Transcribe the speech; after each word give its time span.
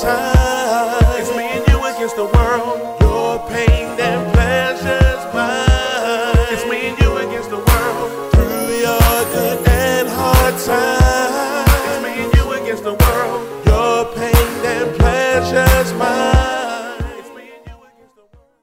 times. 0.00 1.18
It's 1.18 1.36
me 1.36 1.44
and 1.44 1.66
you 1.68 1.78
against 1.84 2.16
the 2.16 2.24
world. 2.24 3.00
Your 3.00 3.38
pain 3.48 3.98
and 3.98 4.32
pleasures 4.32 5.22
mine. 5.34 6.46
It's 6.54 6.64
me 6.70 6.88
and 6.88 6.98
you 7.00 7.16
against 7.16 7.50
the 7.50 7.56
world. 7.58 8.32
Through 8.32 8.78
your 8.86 9.08
good 9.34 9.66
and 9.68 10.08
hard 10.08 10.54
times. 10.58 11.70
It's 11.88 12.02
me 12.04 12.24
and 12.24 12.34
you 12.34 12.52
against 12.52 12.84
the 12.84 12.94
world. 12.94 13.66
Your 13.66 14.14
pain 14.14 14.66
and 14.74 14.96
pleasures 14.96 15.92
mine. 15.94 17.18
It's 17.18 17.30
me 17.34 17.50
and 17.56 17.66
you 17.66 17.76
against 17.90 18.14
the 18.14 18.26
world. 18.32 18.54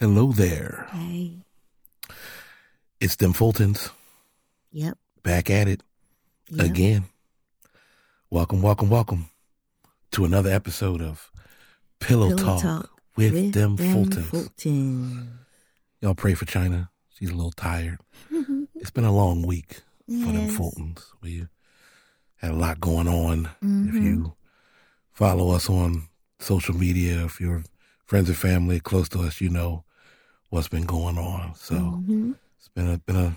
Hello 0.00 0.32
there. 0.32 0.88
Hey. 0.92 1.38
It's 3.00 3.16
them 3.16 3.32
Fultons 3.34 3.90
Yep. 4.72 4.98
back 5.22 5.50
at 5.50 5.68
it 5.68 5.82
yep. 6.48 6.66
again. 6.66 7.04
Welcome, 8.30 8.62
welcome, 8.62 8.88
welcome 8.90 9.28
to 10.14 10.24
another 10.24 10.50
episode 10.50 11.00
of 11.02 11.30
Pillow, 11.98 12.28
Pillow 12.28 12.42
Talk, 12.42 12.62
Talk 12.62 12.90
with, 13.16 13.52
them, 13.52 13.76
Fultons. 13.76 14.26
Fultons. 14.30 15.26
Y'all 16.00 16.14
pray 16.14 16.34
for 16.34 16.44
China. 16.44 16.90
She's 17.08 17.30
a 17.30 17.34
little 17.34 17.50
tired. 17.52 17.98
it's 18.76 18.90
been 18.92 19.04
a 19.04 19.12
long 19.12 19.42
week 19.42 19.80
for 20.06 20.30
them 20.32 20.48
Fultons. 20.48 21.02
We 21.20 21.46
had 22.36 22.52
a 22.52 22.54
lot 22.54 22.78
going 22.80 23.08
on. 23.08 23.46
If 23.60 23.94
Mhm. 23.94 24.04
you 24.04 24.34
follow 25.12 25.50
us 25.50 25.68
on 25.68 26.08
social 26.38 26.76
media, 26.76 27.24
if 27.24 27.40
you're 27.40 27.64
friends 28.06 28.28
and 28.28 28.38
family 28.38 28.78
close 28.78 29.08
to 29.10 29.20
us, 29.20 29.40
you 29.40 29.48
know 29.48 29.82
what's 30.50 30.68
been 30.68 30.86
going 30.86 31.18
on. 31.18 31.54
So 31.56 31.74
Mhm. 31.74 32.36
it's 32.58 32.68
been 32.68 32.88
a 32.88 32.98
been 32.98 33.16
a 33.16 33.36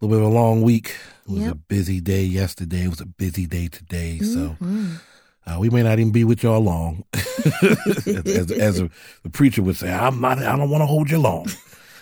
little 0.00 0.16
bit 0.16 0.24
of 0.24 0.30
a 0.32 0.34
long 0.34 0.62
week. 0.62 0.94
It 1.26 1.30
was 1.32 1.46
a 1.46 1.54
busy 1.56 2.00
day 2.00 2.24
yesterday. 2.24 2.84
It 2.84 2.90
was 2.90 3.00
a 3.00 3.06
busy 3.06 3.46
day 3.46 3.66
today. 3.68 4.18
So 4.20 4.56
Mhm. 4.60 5.00
Uh, 5.46 5.58
we 5.58 5.70
may 5.70 5.82
not 5.82 5.98
even 5.98 6.12
be 6.12 6.24
with 6.24 6.42
y'all 6.42 6.60
long. 6.60 7.04
as 7.14 8.26
as, 8.26 8.50
as 8.50 8.80
a, 8.80 8.90
the 9.22 9.30
preacher 9.30 9.62
would 9.62 9.76
say, 9.76 9.92
I'm 9.92 10.20
not. 10.20 10.38
I 10.38 10.56
don't 10.56 10.70
want 10.70 10.82
to 10.82 10.86
hold 10.86 11.10
you 11.10 11.18
long. 11.18 11.46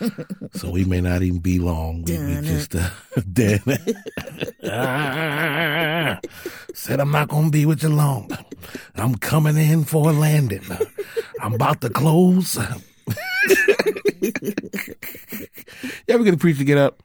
so 0.55 0.71
we 0.71 0.85
may 0.85 1.01
not 1.01 1.23
even 1.23 1.41
be 1.41 1.59
long. 1.59 2.05
We, 2.05 2.19
we 2.19 2.41
just 2.41 2.75
uh, 2.75 2.89
dead. 3.33 3.63
Ah, 4.65 6.19
said 6.73 7.01
I'm 7.01 7.11
not 7.11 7.29
gonna 7.29 7.51
be 7.51 7.67
with 7.67 7.83
you 7.83 7.91
long. 7.91 8.31
I'm 8.95 9.17
coming 9.17 9.57
in 9.57 9.85
for 9.85 10.11
a 10.11 10.13
landing. 10.13 10.65
I'm 11.41 11.55
about 11.55 11.81
to 11.83 11.91
close. 11.91 12.57
you 12.57 14.55
ever 16.09 16.25
get 16.25 16.35
a 16.35 16.39
preacher 16.39 16.59
to 16.59 16.65
get 16.65 16.79
up 16.79 17.03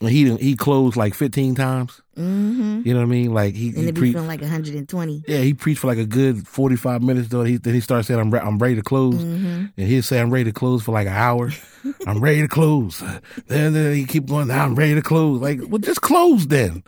he 0.00 0.36
he 0.36 0.54
closed 0.54 0.96
like 0.96 1.12
15 1.14 1.54
times? 1.56 2.00
Mhm. 2.16 2.84
You 2.86 2.94
know 2.94 3.00
what 3.00 3.06
I 3.06 3.08
mean? 3.08 3.32
Like 3.34 3.54
he, 3.54 3.68
And 3.70 3.78
he 3.78 3.92
preached. 3.92 4.16
like 4.18 4.40
120. 4.40 5.24
Yeah, 5.26 5.38
he 5.38 5.54
preached 5.54 5.80
for 5.80 5.86
like 5.88 5.98
a 5.98 6.04
good 6.06 6.46
45 6.46 7.02
minutes 7.02 7.28
though. 7.28 7.42
He, 7.44 7.56
then 7.56 7.74
he 7.74 7.80
started 7.80 8.04
saying, 8.04 8.18
I'm, 8.20 8.30
re- 8.32 8.40
I'm 8.40 8.58
ready 8.58 8.76
to 8.76 8.82
close. 8.82 9.16
Mhm. 9.16 9.72
And 9.76 9.86
he'd 9.88 10.02
say, 10.02 10.20
I'm 10.20 10.30
ready 10.30 10.44
to 10.44 10.52
close 10.52 10.82
for 10.82 10.92
like 10.92 11.06
an 11.08 11.12
hour. 11.14 11.50
I'm 12.06 12.20
ready 12.20 12.40
to 12.42 12.48
close. 12.48 13.02
Then, 13.46 13.72
then 13.72 13.94
he 13.94 14.04
keep 14.04 14.26
going, 14.26 14.50
I'm 14.50 14.74
ready 14.76 14.94
to 14.94 15.02
close. 15.02 15.40
Like, 15.40 15.60
well, 15.68 15.78
just 15.78 16.00
close 16.02 16.46
then. 16.46 16.82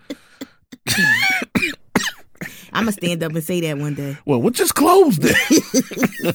I'm 2.72 2.84
going 2.84 2.86
to 2.86 2.92
stand 2.92 3.22
up 3.24 3.32
and 3.32 3.42
say 3.42 3.60
that 3.62 3.78
one 3.78 3.94
day. 3.94 4.16
Well, 4.24 4.40
well 4.40 4.50
just 4.50 4.74
close 4.76 5.16
then. 5.16 5.34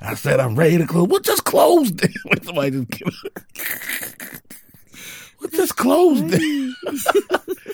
I 0.00 0.14
said, 0.14 0.40
I'm 0.40 0.56
ready 0.56 0.78
to 0.78 0.86
close. 0.86 1.06
Well, 1.08 1.20
just 1.20 1.44
close 1.44 1.92
then. 1.92 2.12
Somebody 2.42 2.70
just 2.72 2.88
give 2.90 3.08
Well, 5.84 6.16
just 6.20 6.30
close 6.30 6.30
then. 6.30 6.74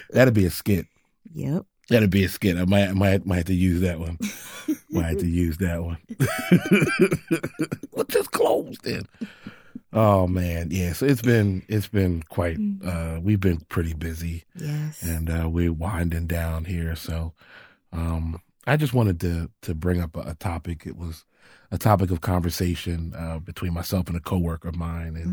That'd 0.10 0.34
be 0.34 0.44
a 0.46 0.50
skit. 0.50 0.86
Yep. 1.34 1.64
That'd 1.88 2.10
be 2.10 2.24
a 2.24 2.28
skit. 2.28 2.56
I 2.56 2.64
might, 2.64 2.92
might, 2.94 3.26
might 3.26 3.36
have 3.38 3.44
to 3.46 3.54
use 3.54 3.80
that 3.80 3.98
one. 3.98 4.18
might 4.90 5.06
have 5.06 5.18
to 5.18 5.26
use 5.26 5.58
that 5.58 5.82
one. 5.82 5.98
well, 7.92 8.04
just 8.08 8.30
close 8.32 8.76
then. 8.82 9.06
Oh 9.92 10.26
man, 10.26 10.68
yeah. 10.70 10.92
So 10.94 11.04
it's 11.06 11.20
been 11.22 11.62
it's 11.68 11.88
been 11.88 12.22
quite. 12.28 12.58
uh 12.84 13.20
We've 13.22 13.40
been 13.40 13.58
pretty 13.68 13.92
busy, 13.94 14.44
Yes. 14.56 15.02
and 15.02 15.28
uh 15.28 15.48
we're 15.50 15.72
winding 15.72 16.26
down 16.26 16.64
here. 16.64 16.96
So, 16.96 17.34
um 17.92 18.40
I 18.66 18.76
just 18.76 18.94
wanted 18.94 19.20
to 19.20 19.50
to 19.62 19.74
bring 19.74 20.00
up 20.00 20.16
a, 20.16 20.20
a 20.30 20.34
topic. 20.34 20.84
It 20.86 20.96
was 20.96 21.24
a 21.70 21.78
topic 21.78 22.10
of 22.10 22.20
conversation 22.20 23.14
uh 23.16 23.38
between 23.38 23.72
myself 23.72 24.08
and 24.08 24.16
a 24.16 24.20
coworker 24.20 24.68
of 24.68 24.76
mine, 24.76 25.16
and 25.16 25.32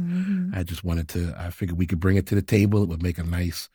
Mhm. 0.52 0.58
I 0.58 0.64
just 0.64 0.84
wanted 0.84 1.08
to. 1.10 1.34
I 1.38 1.50
figured 1.52 1.78
we 1.78 1.86
could 1.88 2.00
bring 2.00 2.18
it 2.18 2.26
to 2.28 2.36
the 2.36 2.42
table. 2.42 2.82
It 2.84 2.90
would 2.90 3.04
make 3.04 3.18
a 3.18 3.24
nice, 3.24 3.70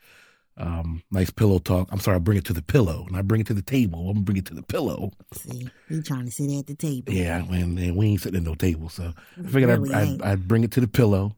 um, 0.56 1.02
nice 1.10 1.30
pillow 1.30 1.58
talk. 1.58 1.88
I'm 1.92 2.00
sorry, 2.00 2.16
I 2.16 2.20
bring 2.20 2.38
it 2.38 2.44
to 2.46 2.52
the 2.52 2.62
pillow, 2.62 3.04
and 3.06 3.16
I 3.16 3.22
bring 3.22 3.40
it 3.40 3.46
to 3.48 3.54
the 3.54 3.62
table. 3.62 4.08
I'm 4.10 4.22
bring 4.24 4.38
it 4.38 4.46
to 4.46 4.54
the 4.54 4.62
pillow. 4.62 5.10
See, 5.34 5.68
he 5.88 6.02
trying 6.02 6.24
to 6.26 6.30
sit 6.30 6.50
at 6.58 6.66
the 6.66 6.74
table. 6.74 7.12
Yeah, 7.12 7.44
and, 7.44 7.78
and 7.78 7.96
we 7.96 8.06
ain't 8.06 8.20
sitting 8.22 8.38
at 8.38 8.44
no 8.46 8.54
table, 8.54 8.88
so 8.88 9.12
I 9.38 9.48
figured 9.48 9.70
Really 9.70 9.94
I'd, 9.94 10.22
I'd. 10.22 10.22
I'd 10.22 10.48
bring 10.48 10.64
it 10.64 10.70
to 10.72 10.80
the 10.80 10.88
pillow, 10.88 11.36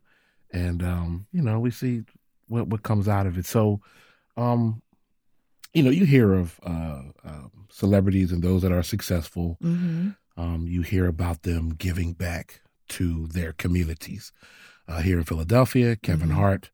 and 0.52 0.82
um, 0.82 1.26
you 1.32 1.42
know, 1.42 1.58
we 1.60 1.70
see 1.70 2.04
what 2.48 2.68
what 2.68 2.82
comes 2.82 3.08
out 3.08 3.26
of 3.26 3.36
it. 3.36 3.46
So, 3.46 3.80
um, 4.36 4.80
you 5.74 5.82
know, 5.82 5.90
you 5.90 6.04
hear 6.06 6.32
of 6.34 6.60
uh, 6.62 7.02
um 7.24 7.50
celebrities 7.70 8.32
and 8.32 8.42
those 8.42 8.62
that 8.62 8.72
are 8.72 8.82
successful. 8.82 9.58
hmm 9.60 10.10
Um, 10.36 10.66
you 10.68 10.82
hear 10.82 11.06
about 11.06 11.42
them 11.42 11.70
giving 11.70 12.12
back 12.12 12.60
to 12.90 13.26
their 13.28 13.52
communities. 13.52 14.32
Uh, 14.86 15.00
here 15.00 15.18
in 15.18 15.24
Philadelphia, 15.24 15.96
Kevin 15.96 16.30
Mhm. 16.30 16.34
Hart, 16.34 16.70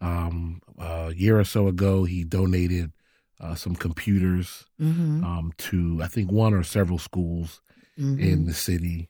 um, 0.00 0.60
a 0.78 1.12
year 1.14 1.38
or 1.40 1.44
so 1.44 1.66
ago, 1.68 2.04
he 2.04 2.22
donated 2.22 2.92
uh, 3.40 3.54
some 3.54 3.74
computers 3.76 4.66
hmm 4.78 5.24
um, 5.24 5.52
to, 5.58 6.00
I 6.02 6.06
think, 6.06 6.30
one 6.30 6.54
or 6.54 6.62
several 6.62 6.98
schools 6.98 7.60
hmm 7.96 8.18
in 8.18 8.44
the 8.46 8.54
city. 8.54 9.08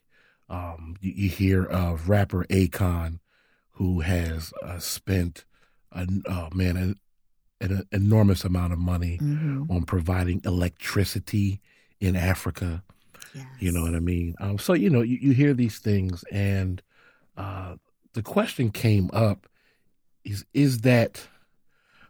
Um, 0.49 0.97
you, 1.01 1.13
you 1.13 1.29
hear 1.29 1.65
of 1.65 2.09
rapper 2.09 2.45
Akon, 2.49 3.19
who 3.73 4.01
has 4.01 4.53
uh, 4.63 4.79
spent, 4.79 5.45
a, 5.93 6.07
uh, 6.27 6.49
man, 6.55 6.77
an, 6.77 6.95
an 7.61 7.83
enormous 7.93 8.45
amount 8.45 8.73
of 8.73 8.79
money 8.79 9.17
hmm 9.19 9.65
on 9.71 9.85
providing 9.85 10.41
electricity 10.45 11.61
in 12.01 12.17
Africa. 12.17 12.83
You 13.59 13.73
know 13.73 13.83
what 13.83 13.95
I 13.95 14.01
mean? 14.01 14.35
Um, 14.41 14.59
so 14.59 14.73
you 14.73 14.91
know, 14.91 15.03
you, 15.03 15.19
you 15.21 15.33
hear 15.33 15.55
these 15.55 15.79
things, 15.79 16.25
and 16.31 16.83
uh, 17.37 17.77
the 18.15 18.23
question 18.23 18.71
came 18.71 19.11
up: 19.13 19.47
is 20.25 20.45
is 20.55 20.81
that 20.83 21.27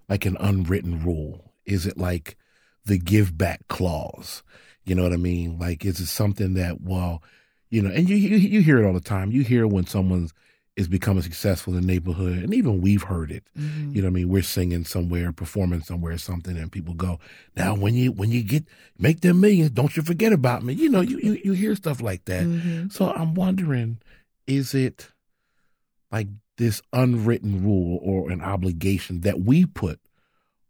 like 0.09 0.27
an 0.27 0.37
unwritten 0.41 1.03
rule? 1.03 1.53
Is 1.65 1.87
it 1.87 1.99
like 1.99 2.37
the 2.85 2.99
give 2.99 3.37
back 3.37 3.67
clause? 3.69 4.43
You 4.85 4.95
know 4.95 5.03
what 5.03 5.13
I 5.13 5.19
mean? 5.19 5.59
Like, 5.59 5.85
is 5.85 6.01
it 6.01 6.07
something 6.07 6.55
that 6.55 6.81
well, 6.81 7.23
you 7.71 7.83
know? 7.83 7.91
And 7.91 8.09
you 8.09 8.17
you, 8.17 8.37
you 8.37 8.63
hear 8.63 8.83
it 8.83 8.87
all 8.87 8.95
the 8.95 9.01
time. 9.01 9.31
You 9.33 9.43
hear 9.43 9.67
when 9.67 9.87
someone's 9.87 10.33
is 10.79 10.87
becoming 10.89 11.23
successful 11.23 11.75
in 11.75 11.81
the 11.81 11.87
neighborhood, 11.87 12.39
and 12.39 12.55
even 12.55 12.81
we've 12.81 13.03
heard 13.03 13.33
it. 13.33 13.43
Mhm. 13.59 13.95
You 13.95 14.01
know 14.01 14.07
what 14.09 14.13
I 14.13 14.15
mean? 14.15 14.29
We're 14.29 14.43
singing 14.43 14.85
somewhere, 14.85 15.33
performing 15.33 15.83
somewhere, 15.83 16.17
something, 16.19 16.57
and 16.57 16.71
people 16.71 16.95
go, 16.95 17.19
"Now, 17.57 17.75
when 17.75 17.95
you 17.95 18.13
when 18.13 18.31
you 18.31 18.43
get 18.45 18.65
make 18.99 19.21
them 19.21 19.41
millions, 19.41 19.71
don't 19.73 19.97
you 19.97 20.03
forget 20.05 20.33
about 20.33 20.63
me." 20.65 20.75
You 20.75 20.89
know, 20.89 21.01
you 21.01 21.19
you, 21.19 21.41
you 21.45 21.53
hear 21.53 21.75
stuff 21.75 22.01
like 22.01 22.25
that. 22.27 22.47
Mhm. 22.47 22.93
So 22.93 23.11
I'm 23.13 23.35
wondering, 23.35 23.99
is 24.47 24.73
it 24.73 25.09
like 26.13 26.29
this 26.59 26.81
unwritten 26.93 27.63
rule 27.65 27.99
or 28.03 28.31
an 28.31 28.41
obligation 28.41 29.21
that 29.23 29.41
we 29.41 29.67
put 29.67 29.99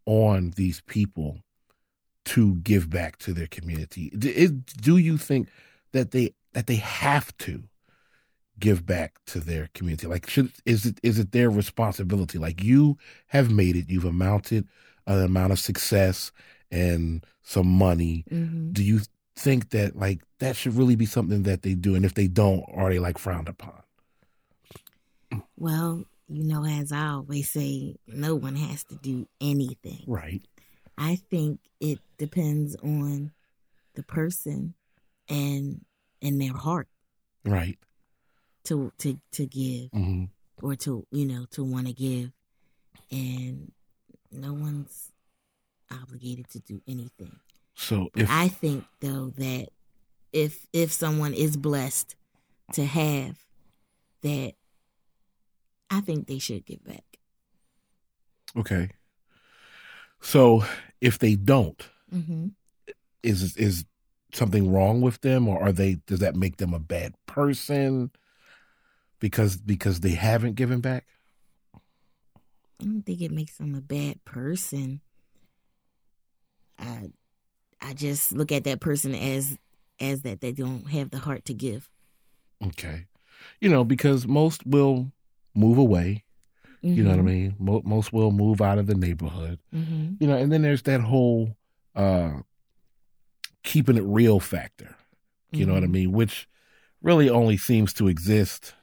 on 0.07 0.51
these 0.57 0.81
people 0.87 1.41
to 2.25 2.57
give 2.57 2.89
back 2.91 3.19
to 3.19 3.33
their 3.35 3.47
community? 3.47 4.11
D- 4.17 4.31
is- 4.31 4.53
Do 4.53 4.97
you 4.97 5.19
think 5.19 5.49
that 5.93 6.13
they 6.13 6.35
that 6.55 6.67
they 6.67 6.77
have 6.77 7.37
to 7.39 7.65
give 8.59 8.87
back 8.87 9.19
to 9.27 9.41
their 9.41 9.69
community? 9.75 10.07
Like, 10.07 10.29
should 10.29 10.53
is 10.65 10.87
it 10.87 10.99
is 11.03 11.19
it 11.19 11.33
their 11.33 11.51
responsibility? 11.51 12.39
Like, 12.39 12.63
you 12.63 12.97
have 13.29 13.51
made 13.51 13.77
it, 13.77 13.89
you've 13.91 14.05
amounted 14.05 14.69
an 15.07 15.23
amount 15.23 15.53
of 15.53 15.59
success 15.59 16.33
and 16.71 17.25
some 17.43 17.67
money. 17.67 18.25
Mhm. 18.31 18.73
Do 18.73 18.83
you 18.85 19.01
think 19.37 19.71
that 19.71 19.97
like 19.97 20.23
that 20.39 20.57
should 20.57 20.75
really 20.75 20.97
be 20.97 21.07
something 21.07 21.45
that 21.45 21.63
they 21.63 21.75
do? 21.75 21.95
And 21.95 22.05
if 22.05 22.15
they 22.15 22.29
don't, 22.29 22.65
are 22.75 22.91
they 22.91 22.99
like 22.99 23.19
frowned 23.19 23.49
upon? 23.49 23.83
Well, 25.57 26.05
you 26.29 26.45
know, 26.45 26.65
as 26.65 26.93
I 26.93 27.09
always 27.09 27.51
say, 27.51 27.97
no 28.07 28.35
one 28.35 28.57
has 28.57 28.85
to 28.85 28.97
do 28.97 29.27
anything. 29.41 30.05
Right. 30.07 30.43
I 30.97 31.17
think 31.31 31.61
it 31.81 32.01
depends 32.19 32.77
on 32.77 33.33
the 33.95 34.03
person 34.03 34.75
and 35.29 35.85
and 36.21 36.41
their 36.41 36.53
heart 36.53 36.89
Right. 37.45 37.79
To 38.69 38.93
to 38.99 39.19
to 39.33 39.47
give 39.47 39.91
hmm 39.93 40.25
or 40.61 40.75
to 40.75 41.07
you 41.11 41.25
know 41.25 41.47
to 41.53 41.63
want 41.65 41.87
to 41.87 41.93
give, 41.93 42.33
and 43.11 43.73
no 44.33 44.53
one's 44.53 45.13
obligated 45.91 46.49
to 46.51 46.59
do 46.61 46.83
anything. 46.87 47.39
So 47.75 48.09
if 48.17 48.29
I 48.31 48.49
think 48.49 48.85
though 49.01 49.31
that 49.37 49.69
if 50.33 50.67
if 50.73 50.93
someone 50.93 51.33
is 51.33 51.57
blessed 51.57 52.17
to 52.73 52.85
have 52.85 53.39
that, 54.23 54.55
I 55.91 56.01
think 56.01 56.27
they 56.27 56.39
should 56.39 56.67
give 56.67 56.85
back. 56.85 57.05
okay, 58.57 58.91
so 60.21 60.65
if 61.01 61.19
they 61.19 61.35
don't, 61.37 61.89
hmm 62.11 62.49
is 63.23 63.57
is 63.57 63.85
something 64.33 64.71
wrong 64.73 65.01
with 65.01 65.21
them, 65.21 65.49
or 65.49 65.63
are 65.63 65.73
they? 65.73 66.01
Does 66.07 66.19
that 66.19 66.37
make 66.37 66.57
them 66.57 66.75
a 66.75 66.79
bad 66.81 67.15
person 67.27 68.11
because 69.21 69.57
because 69.57 70.01
they 70.01 70.11
haven't 70.13 70.55
given 70.55 70.81
back? 70.81 71.07
I 72.81 72.85
don't 72.85 73.03
think 73.03 73.21
it 73.21 73.33
makes 73.33 73.57
them 73.57 73.75
a 73.75 73.81
bad 73.81 74.25
person. 74.25 75.01
I 76.79 77.11
I 77.81 77.95
just 77.95 78.33
look 78.33 78.53
at 78.53 78.65
that 78.65 78.81
person 78.81 79.15
as 79.15 79.59
as 80.01 80.23
that 80.23 80.41
they 80.41 80.53
don't 80.53 80.89
have 80.91 81.11
the 81.11 81.19
heart 81.19 81.45
to 81.47 81.55
give. 81.55 81.89
Okay, 82.65 83.07
you 83.61 83.69
know 83.69 83.85
because 83.85 84.27
most 84.27 84.67
will 84.67 85.13
move 85.55 85.79
away. 85.79 86.25
You 86.81 87.03
know 87.03 87.11
what 87.11 87.19
I 87.19 87.23
mean? 87.23 87.57
Mo- 87.59 87.83
most 87.85 88.13
will 88.13 88.31
move 88.31 88.61
out 88.61 88.79
of 88.79 88.87
the 88.87 88.95
neighborhood. 88.95 89.59
Mm-hmm. 89.75 90.15
You 90.21 90.27
know, 90.29 90.37
and 90.37 90.53
then 90.53 90.63
there's 90.63 90.83
that 90.83 91.01
whole 91.01 91.57
uh 91.97 92.35
keeping 93.65 93.97
it 93.97 94.05
real 94.05 94.39
factor. 94.39 94.95
You 95.51 95.67
know 95.67 95.75
what 95.75 95.83
I 95.83 95.87
Mhm. 95.87 95.91
mean? 95.91 96.13
Which 96.13 96.49
really 97.03 97.29
only 97.29 97.57
seems 97.57 97.93
to 97.95 98.07
exist 98.07 98.75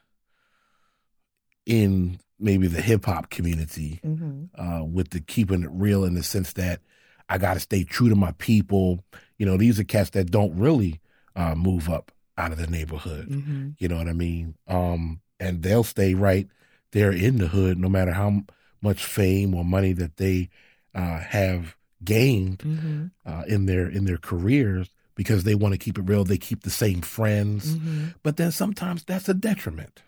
in 1.66 2.20
maybe 2.40 2.68
the 2.68 2.82
hip 2.82 3.06
hop 3.06 3.30
community 3.30 4.00
Mm-hmm. 4.06 4.44
uh, 4.60 4.84
with 4.84 5.10
the 5.12 5.20
keeping 5.22 5.64
it 5.64 5.70
real 5.72 6.04
in 6.04 6.14
the 6.16 6.24
sense 6.24 6.54
that 6.54 6.82
I 7.30 7.38
got 7.38 7.56
to 7.56 7.60
stay 7.60 7.84
true 7.84 8.10
to 8.10 8.16
my 8.16 8.34
people. 8.34 9.04
You 9.38 9.46
know, 9.46 9.58
these 9.58 9.80
are 9.80 9.84
cats 9.84 10.12
that 10.12 10.32
don't 10.32 10.56
really 10.58 11.00
uh, 11.36 11.56
move 11.56 11.90
up 11.90 12.12
out 12.38 12.52
of 12.52 12.58
the 12.58 12.68
neighborhood. 12.68 13.30
Mm-hmm. 13.30 13.70
You 13.80 13.88
know 13.88 13.98
what 13.98 14.08
I 14.10 14.14
mean? 14.14 14.56
Um, 14.68 15.22
and 15.40 15.64
they'll 15.64 15.84
stay 15.84 16.14
right 16.14 16.48
there 16.92 17.12
in 17.12 17.38
the 17.40 17.48
hood, 17.48 17.78
no 17.80 17.90
matter 17.90 18.12
how 18.12 18.28
m- 18.28 18.48
much 18.82 19.04
fame 19.04 19.54
or 19.56 19.66
money 19.66 19.94
that 19.94 20.18
they 20.18 20.50
uh, 20.94 21.20
have 21.20 21.76
gained 22.04 22.60
Mm-hmm. 22.60 23.06
uh, 23.26 23.44
in 23.48 23.66
their 23.66 23.88
in 23.90 24.06
their 24.06 24.18
careers, 24.18 24.90
because 25.16 25.44
they 25.46 25.56
want 25.56 25.74
to 25.74 25.78
keep 25.80 25.98
it 25.98 26.04
real. 26.04 26.24
They 26.26 26.38
keep 26.38 26.62
the 26.64 26.70
same 26.70 27.02
friends, 27.02 27.76
Mm-hmm. 27.76 28.06
but 28.24 28.38
then 28.38 28.52
sometimes 28.52 29.04
that's 29.04 29.28
a 29.30 29.34
detriment. 29.34 30.04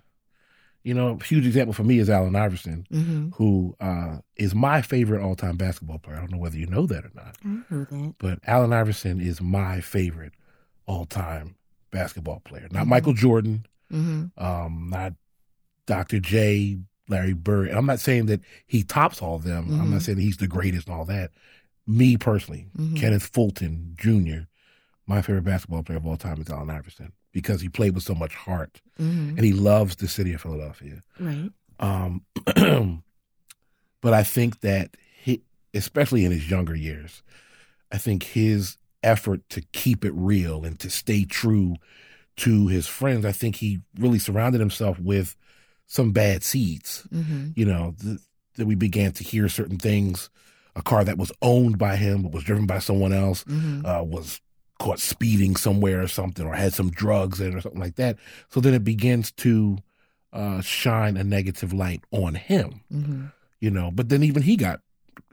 You 0.87 0.93
know, 0.93 1.17
a 1.19 1.23
huge 1.23 1.45
example 1.45 1.73
for 1.73 1.83
me 1.83 1.99
is 1.99 2.09
Allen 2.09 2.35
Iverson, 2.35 2.87
Mm-hmm. 2.91 3.29
who 3.35 3.75
uh, 3.81 4.19
is 4.37 4.55
my 4.55 4.81
favorite 4.81 5.21
all 5.21 5.35
time 5.35 5.57
basketball 5.57 5.99
player. 5.99 6.15
I 6.15 6.19
don't 6.21 6.31
know 6.31 6.37
whether 6.37 6.57
you 6.57 6.65
know 6.67 6.85
that 6.85 7.03
or 7.03 7.11
not, 7.13 7.35
I 7.43 7.47
know 7.69 7.83
that. 7.91 8.15
but 8.19 8.39
Allen 8.47 8.71
Iverson 8.71 9.19
is 9.19 9.41
my 9.41 9.81
favorite 9.81 10.31
all 10.85 11.03
time 11.05 11.55
basketball 11.91 12.39
player. 12.39 12.67
Not 12.71 12.85
Mhm. 12.85 12.89
Michael 12.89 13.13
Jordan, 13.13 13.65
Mm-hmm. 13.91 14.41
um, 14.43 14.87
not 14.89 15.13
Dr. 15.87 16.19
J, 16.21 16.79
Larry 17.09 17.33
Bird. 17.33 17.67
And 17.69 17.77
I'm 17.77 17.85
not 17.85 17.99
saying 17.99 18.27
that 18.27 18.41
he 18.65 18.83
tops 18.83 19.21
all 19.21 19.35
of 19.35 19.43
them. 19.43 19.65
I'm 19.81 19.91
not 19.91 19.99
Mhm. 19.99 20.03
saying 20.03 20.17
he's 20.19 20.37
the 20.37 20.47
greatest 20.47 20.87
and 20.87 20.95
all 20.95 21.05
that. 21.05 21.31
Me 21.85 22.15
personally, 22.17 22.67
Mhm. 22.77 22.95
Kenneth 22.95 23.25
Fulton 23.25 23.93
Jr., 23.97 24.47
my 25.05 25.21
favorite 25.21 25.43
basketball 25.45 25.83
player 25.83 25.97
of 25.97 26.05
all 26.05 26.17
time 26.17 26.39
is 26.41 26.49
Allen 26.49 26.69
Iverson 26.69 27.11
because 27.37 27.61
he 27.61 27.69
played 27.69 27.93
with 27.93 28.03
so 28.03 28.15
much 28.15 28.33
heart 28.33 28.81
Mm-hmm. 28.99 29.37
and 29.37 29.45
he 29.45 29.53
loves 29.53 29.95
the 29.97 30.07
city 30.07 30.33
of 30.33 30.41
Philadelphia. 30.41 31.03
Right. 31.19 31.51
Um, 31.79 32.25
but 34.01 34.13
I 34.13 34.23
think 34.23 34.61
that 34.61 34.97
he, 35.21 35.43
especially 35.73 36.25
in 36.25 36.31
his 36.31 36.49
younger 36.49 36.75
years, 36.75 37.21
I 37.91 37.99
think 37.99 38.23
his 38.23 38.77
effort 39.03 39.41
to 39.49 39.61
keep 39.73 40.03
it 40.03 40.13
real 40.15 40.65
and 40.65 40.79
to 40.79 40.89
stay 40.89 41.25
true 41.25 41.75
to 42.37 42.67
his 42.67 42.87
friends, 42.87 43.23
I 43.25 43.31
think 43.31 43.57
he 43.57 43.81
really 43.99 44.19
surrounded 44.19 44.59
himself 44.61 44.99
with 44.99 45.35
some 45.85 46.11
bad 46.11 46.43
seeds. 46.43 47.07
Mm-hmm. 47.13 47.49
You 47.55 47.65
know, 47.65 47.95
th- 48.01 48.19
that 48.55 48.65
we 48.65 48.73
began 48.75 49.11
to 49.13 49.23
hear 49.23 49.47
certain 49.47 49.77
things. 49.77 50.29
A 50.75 50.81
car 50.81 51.03
that 51.03 51.17
was 51.17 51.31
owned 51.41 51.77
by 51.77 51.95
him 51.97 52.21
but 52.23 52.31
was 52.31 52.43
driven 52.43 52.65
by 52.67 52.79
someone 52.79 53.13
else 53.13 53.43
Mm-hmm. 53.45 53.85
uh, 53.85 54.01
was 54.03 54.41
caught 54.79 54.99
speeding 54.99 55.55
somewhere 55.55 56.01
or 56.01 56.07
something, 56.07 56.45
or 56.45 56.53
had 56.53 56.73
some 56.73 56.89
drugs 56.91 57.39
in 57.41 57.55
or 57.55 57.61
something 57.61 57.81
like 57.81 57.95
that. 57.95 58.17
So 58.49 58.59
then 58.59 58.73
it 58.73 58.83
begins 58.83 59.31
to 59.33 59.77
uh, 60.33 60.61
shine 60.61 61.17
a 61.17 61.23
negative 61.23 61.73
light 61.73 62.03
on 62.11 62.35
him, 62.35 62.81
Mm-hmm. 62.93 63.25
you 63.59 63.71
know. 63.71 63.91
But 63.91 64.09
then 64.09 64.23
even 64.23 64.43
he 64.43 64.55
got 64.55 64.81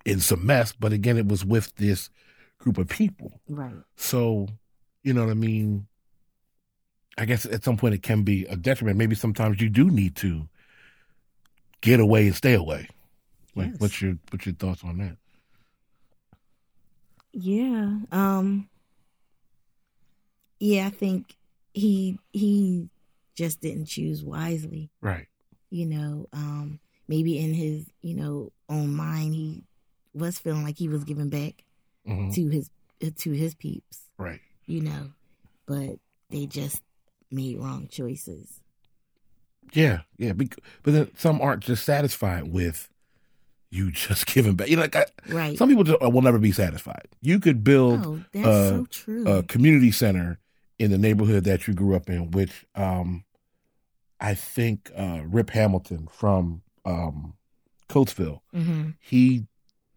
in 0.04 0.20
some 0.20 0.46
mess. 0.46 0.72
But 0.72 0.92
again, 0.92 1.16
it 1.18 1.26
was 1.28 1.44
with 1.44 1.74
this 1.76 2.10
group 2.58 2.78
of 2.78 2.88
people. 2.88 3.40
Right. 3.48 3.74
So, 3.96 4.48
you 5.02 5.12
know 5.12 5.24
what 5.24 5.30
I 5.30 5.34
mean? 5.34 5.86
I 7.18 7.26
guess 7.26 7.44
at 7.46 7.62
some 7.62 7.76
point 7.76 7.94
it 7.94 8.02
can 8.02 8.22
be 8.22 8.44
a 8.46 8.56
detriment. 8.56 8.96
Maybe 8.98 9.14
sometimes 9.14 9.60
you 9.60 9.68
do 9.68 9.90
need 9.90 10.16
to 10.16 10.48
get 11.80 12.00
away 12.00 12.26
and 12.26 12.34
stay 12.34 12.54
away. 12.54 12.88
Like, 13.54 13.68
Yes. 13.72 13.76
what's 13.80 14.02
your 14.02 14.16
what's 14.30 14.46
your 14.46 14.54
thoughts 14.54 14.82
on 14.82 14.98
that? 14.98 15.16
Yeah. 17.32 17.98
Um 18.12 18.68
Yeah, 20.58 20.86
I 20.86 20.90
think 20.90 21.36
he 21.72 22.18
he 22.32 22.88
just 23.34 23.60
didn't 23.60 23.86
choose 23.86 24.22
wisely. 24.24 24.90
Right. 25.00 25.26
You 25.70 25.86
know, 25.86 26.28
um 26.32 26.80
maybe 27.08 27.38
in 27.38 27.52
his, 27.54 27.86
you 28.00 28.14
know, 28.14 28.52
own 28.68 28.94
mind 28.94 29.34
he 29.34 29.64
was 30.14 30.38
feeling 30.38 30.64
like 30.64 30.78
he 30.78 30.88
was 30.88 31.04
giving 31.04 31.28
back 31.28 31.64
hmm 32.06 32.30
to 32.30 32.48
his 32.48 32.70
uh, 33.02 33.10
to 33.16 33.32
his 33.32 33.54
peeps, 33.54 34.02
Right. 34.18 34.40
you 34.66 34.80
know. 34.80 35.10
But 35.66 35.98
they 36.30 36.46
just 36.46 36.82
made 37.30 37.58
wrong 37.58 37.88
choices. 37.88 38.60
Yeah, 39.72 40.00
yeah. 40.18 40.32
But 40.34 40.50
then 40.92 41.10
some 41.16 41.40
aren't 41.40 41.62
just 41.64 41.84
satisfied 41.84 42.52
with 42.52 42.88
you 43.70 43.90
just 43.90 44.26
giving 44.26 44.54
back. 44.54 44.68
You 44.68 44.76
know, 44.76 44.82
like 44.82 44.96
I, 44.96 45.06
Right. 45.28 45.58
some 45.58 45.68
people 45.68 45.84
just 45.84 46.00
will 46.00 46.22
never 46.22 46.38
be 46.38 46.52
satisfied. 46.52 47.08
You 47.22 47.40
could 47.40 47.64
build 47.64 48.06
oh, 48.34 48.40
uh, 48.42 48.84
so 48.86 48.86
a 49.26 49.42
community 49.42 49.90
center 49.90 50.38
in 50.78 50.90
the 50.90 50.98
neighborhood 50.98 51.44
that 51.44 51.66
you 51.68 51.74
grew 51.74 51.94
up 51.94 52.08
in, 52.08 52.30
which 52.32 52.64
um, 52.74 53.24
I 54.20 54.34
think 54.34 54.90
uh, 54.96 55.20
Rip 55.26 55.50
Hamilton 55.50 56.08
from 56.10 56.62
um, 56.84 57.34
Coatesville, 57.88 58.40
mm-hmm. 58.54 58.90
he 59.00 59.46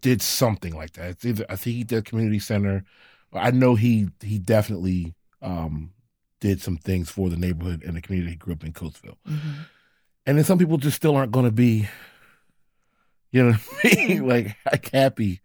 did 0.02 0.22
something 0.22 0.76
like 0.76 0.94
that. 0.94 1.10
It's 1.12 1.26
either 1.26 1.46
I 1.50 1.56
think 1.56 1.76
he 1.78 1.84
did 1.84 2.00
a 2.00 2.02
community 2.02 2.40
center. 2.40 2.84
I 3.34 3.52
know 3.52 3.76
he 3.76 4.10
he 4.22 4.40
definitely 4.40 5.16
um, 5.42 5.92
did 6.40 6.62
some 6.62 6.78
things 6.78 7.10
for 7.10 7.30
the 7.30 7.38
neighborhood 7.38 7.84
and 7.84 7.96
the 7.96 8.02
community 8.02 8.32
he 8.32 8.38
grew 8.38 8.54
up 8.54 8.64
in 8.64 8.74
Coatesville. 8.74 9.18
Mm-hmm. 9.28 9.62
And 10.26 10.38
then 10.38 10.46
some 10.46 10.58
people 10.60 10.78
just 10.78 10.98
still 10.98 11.16
aren't 11.16 11.32
going 11.32 11.46
to 11.46 11.52
be, 11.52 11.88
you 13.32 13.44
know, 13.44 13.52
what 13.54 13.86
I 13.86 13.96
mean? 13.96 14.28
Like, 14.28 14.58
like 14.66 14.90
happy 14.92 15.42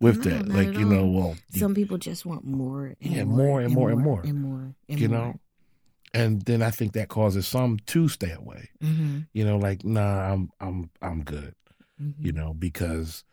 with 0.00 0.24
No, 0.24 0.30
that. 0.38 0.48
Like 0.48 0.72
you 0.72 0.84
know, 0.84 1.06
well, 1.06 1.36
Some 1.54 1.74
people 1.74 1.98
just 1.98 2.26
want 2.26 2.44
more 2.44 2.86
and 2.86 2.96
Yeah, 3.00 3.24
more, 3.24 3.36
more 3.46 3.60
and 3.60 3.72
more 3.74 3.90
and 3.90 4.00
more. 4.00 4.20
and 4.22 4.40
more 4.42 4.51
and 4.88 5.00
you 5.00 5.08
know, 5.08 5.38
and 6.14 6.42
then 6.42 6.62
I 6.62 6.70
think 6.70 6.92
that 6.92 7.08
causes 7.08 7.46
some 7.46 7.78
to 7.86 8.08
stay 8.08 8.32
away. 8.32 8.70
Mm-hmm. 8.82 9.20
You 9.32 9.44
know, 9.44 9.56
like 9.56 9.84
nah, 9.84 10.32
I'm 10.32 10.50
I'm 10.60 10.90
I'm 11.00 11.22
good. 11.22 11.54
Mm-hmm. 12.00 12.26
You 12.26 12.32
know, 12.32 12.54
because 12.54 13.24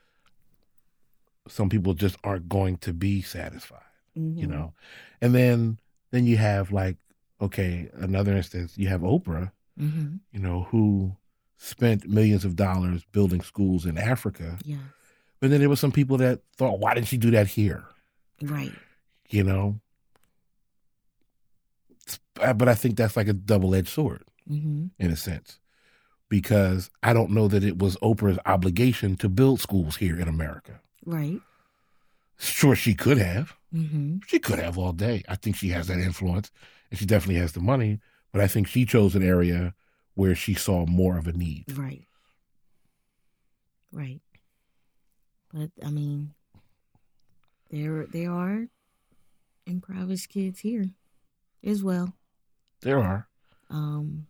some 1.47 1.69
people 1.69 1.93
just 1.93 2.17
aren't 2.23 2.49
going 2.49 2.77
to 2.77 2.93
be 2.93 3.21
satisfied. 3.21 3.79
Mm-hmm. 4.17 4.39
You 4.39 4.47
know, 4.47 4.73
and 5.21 5.33
then 5.33 5.79
then 6.11 6.25
you 6.25 6.37
have 6.37 6.71
like 6.71 6.97
okay, 7.41 7.89
another 7.93 8.35
instance. 8.35 8.77
You 8.77 8.87
have 8.89 9.01
Oprah. 9.01 9.51
Mm-hmm. 9.79 10.15
You 10.33 10.39
know, 10.39 10.67
who 10.69 11.15
spent 11.59 12.07
millions 12.07 12.45
of 12.45 12.55
dollars 12.55 13.03
building 13.11 13.41
schools 13.41 13.85
in 13.85 13.97
Africa. 13.97 14.57
Yeah. 14.63 14.77
But 15.39 15.49
then 15.49 15.59
there 15.59 15.69
were 15.69 15.75
some 15.75 15.91
people 15.91 16.17
that 16.17 16.39
thought, 16.57 16.79
why 16.79 16.93
didn't 16.93 17.07
she 17.07 17.17
do 17.17 17.31
that 17.31 17.47
here? 17.47 17.83
Right. 18.41 18.71
You 19.29 19.43
know? 19.43 19.79
Uh, 22.39 22.53
But 22.53 22.69
I 22.69 22.75
think 22.75 22.95
that's 22.95 23.17
like 23.17 23.27
a 23.27 23.33
double 23.33 23.75
edged 23.75 23.89
sword 23.89 24.23
Mm-hmm. 24.49 24.87
in 24.97 25.11
a 25.11 25.15
sense, 25.15 25.59
because 26.27 26.89
I 27.03 27.13
don't 27.13 27.29
know 27.29 27.47
that 27.49 27.63
it 27.63 27.77
was 27.77 27.97
Oprah's 27.97 28.39
obligation 28.47 29.15
to 29.17 29.29
build 29.29 29.59
schools 29.61 29.97
here 29.97 30.19
in 30.19 30.27
America. 30.27 30.81
Right. 31.05 31.39
Sure, 32.39 32.75
she 32.75 32.95
could 32.95 33.19
have. 33.19 33.53
Mm-hmm. 33.71 34.17
She 34.25 34.39
could 34.39 34.57
have 34.57 34.75
all 34.77 34.91
day. 34.93 35.23
I 35.29 35.35
think 35.35 35.55
she 35.55 35.69
has 35.69 35.85
that 35.87 35.99
influence 35.99 36.49
and 36.89 36.97
she 36.99 37.05
definitely 37.05 37.39
has 37.41 37.51
the 37.51 37.59
money, 37.59 37.99
but 38.31 38.41
I 38.41 38.47
think 38.47 38.67
she 38.67 38.85
chose 38.85 39.13
an 39.15 39.21
area 39.21 39.75
where 40.15 40.33
she 40.33 40.55
saw 40.55 40.85
more 40.87 41.17
of 41.19 41.27
a 41.27 41.33
need. 41.33 41.65
Right. 41.77 42.05
Right. 43.91 44.21
But 45.53 45.69
I 45.85 45.89
mean, 45.91 46.33
there 47.69 48.05
there 48.07 48.31
are 48.31 48.67
impoverished 49.67 50.29
kids 50.29 50.59
here 50.61 50.85
as 51.63 51.83
well. 51.83 52.13
There 52.81 52.99
are. 52.99 53.27
Um, 53.69 54.27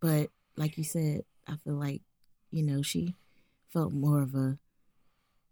but 0.00 0.30
like 0.56 0.76
you 0.78 0.84
said, 0.84 1.22
I 1.46 1.56
feel 1.56 1.74
like 1.74 2.02
you 2.50 2.62
know 2.62 2.82
she 2.82 3.14
felt 3.72 3.92
more 3.92 4.22
of 4.22 4.34
a 4.34 4.58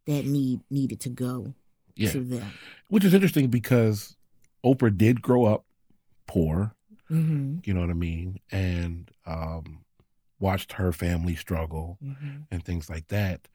that 0.06 0.24
need 0.26 0.60
needed 0.70 1.00
to 1.00 1.08
go 1.08 1.54
Yeah. 1.96 2.10
to 2.12 2.20
them. 2.22 2.52
Which 2.88 3.04
is 3.04 3.14
interesting 3.14 3.48
because 3.48 4.16
Oprah 4.64 4.96
did 4.96 5.22
grow 5.22 5.44
up 5.46 5.64
poor, 6.26 6.74
Mm-hmm. 7.10 7.58
you 7.64 7.74
know 7.74 7.80
what 7.80 7.90
I 7.90 7.94
mean, 7.94 8.40
and 8.50 9.10
um, 9.26 9.84
watched 10.38 10.72
her 10.72 10.92
family 10.92 11.34
struggle 11.36 11.98
Mm-hmm. 12.02 12.42
and 12.50 12.64
things 12.64 12.88
like 12.90 13.08
that. 13.08 13.48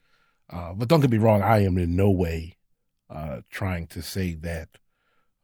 Uh, 0.50 0.74
but 0.74 0.88
don't 0.88 1.02
get 1.02 1.12
me 1.12 1.18
wrong, 1.20 1.42
I 1.44 1.60
am 1.64 1.78
in 1.78 1.96
no 1.96 2.10
way 2.10 2.58
uh, 3.10 3.42
trying 3.52 3.86
to 3.88 4.02
say 4.02 4.34
that 4.36 4.70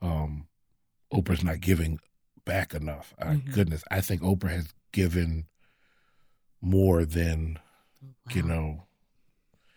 um, 0.01 0.48
Oprah's 1.14 1.44
not 1.44 1.62
giving 1.62 2.00
back 2.46 2.74
enough. 2.74 3.14
Uh, 3.20 3.26
Mhm. 3.36 3.52
Goodness, 3.54 3.84
I 3.90 4.02
think 4.02 4.22
Oprah 4.22 4.50
has 4.52 4.74
given 4.92 5.48
more 6.62 7.06
than 7.06 7.60
you 8.34 8.42
know 8.44 8.88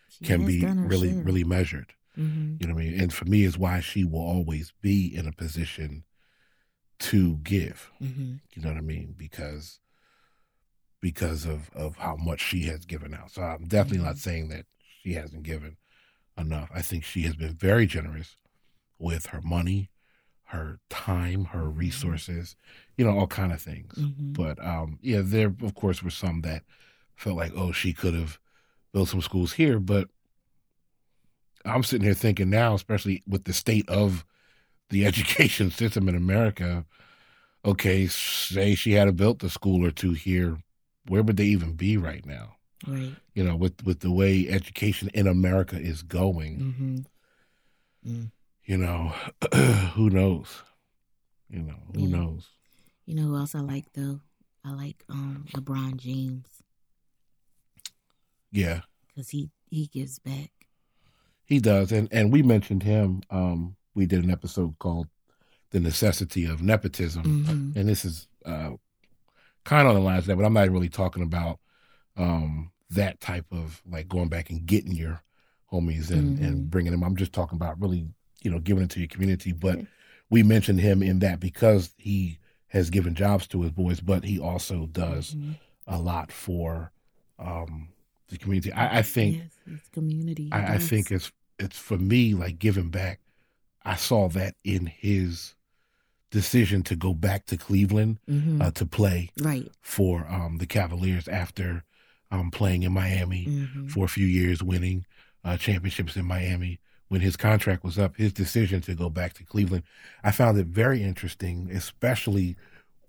She 0.09 0.25
can 0.25 0.45
be 0.45 0.65
really 0.65 1.13
share. 1.13 1.23
really 1.23 1.43
measured. 1.43 1.93
hmm 2.15 2.55
You 2.59 2.67
know 2.67 2.73
what 2.73 2.81
I 2.83 2.85
mean? 2.89 2.99
And 2.99 3.13
for 3.13 3.25
me, 3.25 3.43
is 3.43 3.57
why 3.57 3.79
she 3.79 4.03
will 4.03 4.19
always 4.21 4.73
be 4.81 5.05
in 5.13 5.27
a 5.27 5.31
position 5.31 6.03
to 6.99 7.37
give. 7.37 7.91
hmm 7.99 8.35
You 8.53 8.61
know 8.61 8.69
what 8.69 8.77
I 8.77 8.81
mean? 8.81 9.13
Because 9.17 9.79
because 11.01 11.45
of 11.45 11.69
of 11.71 11.95
how 11.97 12.15
much 12.17 12.41
she 12.41 12.63
has 12.63 12.85
given 12.85 13.13
out. 13.13 13.31
So 13.31 13.41
I'm 13.41 13.65
definitely 13.65 14.05
not 14.05 14.15
Mhm. 14.15 14.19
saying 14.19 14.49
that 14.49 14.65
she 15.01 15.13
hasn't 15.13 15.43
given 15.43 15.77
enough. 16.37 16.69
I 16.73 16.81
think 16.81 17.03
she 17.03 17.21
has 17.23 17.35
been 17.35 17.55
very 17.55 17.85
generous 17.85 18.35
with 18.97 19.27
her 19.27 19.41
money, 19.41 19.89
her 20.49 20.79
time, 20.89 21.45
her 21.45 21.69
resources, 21.69 22.55
you 22.97 23.05
know, 23.05 23.17
all 23.17 23.27
kind 23.27 23.51
of 23.51 23.61
things. 23.61 23.93
hmm 23.95 24.33
But 24.33 24.63
um, 24.65 24.99
yeah, 25.01 25.21
there 25.23 25.53
of 25.63 25.75
course 25.75 26.01
were 26.03 26.09
some 26.09 26.41
that 26.41 26.63
felt 27.15 27.37
like, 27.37 27.51
oh, 27.55 27.71
she 27.71 27.93
could 27.93 28.13
have 28.13 28.39
built 28.93 29.09
some 29.09 29.21
schools 29.21 29.53
here. 29.53 29.79
But 29.79 30.09
I'm 31.65 31.83
sitting 31.83 32.05
here 32.05 32.13
thinking 32.13 32.49
now, 32.49 32.73
especially 32.73 33.23
with 33.27 33.43
the 33.43 33.53
state 33.53 33.87
of 33.89 34.25
the 34.89 35.05
education 35.11 35.71
system 35.71 36.09
in 36.09 36.15
America, 36.15 36.85
okay, 37.65 38.07
say 38.07 38.75
she 38.75 38.93
had 38.93 39.15
built 39.15 39.43
a 39.43 39.49
school 39.49 39.85
or 39.85 39.91
two 39.91 40.13
here, 40.13 40.57
where 41.07 41.23
would 41.23 41.37
they 41.37 41.45
even 41.45 41.73
be 41.73 41.97
right 41.97 42.25
now? 42.25 42.55
Right. 42.87 43.15
You 43.35 43.43
know, 43.43 43.55
with 43.55 43.83
with 43.83 43.99
the 43.99 44.11
way 44.11 44.47
education 44.47 45.09
in 45.13 45.27
America 45.27 45.77
is 45.79 46.01
going, 46.01 47.05
hmm 48.03 48.25
you 48.69 48.77
know, 48.77 49.11
who 49.95 50.11
knows? 50.11 50.61
You 51.49 51.63
know, 51.63 51.75
who 51.95 52.01
Yeah. 52.01 52.17
knows? 52.17 52.47
You 53.07 53.15
know 53.15 53.23
who 53.23 53.35
else 53.37 53.55
I 53.55 53.61
like 53.61 53.91
though? 53.93 54.21
I 54.63 54.73
like 54.73 55.03
um 55.09 55.45
LeBron 55.53 55.97
James 55.97 56.45
Yeah. 58.51 58.81
because 59.07 59.29
he 59.29 59.49
he 59.71 59.87
gives 59.87 60.19
back. 60.19 60.51
He 61.45 61.59
does, 61.59 61.91
and 61.91 62.07
and 62.11 62.31
we 62.31 62.43
mentioned 62.43 62.83
him. 62.83 63.23
Um, 63.31 63.75
we 63.95 64.05
did 64.05 64.23
an 64.23 64.29
episode 64.29 64.77
called 64.77 65.07
"The 65.71 65.79
Necessity 65.79 66.45
of 66.45 66.61
Nepotism," 66.61 67.23
hmm 67.23 67.71
and 67.75 67.89
this 67.89 68.05
is 68.05 68.27
uh, 68.45 68.73
kind 69.65 69.87
of 69.87 69.95
on 69.95 69.95
the 69.95 70.01
lines 70.01 70.19
of 70.19 70.25
that, 70.27 70.35
but 70.35 70.45
I'm 70.45 70.53
not 70.53 70.69
really 70.69 70.89
talking 70.89 71.23
about 71.23 71.59
um, 72.17 72.71
that 72.91 73.19
type 73.19 73.45
of 73.51 73.81
like 73.89 74.07
going 74.07 74.29
back 74.29 74.51
and 74.51 74.63
getting 74.67 74.91
your 74.91 75.23
homies 75.71 76.11
and 76.11 76.37
Mhm. 76.37 76.43
and 76.47 76.69
bringing 76.69 76.91
them. 76.91 77.03
I'm 77.03 77.15
just 77.15 77.33
talking 77.33 77.55
about 77.55 77.81
really, 77.81 78.07
you 78.41 78.49
know, 78.51 78.59
giving 78.59 78.83
it 78.83 78.89
to 78.91 78.99
your 78.99 79.07
community. 79.09 79.51
But 79.51 79.77
Yeah. 79.79 79.85
we 80.29 80.43
mentioned 80.43 80.79
him 80.79 81.01
in 81.03 81.19
that 81.19 81.39
because 81.39 81.93
he 81.97 82.39
has 82.67 82.89
given 82.89 83.15
jobs 83.15 83.47
to 83.47 83.61
his 83.63 83.71
boys, 83.71 83.99
but 83.99 84.23
he 84.23 84.39
also 84.39 84.85
does 84.85 85.35
Mhm. 85.35 85.55
a 85.87 85.99
lot 85.99 86.31
for 86.31 86.91
um, 87.39 87.89
the 88.27 88.37
community. 88.37 88.71
I, 88.71 88.99
I 88.99 89.01
think. 89.01 89.37
yes, 89.37 89.51
it's 89.65 89.87
community. 89.89 90.49
I, 90.51 90.75
I 90.75 90.77
think 90.77 91.11
it's 91.11 91.31
it's 91.57 91.77
for 91.77 91.97
me 91.97 92.33
like 92.33 92.59
giving 92.59 92.89
back. 92.89 93.19
I 93.83 93.95
saw 93.95 94.27
that 94.29 94.55
in 94.63 94.85
his 94.87 95.55
decision 96.31 96.83
to 96.83 96.95
go 96.95 97.13
back 97.13 97.45
to 97.47 97.57
Cleveland 97.57 98.19
Mhm. 98.29 98.61
uh, 98.61 98.71
to 98.71 98.85
play 98.85 99.29
right. 99.41 99.71
for 99.81 100.27
um, 100.29 100.57
the 100.57 100.67
Cavaliers 100.67 101.27
after 101.27 101.83
um, 102.31 102.51
playing 102.51 102.83
in 102.83 102.91
Miami 102.91 103.45
hmm 103.45 103.87
for 103.87 104.05
a 104.05 104.09
few 104.09 104.27
years, 104.27 104.61
winning 104.61 105.05
uh, 105.43 105.57
championships 105.57 106.15
in 106.15 106.25
Miami. 106.25 106.79
When 107.09 107.21
his 107.21 107.35
contract 107.35 107.83
was 107.83 107.97
up, 107.99 108.15
his 108.17 108.31
decision 108.31 108.81
to 108.81 108.95
go 108.95 109.09
back 109.09 109.33
to 109.33 109.43
Cleveland, 109.43 109.83
I 110.23 110.31
found 110.31 110.57
it 110.57 110.67
very 110.67 111.03
interesting, 111.03 111.69
especially 111.73 112.55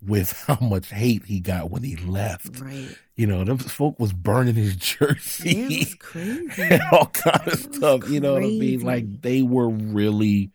with 0.01 0.31
how 0.47 0.57
much 0.59 0.89
hate 0.89 1.25
he 1.25 1.39
got 1.39 1.69
when 1.69 1.83
he 1.83 1.95
left. 1.95 2.59
Right. 2.59 2.95
You 3.15 3.27
know, 3.27 3.43
them 3.43 3.59
folk 3.59 3.99
was 3.99 4.11
burning 4.13 4.55
his 4.55 4.75
jersey 4.77 5.51
Yeah, 5.55 5.65
it 5.65 5.79
was 5.79 5.93
crazy. 5.95 6.61
and 6.63 6.81
all 6.91 7.05
kind 7.07 7.47
of 7.47 7.59
stuff. 7.59 8.09
You 8.09 8.19
know 8.19 8.33
what 8.33 8.43
I 8.43 8.47
mean? 8.47 8.79
Like 8.81 9.21
they 9.21 9.43
were 9.43 9.69
really 9.69 10.49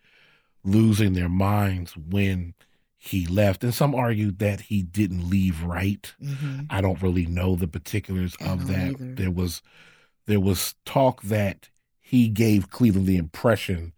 losing 0.63 1.13
their 1.13 1.29
minds 1.29 1.95
when 1.95 2.53
he 2.97 3.25
left. 3.27 3.63
And 3.63 3.73
some 3.73 3.95
argued 3.95 4.39
that 4.39 4.59
he 4.61 4.83
didn't 4.83 5.29
leave 5.29 5.63
right. 5.63 6.13
hmm 6.21 6.61
I 6.69 6.81
don't 6.81 7.01
really 7.01 7.25
know 7.25 7.55
the 7.55 7.67
particulars 7.69 8.35
of 8.41 8.67
that. 8.67 8.89
either. 8.89 9.13
There 9.15 9.31
was 9.31 9.61
there 10.25 10.41
was 10.41 10.75
talk 10.83 11.21
that 11.23 11.69
he 12.07 12.29
gave 12.29 12.69
Cleveland 12.69 13.07
the 13.07 13.17
impression 13.17 13.93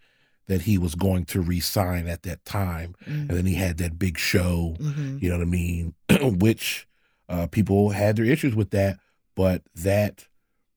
that 0.48 0.64
he 0.64 0.80
was 0.80 0.96
going 0.96 1.26
to 1.26 1.42
resign 1.42 2.08
at 2.08 2.24
that 2.24 2.44
time. 2.44 2.96
And 3.06 3.30
then 3.30 3.46
he 3.46 3.54
had 3.54 3.78
that 3.78 4.00
big 4.00 4.18
show 4.18 4.76
hmm 4.80 5.18
you 5.20 5.30
know 5.30 5.38
what 5.38 5.44
I 5.44 5.50
mean? 5.50 5.94
Which 6.40 6.88
uh, 7.28 7.48
people 7.48 7.90
had 7.92 8.16
their 8.16 8.26
issues 8.26 8.56
with 8.56 8.72
that, 8.72 8.98
but 9.36 9.62
that 9.76 10.28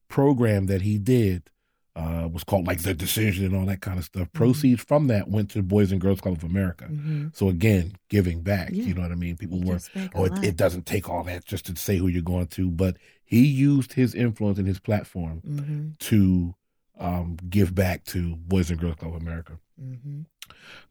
program 0.09 0.67
that 0.67 0.83
he 0.83 0.99
did 0.99 1.49
uh, 1.95 2.29
was 2.33 2.45
called 2.45 2.67
like 2.67 2.83
the 2.83 2.95
decision 2.95 3.47
and 3.47 3.57
all 3.57 3.67
that 3.67 3.81
kind 3.81 3.99
of 3.99 4.05
stuff. 4.05 4.29
Mm-hmm. 4.29 4.39
Proceeds 4.39 4.83
from 4.83 5.07
that 5.09 5.29
went 5.29 5.51
to 5.51 5.63
Boys 5.63 5.93
and 5.93 6.01
Girls 6.01 6.21
Club 6.21 6.37
of 6.37 6.45
America. 6.45 6.85
hmm 6.87 7.29
So 7.33 7.49
again, 7.49 7.95
giving 8.09 8.43
back. 8.43 8.71
Yeah. 8.73 8.85
You 8.85 8.95
know 8.95 9.03
what 9.03 9.13
I 9.13 9.15
mean? 9.17 9.37
People 9.37 9.61
were, 9.63 9.79
oh, 10.15 10.25
it, 10.25 10.33
it 10.43 10.57
doesn't 10.57 10.87
take 10.87 11.09
all 11.09 11.23
that 11.25 11.45
just 11.45 11.67
to 11.67 11.77
say 11.77 11.97
who 11.97 12.09
you're 12.09 12.23
going 12.23 12.49
to, 12.49 12.71
but 12.71 12.97
he 13.25 13.47
used 13.47 13.93
his 13.95 14.15
influence 14.15 14.59
and 14.59 14.67
his 14.67 14.81
platform 14.81 15.39
hmm 15.39 15.89
to 16.01 16.55
um, 16.99 17.37
give 17.49 17.75
back 17.75 18.05
to 18.05 18.37
Boys 18.37 18.71
and 18.71 18.79
Girls 18.81 18.97
Club 18.97 19.15
of 19.15 19.21
America 19.23 19.59
hmm 19.79 20.21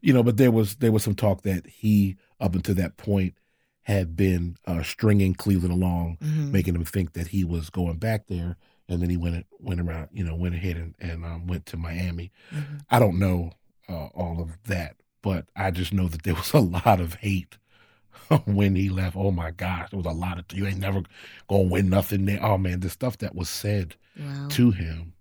you 0.00 0.12
know, 0.12 0.22
but 0.22 0.36
there 0.36 0.50
was 0.50 0.76
there 0.76 0.90
was 0.92 1.02
some 1.04 1.14
talk 1.14 1.42
that 1.42 1.66
he 1.66 2.16
up 2.40 2.54
until 2.54 2.74
that 2.74 2.96
point 2.96 3.34
had 3.82 4.16
been 4.16 4.56
uh, 4.66 4.82
stringing 4.82 5.34
Cleveland 5.34 5.72
along, 5.72 6.18
hmm 6.20 6.50
making 6.52 6.74
him 6.74 6.84
think 6.84 7.12
that 7.12 7.28
he 7.28 7.44
was 7.44 7.70
going 7.70 7.96
back 7.98 8.26
there, 8.26 8.56
and 8.88 9.00
then 9.02 9.10
he 9.10 9.16
went 9.16 9.46
went 9.60 9.80
around, 9.80 10.08
you 10.12 10.24
know, 10.24 10.34
went 10.34 10.54
ahead 10.54 10.76
and, 10.76 10.94
and 10.98 11.24
um, 11.24 11.46
went 11.46 11.66
to 11.66 11.76
Miami. 11.76 12.32
hmm 12.50 12.76
I 12.90 12.98
don't 12.98 13.18
know 13.18 13.52
uh, 13.88 14.06
all 14.06 14.40
of 14.40 14.58
that, 14.64 14.96
but 15.22 15.46
I 15.54 15.70
just 15.70 15.92
know 15.92 16.08
that 16.08 16.22
there 16.24 16.34
was 16.34 16.52
a 16.52 16.58
lot 16.86 17.00
of 17.00 17.14
hate 17.14 17.58
when 18.44 18.74
he 18.74 18.88
left. 18.88 19.16
Oh 19.16 19.30
my 19.30 19.50
gosh, 19.52 19.90
there 19.90 19.98
was 19.98 20.06
a 20.06 20.10
lot 20.10 20.38
of 20.38 20.44
you 20.52 20.66
ain't 20.66 20.78
never 20.80 21.02
gonna 21.48 21.62
win 21.64 21.88
nothing 21.90 22.24
there. 22.24 22.42
Oh 22.44 22.58
man, 22.58 22.80
the 22.80 22.90
stuff 22.90 23.18
that 23.18 23.34
was 23.34 23.48
said 23.48 23.94
Wow. 24.18 24.48
to 24.50 24.70
him, 24.72 25.14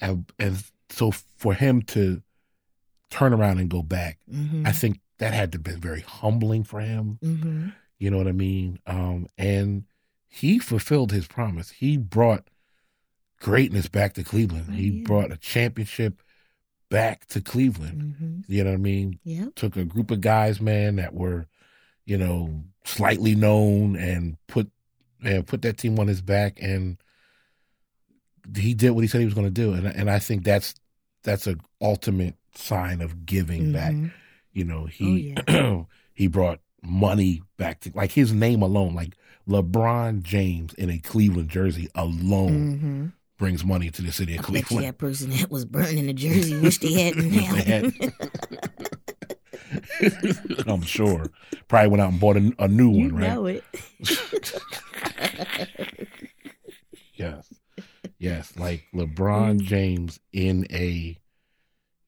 and 0.00 0.24
and 0.38 0.62
so 0.90 1.10
for 1.36 1.54
him 1.54 1.82
to 1.82 2.22
turn 3.10 3.32
around 3.32 3.58
and 3.58 3.68
go 3.70 3.82
back. 3.82 4.18
hmm 4.30 4.66
I 4.66 4.72
think 4.72 5.00
that 5.18 5.32
had 5.32 5.52
to 5.52 5.56
have 5.56 5.62
been 5.62 5.80
very 5.80 6.00
humbling 6.00 6.64
for 6.64 6.80
him. 6.80 7.18
hmm 7.22 7.68
You 7.98 8.10
know 8.10 8.18
what 8.18 8.26
I 8.28 8.32
mean? 8.32 8.78
Um, 8.86 9.26
and 9.38 9.84
he 10.28 10.58
fulfilled 10.58 11.12
his 11.12 11.26
promise. 11.26 11.70
He 11.70 11.96
brought 11.96 12.48
greatness 13.40 13.88
back 13.88 14.14
to 14.14 14.24
Cleveland. 14.24 14.66
Oh, 14.70 14.72
he 14.72 15.02
brought 15.02 15.30
a 15.32 15.36
championship 15.36 16.22
back 16.90 17.26
to 17.26 17.40
Cleveland. 17.40 18.16
hmm 18.18 18.40
You 18.52 18.64
know 18.64 18.70
what 18.70 18.76
I 18.76 18.82
mean? 18.82 19.18
Yep. 19.24 19.54
Took 19.54 19.76
a 19.76 19.84
group 19.84 20.10
of 20.10 20.20
guys, 20.20 20.60
man, 20.60 20.96
that 20.96 21.14
were, 21.14 21.46
you 22.04 22.18
know, 22.18 22.64
slightly 22.84 23.34
known 23.34 23.96
and 23.96 24.36
put 24.48 24.70
and 25.22 25.46
put 25.46 25.62
that 25.62 25.78
team 25.78 25.98
on 25.98 26.06
his 26.08 26.20
back 26.20 26.58
and 26.60 26.98
he 28.56 28.74
did 28.74 28.90
what 28.90 29.00
he 29.02 29.08
said 29.08 29.20
he 29.20 29.24
was 29.24 29.34
going 29.34 29.46
to 29.46 29.50
do. 29.50 29.72
And 29.72 29.86
and 29.86 30.10
I 30.10 30.18
think 30.18 30.44
that's 30.44 30.74
that's 31.22 31.46
a 31.46 31.56
ultimate 31.80 32.34
sign 32.54 33.00
of 33.00 33.24
giving 33.26 33.72
back 33.72 33.94
Mhm. 33.94 34.10
you 34.52 34.64
know 34.64 34.84
he 34.86 35.34
Oh, 35.48 35.86
he 36.14 36.26
brought 36.28 36.60
money 36.82 37.42
back 37.56 37.80
to 37.80 37.90
like 37.94 38.12
his 38.12 38.32
name 38.32 38.62
alone 38.62 38.94
like 38.94 39.16
lebron 39.48 40.22
james 40.22 40.72
in 40.74 40.90
a 40.90 40.98
cleveland 40.98 41.48
jersey 41.48 41.88
alone 41.94 42.78
hmm 42.78 43.06
brings 43.38 43.64
money 43.64 43.90
to 43.90 44.02
the 44.02 44.12
city 44.12 44.34
of 44.36 44.40
I 44.40 44.42
cleveland 44.44 44.84
that 44.86 44.98
person 44.98 45.30
that 45.30 45.50
was 45.50 45.64
burning 45.64 46.06
the 46.06 46.12
jersey 46.24 46.60
wish 46.60 46.78
they 46.78 46.92
hadn't 46.92 47.30
they 47.30 47.90
now. 50.00 50.10
i'm 50.72 50.82
sure 50.82 51.30
probably 51.66 51.88
went 51.88 52.02
out 52.02 52.10
and 52.12 52.20
bought 52.20 52.36
a, 52.36 52.52
a 52.60 52.68
new 52.68 52.90
you 52.90 53.06
one 53.08 53.16
right 53.16 53.32
know 53.32 53.46
it. 53.46 53.64
yes 57.14 57.53
yes 58.18 58.56
like 58.56 58.84
lebron 58.94 59.60
james 59.60 60.20
in 60.32 60.66
a 60.70 61.16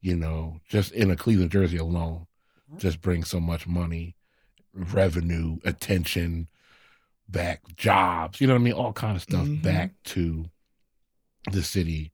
you 0.00 0.16
know 0.16 0.60
just 0.68 0.92
in 0.92 1.10
a 1.10 1.16
cleveland 1.16 1.50
jersey 1.50 1.76
alone 1.76 2.26
just 2.78 3.00
brings 3.00 3.28
so 3.28 3.40
much 3.40 3.66
money 3.66 4.14
revenue 4.74 5.56
attention 5.64 6.48
back 7.28 7.60
jobs 7.76 8.40
you 8.40 8.46
know 8.46 8.52
what 8.54 8.60
i 8.60 8.62
mean? 8.62 8.72
All 8.74 8.92
kind 8.92 9.16
of 9.16 9.22
stuff 9.22 9.46
Mhm. 9.46 9.62
back 9.62 9.92
to 10.04 10.46
the 11.50 11.62
city 11.62 12.12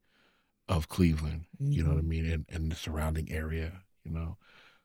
of 0.69 0.89
cleveland 0.89 1.45
you 1.59 1.83
know 1.83 1.91
what 1.91 1.99
i 1.99 2.03
Mhm. 2.03 2.07
mean? 2.09 2.27
And, 2.31 2.45
and 2.49 2.71
the 2.73 2.77
surrounding 2.77 3.31
area 3.33 3.83
you 4.05 4.11
know? 4.13 4.37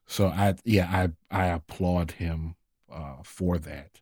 So 0.08 0.28
i 0.28 0.56
yeah 0.66 0.90
i 1.32 1.44
i 1.44 1.46
applaud 1.48 2.12
him 2.12 2.56
uh 2.92 3.18
for 3.24 3.58
that 3.60 4.02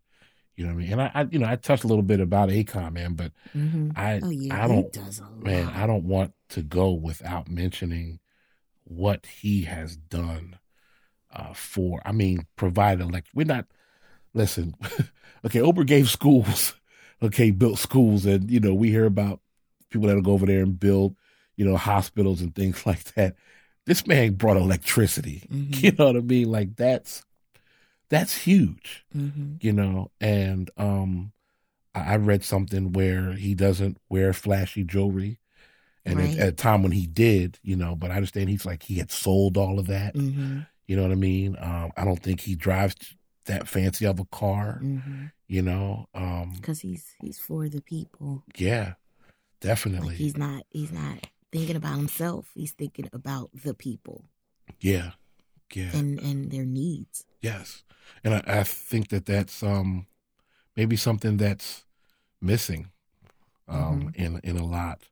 you 0.56 0.66
know 0.66 0.74
what 0.74 0.80
i 0.80 0.84
mean 0.84 0.92
and 0.94 1.02
i, 1.02 1.12
I 1.14 1.28
you 1.32 1.40
know 1.40 1.48
i 1.48 1.56
touched 1.56 1.84
a 1.84 1.88
little 1.88 2.04
bit 2.04 2.20
about 2.20 2.50
Akon 2.50 2.94
man 2.94 3.14
but 3.14 3.32
Mhm. 3.56 3.92
i 3.98 4.20
Oh 4.24 4.30
yeah, 4.30 4.64
i 4.64 4.68
don't 4.68 4.92
does 4.94 5.20
a 5.20 5.24
lot. 5.24 5.44
man 5.44 5.68
i 5.70 5.86
don't 5.88 6.06
want 6.06 6.34
to 6.50 6.62
go 6.62 6.92
without 6.92 7.50
mentioning 7.50 8.20
what 8.84 9.26
he 9.26 9.64
has 9.64 9.98
done 9.98 10.58
uh, 11.34 11.54
for. 11.54 12.02
I 12.06 12.12
mean, 12.14 12.46
provide 12.56 13.02
elect. 13.02 13.28
We're 13.34 13.46
not. 13.46 13.66
Listen, 14.34 14.74
okay. 15.46 15.60
Oprah 15.60 15.86
gave 15.86 16.10
schools. 16.10 16.76
Okay, 17.24 17.50
built 17.50 17.80
schools, 17.80 18.26
and 18.26 18.52
you 18.52 18.60
know 18.60 18.74
we 18.74 18.90
hear 18.92 19.06
about 19.06 19.40
people 19.90 20.06
that'll 20.08 20.22
go 20.22 20.34
over 20.34 20.46
there 20.46 20.62
and 20.62 20.78
build, 20.78 21.16
you 21.56 21.66
know, 21.66 21.78
hospitals 21.78 22.42
and 22.42 22.54
things 22.54 22.86
like 22.90 23.04
that. 23.16 23.36
This 23.86 24.06
man 24.06 24.34
brought 24.34 24.58
electricity. 24.58 25.48
Mhm. 25.52 25.82
You 25.82 25.92
know 25.94 26.06
what 26.08 26.18
I 26.18 26.20
mean? 26.20 26.52
Like 26.52 26.76
that's 26.76 27.24
that's 28.10 28.36
huge 28.44 29.06
hmm 29.14 29.56
you 29.62 29.74
know 29.74 30.12
and 30.22 30.70
um 30.78 31.32
I, 31.94 32.14
I 32.14 32.16
read 32.18 32.44
something 32.44 32.94
where 32.94 33.34
he 33.34 33.56
doesn't 33.56 33.98
wear 34.10 34.34
flashy 34.34 34.84
jewelry 34.84 35.40
and 36.06 36.20
Right. 36.20 36.36
at, 36.36 36.40
at 36.40 36.50
a 36.50 36.52
time 36.54 36.84
when 36.84 36.92
he 36.92 37.08
did 37.08 37.60
you 37.64 37.76
know 37.76 37.96
but 37.96 38.12
i 38.12 38.16
understand 38.16 38.50
he's 38.50 38.66
like 38.66 38.84
he 38.84 38.96
had 38.98 39.12
sold 39.12 39.58
all 39.58 39.80
of 39.80 39.88
that 39.88 40.16
hmm 40.16 40.60
you 40.88 40.96
know 40.96 41.02
what 41.04 41.12
i 41.12 41.16
mean 41.16 41.58
um 41.60 41.92
i 41.98 42.06
don't 42.06 42.22
think 42.22 42.42
he 42.42 42.56
drives 42.56 42.96
that 43.46 43.68
fancy 43.68 44.06
of 44.06 44.20
a 44.20 44.26
car 44.26 44.78
hmm 44.80 45.26
you 45.48 45.62
know 45.62 46.08
um 46.14 46.52
Because 46.56 46.80
he's 46.82 47.16
he's 47.22 47.40
for 47.40 47.70
the 47.70 47.82
people. 47.82 48.44
yeah 48.58 48.94
Like 49.60 49.62
definitely 49.62 50.16
he's 50.16 50.38
not 50.38 50.64
he's 50.70 50.92
not 50.92 51.28
thinking 51.52 51.76
about 51.76 51.98
himself. 51.98 52.50
He's 52.54 52.74
thinking 52.74 53.10
about 53.14 53.50
the 53.54 53.74
people 53.74 54.26
yeah 54.82 55.12
yeah 55.74 55.92
and 55.94 56.20
and 56.20 56.52
their 56.52 56.66
needs. 56.66 57.26
Yes, 57.42 57.84
and 58.24 58.36
I, 58.36 58.44
I 58.48 58.64
think 58.64 59.10
that 59.10 59.26
that's 59.26 59.62
um, 59.64 60.08
maybe 60.76 60.96
something 60.96 61.38
that's 61.38 61.86
missing 62.42 62.92
um, 63.68 64.12
in 64.16 64.40
in 64.44 64.58
a 64.58 64.66
lot 64.66 65.04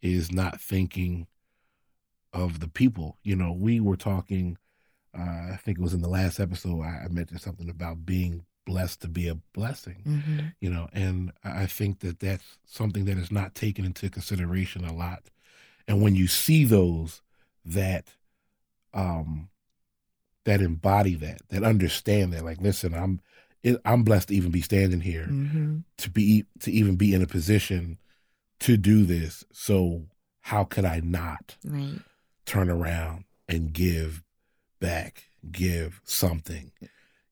is 0.00 0.32
not 0.32 0.60
thinking 0.60 1.26
of 2.32 2.60
the 2.60 2.68
people. 2.68 3.18
You 3.22 3.36
know, 3.36 3.52
we 3.52 3.80
were 3.80 3.96
talking. 3.96 4.58
Uh, 5.16 5.52
I 5.52 5.58
think 5.62 5.78
it 5.78 5.82
was 5.82 5.92
in 5.92 6.00
the 6.00 6.08
last 6.08 6.40
episode. 6.40 6.80
I, 6.82 7.02
I 7.04 7.08
mentioned 7.08 7.40
something 7.42 7.68
about 7.68 8.06
being 8.06 8.46
blessed 8.64 9.02
to 9.02 9.08
be 9.08 9.28
a 9.28 9.34
blessing. 9.52 10.02
hmm 10.04 10.38
You 10.60 10.70
know, 10.70 10.88
and 10.92 11.32
I 11.44 11.62
I 11.62 11.66
think 11.66 12.00
that 12.00 12.20
that's 12.20 12.58
something 12.64 13.04
that 13.04 13.18
is 13.18 13.30
not 13.30 13.54
taken 13.54 13.84
into 13.84 14.08
consideration 14.08 14.84
a 14.84 14.94
lot. 14.94 15.24
And 15.86 16.00
when 16.00 16.14
you 16.14 16.26
see 16.28 16.64
those 16.64 17.20
that 17.64 18.14
um 18.94 19.48
that 20.44 20.60
embody 20.60 21.14
that, 21.16 21.40
that 21.50 21.62
understand 21.62 22.32
that, 22.32 22.44
like, 22.44 22.60
listen, 22.60 22.94
I'm 22.94 23.20
it, 23.62 23.80
I'm 23.84 24.02
blessed 24.02 24.28
to 24.28 24.34
even 24.34 24.50
be 24.50 24.60
standing 24.60 25.00
here, 25.00 25.24
hmm 25.24 25.78
to 25.98 26.10
be 26.10 26.44
to 26.60 26.72
even 26.72 26.96
be 26.96 27.14
in 27.14 27.22
a 27.22 27.26
position 27.26 27.98
to 28.60 28.76
do 28.76 29.04
this. 29.04 29.44
So 29.52 30.06
how 30.40 30.64
could 30.64 30.84
I 30.84 31.00
not 31.00 31.56
Right. 31.64 32.00
turn 32.44 32.68
around 32.68 33.24
and 33.48 33.72
give 33.72 34.22
back, 34.80 35.24
give 35.50 36.00
something? 36.04 36.72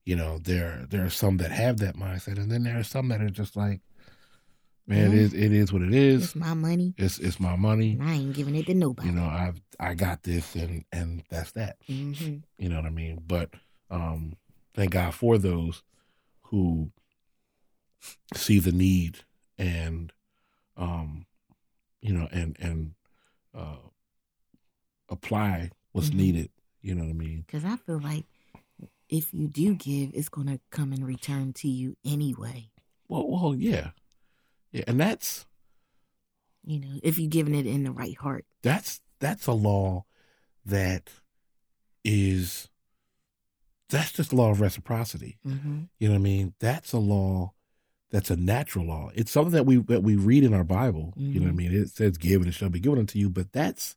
You 0.05 0.15
know, 0.15 0.37
there 0.37 0.85
there 0.89 1.03
are 1.03 1.09
some 1.09 1.37
that 1.37 1.51
have 1.51 1.79
that 1.79 1.95
mindset, 1.95 2.37
and 2.37 2.51
then 2.51 2.63
there 2.63 2.79
are 2.79 2.83
some 2.83 3.09
that 3.09 3.21
are 3.21 3.29
just 3.29 3.55
like, 3.55 3.81
man, 4.91 5.11
it 5.11 5.17
is 5.17 5.33
it 5.33 5.51
is 5.51 5.71
what 5.73 5.81
it 5.81 5.93
is. 5.93 6.23
It's 6.25 6.35
my 6.35 6.53
money. 6.53 6.93
It's 6.97 7.17
it's 7.19 7.39
my 7.39 7.55
money. 7.55 7.91
And 7.93 8.03
I 8.03 8.13
ain't 8.13 8.33
giving 8.33 8.55
it 8.55 8.65
to 8.67 8.73
nobody. 8.73 9.09
You 9.09 9.15
know, 9.15 9.25
I've 9.25 9.61
I 9.79 9.93
got 9.95 10.23
this, 10.23 10.55
and 10.55 10.85
and 10.91 11.23
that's 11.29 11.51
that. 11.53 11.77
hmm 11.87 12.37
You 12.57 12.69
know 12.69 12.75
what 12.77 12.85
I 12.85 12.89
mean? 12.91 13.23
But 13.25 13.49
um, 13.89 14.35
thank 14.73 14.91
God 14.91 15.13
for 15.15 15.37
those 15.37 15.83
who 16.43 16.91
see 18.35 18.59
the 18.59 18.71
need 18.71 19.19
and 19.57 20.11
um, 20.77 21.25
you 22.01 22.13
know, 22.13 22.27
and 22.31 22.57
and 22.59 22.93
uh, 23.55 23.77
apply 25.09 25.71
what's 25.91 26.09
Mhm. 26.09 26.15
needed. 26.15 26.49
You 26.81 26.95
know 26.95 27.03
what 27.03 27.09
I 27.11 27.13
mean? 27.13 27.43
Because 27.45 27.63
I 27.65 27.75
feel 27.77 27.99
like 27.99 28.25
if 29.09 29.33
you 29.33 29.47
do 29.47 29.75
give, 29.75 30.11
it's 30.13 30.29
gonna 30.29 30.59
come 30.71 30.93
and 30.93 31.05
return 31.05 31.53
to 31.53 31.67
you 31.67 31.95
anyway. 32.03 32.71
Well, 33.07 33.27
well, 33.29 33.53
yeah, 33.55 33.91
yeah, 34.71 34.83
and 34.87 34.99
that's 34.99 35.45
You 36.63 36.79
know, 36.79 36.99
if 37.03 37.17
you're 37.17 37.29
giving 37.29 37.55
it 37.55 37.65
in 37.65 37.83
the 37.83 37.91
right 37.91 38.17
heart. 38.17 38.45
that's 38.63 39.01
that's 39.19 39.47
a 39.47 39.53
law 39.53 40.05
that 40.65 41.09
is 42.03 42.69
that's 43.89 44.11
just 44.13 44.29
the 44.29 44.35
law 44.35 44.51
of 44.51 44.61
reciprocity. 44.61 45.37
hmm 45.43 45.83
You 45.99 46.07
know 46.07 46.13
what 46.13 46.19
I 46.19 46.23
mean? 46.23 46.53
That's 46.59 46.93
a 46.93 46.97
law 46.97 47.53
that's 48.11 48.29
a 48.29 48.35
natural 48.35 48.85
law. 48.85 49.09
It's 49.15 49.31
something 49.31 49.53
that 49.53 49.65
we 49.65 49.77
that 49.83 50.03
we 50.03 50.15
read 50.15 50.43
in 50.43 50.53
our 50.53 50.63
Bible. 50.65 51.13
You 51.15 51.39
know 51.39 51.45
what 51.45 51.51
I 51.51 51.53
Mhm. 51.53 51.57
mean? 51.57 51.73
It 51.73 51.89
says 51.89 52.17
give 52.17 52.41
and 52.41 52.49
it 52.49 52.53
shall 52.53 52.69
be 52.69 52.79
given 52.79 52.99
unto 52.99 53.17
you, 53.19 53.29
but 53.29 53.51
that's 53.51 53.95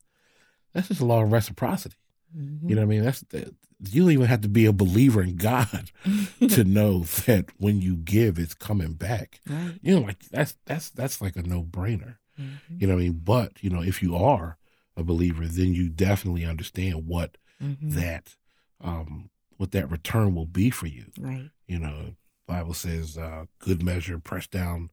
that's 0.72 0.88
just 0.88 1.00
a 1.00 1.04
law 1.04 1.22
of 1.22 1.32
reciprocity. 1.32 1.96
hmm 2.32 2.68
You 2.68 2.74
know 2.76 2.82
what 2.82 2.86
I 2.86 2.88
mean? 2.88 3.04
That's 3.04 3.20
that, 3.30 3.54
you 3.92 4.02
don't 4.02 4.12
even 4.12 4.26
have 4.26 4.40
to 4.42 4.48
be 4.48 4.66
a 4.66 4.72
believer 4.72 5.22
in 5.22 5.36
God 5.36 5.90
to 6.48 6.64
know 6.64 7.00
that 7.26 7.46
when 7.58 7.80
you 7.80 7.96
give, 7.96 8.38
it's 8.38 8.54
coming 8.54 8.92
back. 8.94 9.40
right. 9.48 9.78
You 9.82 9.96
know, 9.96 10.06
like 10.06 10.20
that's 10.30 10.56
that's 10.66 10.90
that's 10.90 11.20
like 11.20 11.36
a 11.36 11.42
no 11.42 11.62
brainer. 11.62 12.16
Mhm. 12.40 12.80
You 12.80 12.86
know 12.86 12.94
what 12.94 13.00
I 13.00 13.04
mean? 13.04 13.20
But 13.24 13.62
you 13.62 13.70
know, 13.70 13.82
if 13.82 14.02
you 14.02 14.16
are 14.16 14.58
a 14.96 15.02
believer, 15.04 15.46
then 15.46 15.74
you 15.74 15.88
definitely 15.88 16.44
understand 16.44 17.06
what 17.06 17.36
Mhm. 17.62 17.92
that 17.94 18.36
um 18.80 19.30
what 19.56 19.70
that 19.72 19.90
return 19.90 20.34
will 20.34 20.46
be 20.46 20.70
for 20.70 20.86
you. 20.86 21.12
Right. 21.18 21.50
You 21.66 21.78
know, 21.78 22.16
Bible 22.46 22.74
says, 22.74 23.16
uh, 23.16 23.44
good 23.58 23.82
measure, 23.82 24.18
pressed 24.18 24.50
down, 24.50 24.90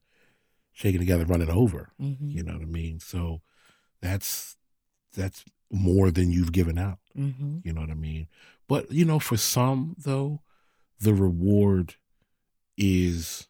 shaken 0.72 1.00
together, 1.00 1.24
running 1.24 1.50
over. 1.50 1.90
hmm 1.98 2.14
You 2.30 2.42
know 2.44 2.52
what 2.54 2.62
I 2.62 2.66
mean? 2.66 3.00
So 3.00 3.42
that's 4.00 4.56
that's 5.14 5.44
more 5.70 6.10
than 6.10 6.30
you've 6.30 6.52
given 6.52 6.78
out. 6.78 6.98
hmm 7.14 7.58
You 7.64 7.72
know 7.72 7.80
what 7.82 7.90
I 7.90 7.94
mean? 7.94 8.28
But 8.68 8.90
you 8.92 9.04
know, 9.04 9.18
for 9.18 9.36
some 9.36 9.96
though, 9.98 10.42
the 11.00 11.14
reward 11.14 11.96
is 12.76 13.48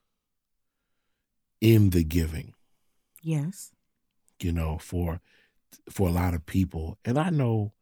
in 1.60 1.90
the 1.90 2.04
giving. 2.04 2.54
Yes. 3.22 3.70
You 4.40 4.52
know, 4.52 4.78
for 4.78 5.20
for 5.90 6.08
a 6.08 6.12
lot 6.12 6.34
of 6.34 6.44
people, 6.46 6.98
and 7.04 7.18
I 7.18 7.30
know 7.30 7.72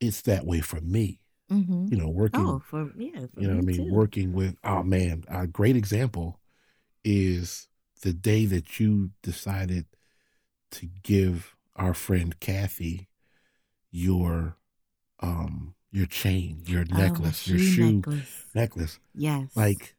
it's 0.00 0.22
that 0.22 0.46
way 0.46 0.60
for 0.60 0.80
me. 0.80 1.20
hmm 1.48 1.88
You 1.90 1.96
know, 1.96 2.08
working 2.08 2.44
Oh, 2.46 2.58
for 2.60 2.92
yeah, 2.96 3.26
for 3.34 3.40
you 3.40 3.48
know 3.48 3.56
what 3.56 3.62
I 3.62 3.66
me 3.66 3.78
mean? 3.78 3.88
too. 3.88 3.94
Working 3.94 4.32
with, 4.32 4.56
oh 4.64 4.82
man, 4.82 5.24
a 5.28 5.46
great 5.46 5.76
example 5.76 6.40
is 7.04 7.68
the 8.02 8.12
day 8.12 8.46
that 8.46 8.78
you 8.78 9.10
decided 9.22 9.86
to 10.72 10.86
give 11.02 11.56
our 11.74 11.94
friend 11.94 12.38
Kathy 12.40 13.08
your 13.90 14.56
um 15.20 15.74
your 15.90 16.06
chain, 16.06 16.62
your 16.66 16.84
Oh, 16.92 16.96
necklace, 16.96 17.46
your 17.48 17.58
shoe 17.58 17.92
necklace. 17.96 18.44
necklace. 18.54 18.98
Yes. 19.14 19.56
Like 19.56 19.94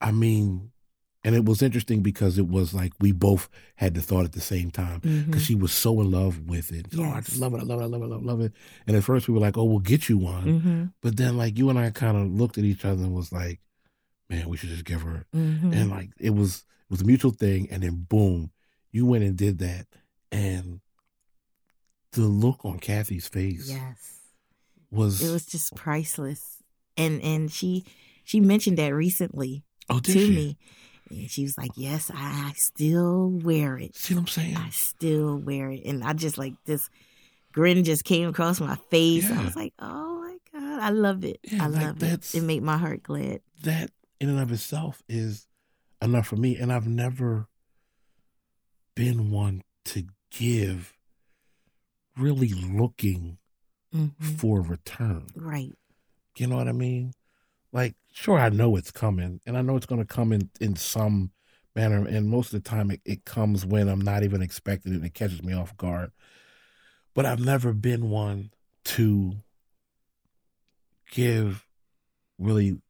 I 0.00 0.10
mean, 0.10 0.72
and 1.24 1.34
it 1.36 1.44
was 1.44 1.62
interesting 1.62 2.02
because 2.02 2.36
it 2.38 2.48
was 2.48 2.74
like 2.74 2.92
we 3.00 3.12
both 3.12 3.48
had 3.76 3.94
the 3.94 4.00
thought 4.02 4.24
at 4.24 4.32
the 4.32 4.40
same 4.40 4.70
time 4.72 5.00
because 5.26 5.44
she 5.44 5.54
was 5.54 5.72
so 5.72 6.00
in 6.00 6.10
love 6.10 6.40
with 6.48 6.72
it. 6.72 6.86
Oh, 6.98 7.04
I 7.04 7.20
just 7.20 7.38
love 7.38 7.54
it, 7.54 7.60
I 7.60 7.62
love 7.62 7.80
it, 7.80 7.84
I 7.84 7.86
love 7.86 8.02
it, 8.02 8.04
I 8.04 8.08
love 8.08 8.20
it, 8.22 8.26
love 8.26 8.40
it. 8.40 8.52
And 8.86 8.96
at 8.96 9.04
first 9.04 9.28
we 9.28 9.34
were 9.34 9.40
like, 9.40 9.56
oh, 9.56 9.64
we'll 9.64 9.78
get 9.78 10.08
you 10.08 10.18
one. 10.18 10.60
hmm 10.60 10.84
But 11.02 11.16
then, 11.16 11.36
like 11.36 11.56
you 11.56 11.70
and 11.70 11.78
I, 11.78 11.90
kind 11.90 12.16
of 12.16 12.26
looked 12.32 12.58
at 12.58 12.64
each 12.64 12.84
other 12.84 13.02
and 13.04 13.14
was 13.14 13.30
like, 13.32 13.60
"Man, 14.28 14.48
we 14.48 14.56
should 14.56 14.70
just 14.70 14.84
give 14.84 15.02
her." 15.02 15.26
hmm 15.32 15.72
And 15.72 15.90
like 15.90 16.10
it 16.18 16.30
was, 16.34 16.64
it 16.88 16.90
was 16.90 17.00
a 17.02 17.04
mutual 17.04 17.30
thing. 17.32 17.68
And 17.70 17.82
then, 17.84 18.06
boom, 18.08 18.50
you 18.90 19.06
went 19.06 19.22
and 19.24 19.36
did 19.36 19.58
that, 19.58 19.86
and 20.32 20.80
the 22.12 22.22
look 22.22 22.64
on 22.64 22.78
Kathy's 22.78 23.28
face 23.28 23.68
Yes. 23.70 24.18
Was, 24.92 25.22
It 25.22 25.32
was 25.32 25.46
just 25.46 25.74
priceless. 25.74 26.62
And 26.96 27.22
and 27.22 27.50
she 27.50 27.84
she 28.24 28.40
mentioned 28.40 28.78
that 28.78 28.94
recently 28.94 29.64
oh, 29.88 29.98
to 29.98 30.12
she? 30.12 30.30
me. 30.30 30.58
And 31.10 31.30
she 31.30 31.42
was 31.42 31.56
like, 31.56 31.70
Yes, 31.74 32.10
I, 32.14 32.50
I 32.50 32.52
still 32.54 33.28
wear 33.28 33.78
it. 33.78 33.96
See 33.96 34.14
what 34.14 34.20
I'm 34.20 34.26
saying? 34.26 34.56
I 34.56 34.68
still 34.70 35.38
wear 35.38 35.70
it. 35.70 35.84
And 35.84 36.04
I 36.04 36.12
just 36.12 36.38
like 36.38 36.54
this 36.66 36.88
grin 37.52 37.82
just 37.84 38.04
came 38.04 38.28
across 38.28 38.60
my 38.60 38.76
face. 38.90 39.30
I 39.30 39.42
was 39.42 39.56
like, 39.56 39.72
Oh 39.78 40.20
my 40.20 40.36
God, 40.52 40.82
I 40.82 40.90
love 40.90 41.24
it. 41.24 41.40
Yeah, 41.44 41.64
I 41.64 41.66
like 41.68 41.82
love 41.82 42.02
it. 42.02 42.34
It 42.34 42.42
made 42.42 42.62
my 42.62 42.76
heart 42.76 43.02
glad. 43.02 43.40
that 43.62 43.90
in 44.20 44.28
and 44.28 44.38
of 44.38 44.52
itself 44.52 45.02
is 45.08 45.46
enough 46.00 46.26
for 46.26 46.36
me. 46.36 46.56
And 46.56 46.72
I've 46.72 46.86
never 46.86 47.48
been 48.94 49.30
one 49.30 49.62
to 49.86 50.04
give 50.30 50.92
really 52.16 52.48
looking 52.52 53.38
hmm 53.92 54.08
for 54.18 54.60
return. 54.60 55.26
Right. 55.34 55.72
You 56.36 56.46
know 56.46 56.56
what 56.56 56.68
I 56.68 56.72
mean? 56.72 57.12
Like, 57.72 57.94
sure, 58.12 58.38
I 58.38 58.48
know 58.48 58.76
it's 58.76 58.90
coming, 58.90 59.40
and 59.46 59.56
I 59.56 59.62
know 59.62 59.76
it's 59.76 59.86
going 59.86 60.00
to 60.00 60.06
come 60.06 60.32
in 60.32 60.50
in 60.60 60.76
some 60.76 61.30
manner. 61.74 62.06
And 62.06 62.28
most 62.28 62.52
of 62.52 62.62
the 62.62 62.68
time, 62.68 62.90
it, 62.90 63.00
it 63.04 63.24
comes 63.24 63.64
when 63.64 63.88
I'm 63.88 64.00
not 64.00 64.22
even 64.22 64.42
expecting 64.42 64.92
it, 64.92 64.96
and 64.96 65.04
it 65.04 65.14
catches 65.14 65.42
me 65.42 65.52
off 65.54 65.76
guard. 65.76 66.12
But 67.14 67.26
I've 67.26 67.44
never 67.44 67.72
been 67.72 68.10
one 68.10 68.50
to 68.84 69.34
give 71.10 71.66
really 72.38 72.80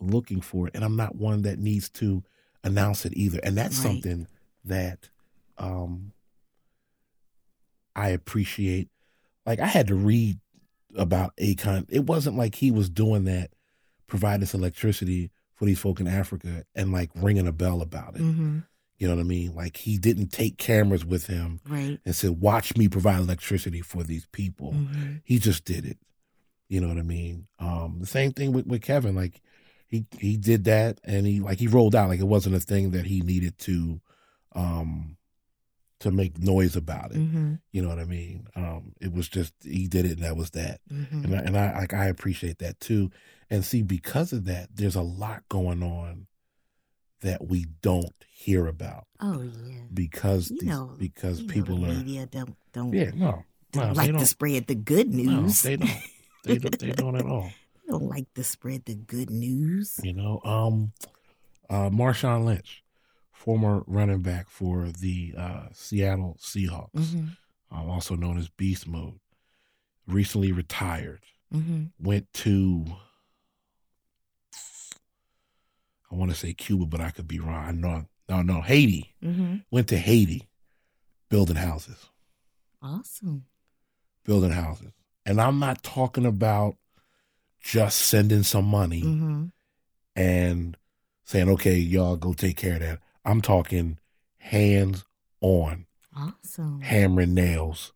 looking 0.00 0.40
for 0.40 0.68
it, 0.68 0.74
and 0.74 0.84
I'm 0.84 0.96
not 0.96 1.16
one 1.16 1.42
that 1.42 1.58
needs 1.58 1.90
to 1.90 2.22
announce 2.62 3.04
it 3.04 3.12
either. 3.16 3.40
And 3.42 3.56
that's 3.56 3.76
Right. 3.76 3.82
something 3.82 4.26
that 4.64 5.10
um, 5.58 6.12
I 7.94 8.08
appreciate 8.10 8.88
like 9.46 9.60
I 9.60 9.66
had 9.66 9.88
to 9.88 9.94
read 9.94 10.38
about 10.96 11.36
Akon. 11.36 11.86
It 11.88 12.06
wasn't 12.06 12.36
like 12.36 12.54
he 12.56 12.70
was 12.70 12.88
doing 12.88 13.24
that, 13.24 13.50
providing 14.06 14.40
this 14.40 14.54
electricity 14.54 15.30
for 15.54 15.64
these 15.66 15.78
folk 15.78 16.00
in 16.00 16.06
Africa 16.08 16.64
and 16.74 16.92
like 16.92 17.10
ringing 17.14 17.46
a 17.46 17.52
bell 17.52 17.80
about 17.82 18.16
it. 18.16 18.22
Mm-hmm. 18.22 18.58
You 18.98 19.08
know 19.08 19.14
what 19.16 19.20
I 19.20 19.24
mean? 19.24 19.54
Like 19.54 19.76
he 19.76 19.98
didn't 19.98 20.28
take 20.28 20.56
cameras 20.56 21.04
with 21.04 21.26
him 21.26 21.60
Right. 21.68 21.98
and 22.04 22.14
said, 22.14 22.40
"Watch 22.40 22.76
me 22.76 22.88
provide 22.88 23.18
electricity 23.20 23.80
for 23.80 24.02
these 24.04 24.26
people." 24.32 24.72
Mhm. 24.72 25.20
He 25.24 25.38
just 25.38 25.64
did 25.64 25.84
it. 25.84 25.98
You 26.68 26.80
know 26.80 26.88
what 26.88 26.98
I 26.98 27.02
mean? 27.02 27.46
Um, 27.58 27.96
the 28.00 28.06
same 28.06 28.32
thing 28.32 28.52
with, 28.52 28.66
with 28.66 28.82
Kevin. 28.82 29.14
Like 29.14 29.40
he 29.88 30.06
he 30.18 30.36
did 30.36 30.64
that 30.64 31.00
and 31.04 31.26
he 31.26 31.40
like 31.40 31.58
he 31.58 31.66
rolled 31.66 31.94
out. 31.94 32.08
Like 32.08 32.20
it 32.20 32.26
wasn't 32.26 32.54
a 32.54 32.60
thing 32.60 32.92
that 32.92 33.04
he 33.06 33.20
needed 33.20 33.58
to 33.58 34.00
um 34.54 35.16
to 36.04 36.10
make 36.12 36.38
noise 36.38 36.76
about 36.76 37.10
it. 37.12 37.18
Mhm. 37.18 37.60
You 37.72 37.82
know 37.82 37.88
what 37.88 37.98
I 37.98 38.04
mean? 38.04 38.46
Um, 38.56 38.92
it 39.00 39.12
was 39.12 39.28
just 39.28 39.52
he 39.62 39.86
did 39.88 40.06
it 40.06 40.12
and 40.12 40.22
that 40.22 40.36
was 40.36 40.50
that. 40.52 40.80
Mhm. 40.90 41.24
And 41.24 41.34
I, 41.34 41.38
and 41.40 41.56
I 41.58 41.78
like 41.80 41.92
I 41.92 42.06
appreciate 42.06 42.58
that 42.60 42.78
too. 42.80 43.10
And 43.50 43.64
see, 43.64 43.82
because 43.82 44.32
of 44.32 44.44
that, 44.46 44.68
there's 44.74 44.96
a 44.96 45.02
lot 45.02 45.42
going 45.48 45.82
on 45.82 46.26
that 47.20 47.46
we 47.48 47.66
don't 47.82 48.12
hear 48.30 48.66
about 48.66 49.06
Oh 49.20 49.42
yeah. 49.42 49.80
because 49.92 50.48
these, 50.48 50.62
know, 50.62 50.94
because 50.98 51.40
You 51.40 51.46
know 51.48 51.52
people 51.54 51.76
the 51.78 51.90
are 51.90 51.94
media 51.94 52.26
don't 52.26 52.54
don't, 52.72 52.92
yeah 52.92 53.10
no 53.14 53.44
no 53.74 53.92
like 53.92 54.12
to 54.16 54.26
spread 54.26 54.66
the 54.66 54.74
good 54.74 55.08
no 55.12 55.40
news. 55.42 55.62
they 55.62 55.76
don't 55.76 55.90
they 56.44 56.58
don't 56.58 56.78
they 56.78 56.92
don't 56.92 57.16
at 57.16 57.24
all. 57.26 57.50
They 57.86 57.90
don't 57.92 58.08
like 58.08 58.32
to 58.34 58.44
spread 58.44 58.84
the 58.84 58.94
good 58.94 59.30
news. 59.30 59.98
You 60.02 60.12
know, 60.12 60.40
um, 60.44 60.92
uh, 61.70 61.88
Marshawn 61.90 62.44
Lynch, 62.44 62.83
former 63.44 63.82
running 63.86 64.20
back 64.22 64.48
for 64.48 64.88
the 64.88 65.34
uh, 65.36 65.66
Seattle 65.72 66.38
Seahawks, 66.40 67.12
hmm 67.12 67.26
um, 67.70 67.90
also 67.90 68.14
known 68.16 68.38
as 68.38 68.48
Beast 68.48 68.86
Mode, 68.86 69.18
recently 70.06 70.50
retired. 70.52 71.20
hmm 71.52 71.84
Went 72.00 72.32
to, 72.34 72.86
I 76.10 76.14
want 76.14 76.30
to 76.30 76.36
say 76.36 76.54
Cuba, 76.54 76.86
but 76.86 77.00
I 77.00 77.10
could 77.10 77.26
be 77.28 77.38
wrong. 77.40 77.54
I 77.66 77.72
know, 77.72 78.06
no, 78.28 78.42
no, 78.42 78.60
Haiti. 78.62 79.14
hmm 79.22 79.56
Went 79.70 79.88
to 79.88 79.98
Haiti, 79.98 80.48
building 81.28 81.56
houses, 81.56 82.06
Awesome. 82.80 83.44
building 84.24 84.50
houses, 84.52 84.92
and 85.26 85.40
I'm 85.40 85.58
not 85.58 85.82
talking 85.82 86.24
about 86.26 86.76
just 87.62 87.98
sending 87.98 88.42
some 88.42 88.64
money. 88.66 89.00
hmm 89.00 89.44
and 90.16 90.76
saying, 91.24 91.48
okay, 91.48 91.76
y'all 91.76 92.14
go 92.16 92.32
take 92.34 92.56
care 92.56 92.74
of 92.74 92.80
that. 92.80 93.00
I'm 93.24 93.40
talking 93.40 93.98
hands 94.38 95.04
on, 95.40 95.86
Awesome. 96.16 96.80
hammering 96.80 97.34
nails, 97.34 97.92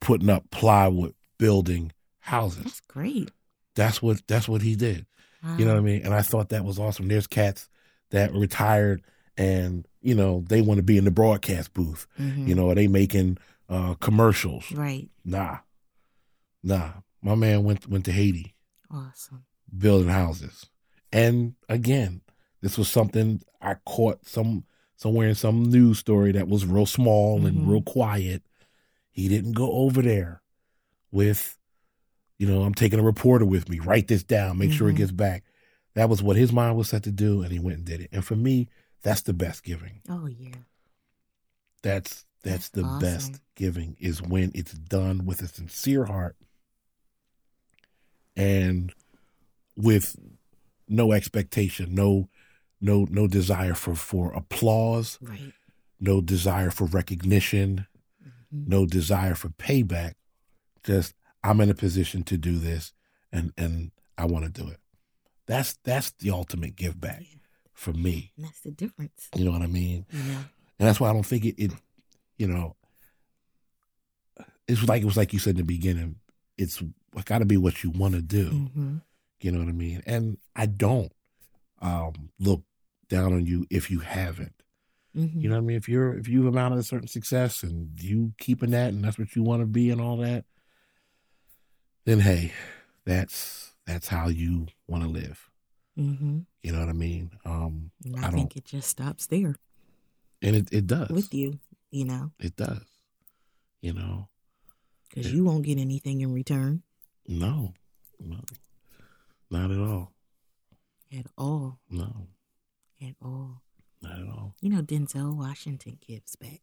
putting 0.00 0.30
up 0.30 0.50
plywood, 0.50 1.14
building 1.38 1.92
houses. 2.20 2.64
That's 2.64 2.80
great. 2.80 3.30
That's 3.74 4.00
what 4.02 4.22
that's 4.26 4.48
what 4.48 4.62
he 4.62 4.76
did. 4.76 5.06
Wow. 5.42 5.56
You 5.58 5.64
know 5.64 5.72
what 5.72 5.80
I 5.80 5.82
mean? 5.82 6.02
And 6.04 6.14
I 6.14 6.22
thought 6.22 6.50
that 6.50 6.64
was 6.64 6.78
awesome. 6.78 7.08
There's 7.08 7.26
cats 7.26 7.68
that 8.10 8.32
retired 8.32 9.02
and, 9.36 9.86
you 10.02 10.14
know, 10.14 10.44
they 10.48 10.60
want 10.60 10.78
to 10.78 10.82
be 10.84 10.98
in 10.98 11.04
the 11.04 11.10
broadcast 11.10 11.72
booth. 11.72 12.06
Mhm. 12.18 12.46
You 12.48 12.54
know, 12.54 12.70
are 12.70 12.74
they 12.74 12.86
making 12.88 13.38
uh 13.68 13.94
commercials? 13.94 14.70
Right. 14.72 15.08
Nah. 15.24 15.58
Nah. 16.62 16.92
My 17.22 17.34
man 17.34 17.64
went 17.64 17.86
went 17.88 18.04
to 18.06 18.12
Haiti. 18.12 18.54
Awesome. 18.90 19.44
building 19.76 20.08
houses. 20.10 20.66
And 21.10 21.54
again, 21.68 22.20
this 22.62 22.78
was 22.78 22.88
something 22.88 23.42
I 23.60 23.74
caught 23.84 24.24
some 24.26 24.64
somewhere 24.96 25.28
in 25.28 25.34
some 25.34 25.64
news 25.64 25.98
story 25.98 26.32
that 26.32 26.48
was 26.48 26.64
real 26.64 26.86
small 26.86 27.44
and 27.44 27.58
Mhm. 27.58 27.68
real 27.68 27.82
quiet. 27.82 28.42
He 29.10 29.28
didn't 29.28 29.52
go 29.52 29.70
over 29.72 30.00
there 30.00 30.42
with, 31.10 31.58
you 32.38 32.46
know, 32.46 32.62
I'm 32.62 32.72
taking 32.74 33.00
a 33.00 33.02
reporter 33.02 33.44
with 33.44 33.68
me. 33.68 33.80
Write 33.80 34.06
this 34.08 34.22
down. 34.22 34.58
Make 34.58 34.70
sure 34.72 34.88
it 34.88 34.94
Mhm. 34.94 34.98
gets 34.98 35.10
back. 35.12 35.44
That 35.94 36.08
was 36.08 36.22
what 36.22 36.36
his 36.36 36.52
mind 36.52 36.76
was 36.78 36.88
set 36.88 37.02
to 37.02 37.10
do, 37.12 37.42
and 37.42 37.52
he 37.52 37.58
went 37.58 37.78
and 37.78 37.84
did 37.86 38.00
it. 38.00 38.10
And 38.12 38.24
for 38.24 38.36
me, 38.36 38.68
that's 39.02 39.22
the 39.22 39.34
best 39.34 39.64
giving. 39.64 40.00
Oh 40.08 40.26
yeah. 40.26 40.54
That's 41.82 42.24
that's 42.44 42.68
That's 42.68 42.68
the 42.70 42.82
awesome. 42.84 43.00
best 43.00 43.40
giving 43.56 43.96
is 44.00 44.20
when 44.22 44.50
it's 44.54 44.72
done 44.72 45.24
with 45.26 45.42
a 45.42 45.48
sincere 45.48 46.04
heart 46.06 46.36
and 48.36 48.92
with 49.76 50.16
no 50.88 51.12
expectation, 51.12 51.94
no 51.94 52.28
no 52.82 53.06
no 53.10 53.26
desire 53.26 53.74
for 53.74 53.94
for 53.94 54.32
applause, 54.34 55.16
Right. 55.22 55.52
no 56.00 56.20
desire 56.20 56.70
for 56.70 56.84
recognition, 56.86 57.86
Mhm. 58.52 58.66
no 58.68 58.84
desire 58.86 59.34
for 59.34 59.48
payback. 59.50 60.14
Just 60.84 61.14
I'm 61.44 61.60
in 61.62 61.70
a 61.70 61.74
position 61.74 62.22
to 62.24 62.36
do 62.36 62.58
this 62.58 62.92
and 63.32 63.52
and 63.56 63.92
I 64.18 64.26
want 64.26 64.44
to 64.44 64.50
do 64.62 64.68
it. 64.68 64.80
That's 65.46 65.78
that's 65.84 66.10
the 66.18 66.30
ultimate 66.30 66.76
give 66.76 67.00
back 67.00 67.20
Yeah. 67.22 67.38
for 67.72 67.92
me. 67.92 68.32
And 68.36 68.44
that's 68.46 68.60
the 68.60 68.70
difference. 68.72 69.28
You 69.34 69.44
know 69.44 69.52
what 69.52 69.62
I 69.62 69.66
mean? 69.68 70.04
Know. 70.12 70.44
And 70.78 70.88
that's 70.88 71.00
why 71.00 71.08
I 71.10 71.12
don't 71.12 71.26
think 71.26 71.44
it, 71.44 71.54
it 71.58 71.72
you 72.36 72.46
know, 72.48 72.76
it's 74.68 74.82
like 74.88 75.02
it 75.02 75.06
was 75.06 75.16
like 75.16 75.32
you 75.32 75.38
said 75.38 75.50
in 75.52 75.56
the 75.58 75.64
beginning. 75.64 76.16
It's 76.58 76.82
got 77.24 77.38
to 77.38 77.44
be 77.44 77.56
what 77.56 77.82
you 77.82 77.90
want 77.90 78.14
to 78.14 78.22
do. 78.22 78.48
hmm 78.50 78.96
You 79.40 79.52
know 79.52 79.58
what 79.60 79.68
I 79.68 79.72
mean? 79.72 80.02
And 80.06 80.38
I 80.54 80.66
don't 80.66 81.12
um, 81.80 82.30
look 82.38 82.62
down 83.12 83.32
on 83.32 83.46
you 83.46 83.66
if 83.70 83.90
you 83.90 84.00
haven't. 84.00 84.54
hmm 85.14 85.26
You 85.40 85.48
know 85.48 85.56
what 85.56 85.62
I 85.62 85.66
mean? 85.66 85.76
If 85.76 85.88
you're 85.88 86.16
if 86.18 86.26
you've 86.28 86.46
amounted 86.46 86.78
a 86.78 86.82
certain 86.82 87.08
success 87.08 87.62
and 87.62 87.90
you 88.02 88.32
keeping 88.38 88.70
that 88.70 88.92
and 88.92 89.04
that's 89.04 89.18
what 89.18 89.36
you 89.36 89.42
want 89.42 89.60
to 89.60 89.66
be 89.66 89.90
and 89.90 90.00
all 90.00 90.16
that, 90.18 90.44
then 92.04 92.20
hey, 92.20 92.52
that's 93.04 93.72
that's 93.86 94.08
how 94.08 94.28
you 94.28 94.66
want 94.88 95.02
to 95.04 95.08
live. 95.10 95.50
hmm 95.96 96.40
You 96.62 96.72
know 96.72 96.80
what 96.80 96.88
I 96.88 96.92
mean? 96.94 97.30
Um, 97.44 97.90
I 98.16 98.18
I, 98.18 98.20
don't- 98.22 98.32
think 98.34 98.56
it 98.56 98.64
just 98.64 98.88
stops 98.88 99.26
there 99.26 99.56
and 100.40 100.56
it 100.56 100.68
it 100.72 100.86
does. 100.86 101.10
with 101.10 101.32
you. 101.34 101.58
You 101.90 102.06
know, 102.06 102.32
It 102.40 102.56
does. 102.56 102.86
You 103.82 103.92
know. 103.92 104.28
because 105.10 105.30
you 105.30 105.44
won't 105.44 105.64
get 105.64 105.78
anything 105.78 106.22
in 106.22 106.32
return 106.32 106.82
No, 107.28 107.74
no, 108.18 108.40
not 109.50 109.70
at 109.70 109.78
all. 109.78 110.12
at 111.12 111.26
all. 111.36 111.78
No, 111.90 112.28
At 113.02 113.16
all. 113.20 113.62
not 114.00 114.20
at 114.20 114.28
all. 114.28 114.54
You 114.60 114.70
know, 114.70 114.82
Denzel 114.82 115.36
Washington 115.36 115.98
gives 116.06 116.36
back. 116.36 116.60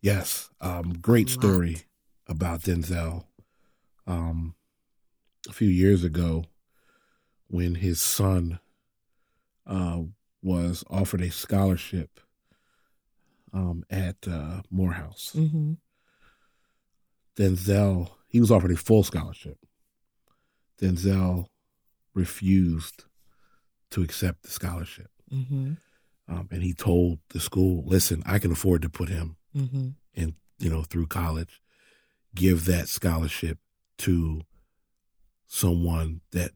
Yes, 0.00 0.48
um, 0.60 0.98
great 1.02 1.28
story 1.28 1.78
about 2.26 2.62
Denzel. 2.62 3.24
Um, 4.06 4.54
a 5.48 5.52
few 5.52 5.68
years 5.68 6.02
ago, 6.04 6.44
when 7.48 7.74
his 7.74 8.00
son 8.00 8.58
uh, 9.66 10.02
was 10.42 10.84
offered 10.88 11.20
a 11.20 11.30
scholarship 11.30 12.20
um, 13.52 13.84
at 13.90 14.16
uh, 14.26 14.62
Morehouse, 14.70 15.32
hmm 15.34 15.74
Denzel 17.36 18.10
he 18.28 18.40
was 18.40 18.50
offered 18.50 18.70
a 18.70 18.76
full 18.76 19.02
scholarship. 19.02 19.58
Denzel 20.80 21.46
refused 22.14 23.04
to 23.90 24.02
accept 24.02 24.42
the 24.42 24.50
scholarship. 24.50 25.10
Hmm 25.30 25.72
um, 26.30 26.46
and 26.50 26.62
he 26.62 26.74
told 26.74 27.20
the 27.30 27.40
school, 27.40 27.82
"Listen, 27.86 28.22
I 28.26 28.38
can 28.38 28.52
afford 28.52 28.82
to 28.82 28.90
put 28.90 29.08
him 29.08 29.36
hmm 29.54 29.90
in, 30.14 30.34
you 30.58 30.68
know, 30.70 30.82
through 30.82 31.06
college. 31.06 31.62
Give 32.34 32.64
that 32.66 32.88
scholarship 32.88 33.58
to 33.98 34.42
someone 35.46 36.20
that 36.32 36.52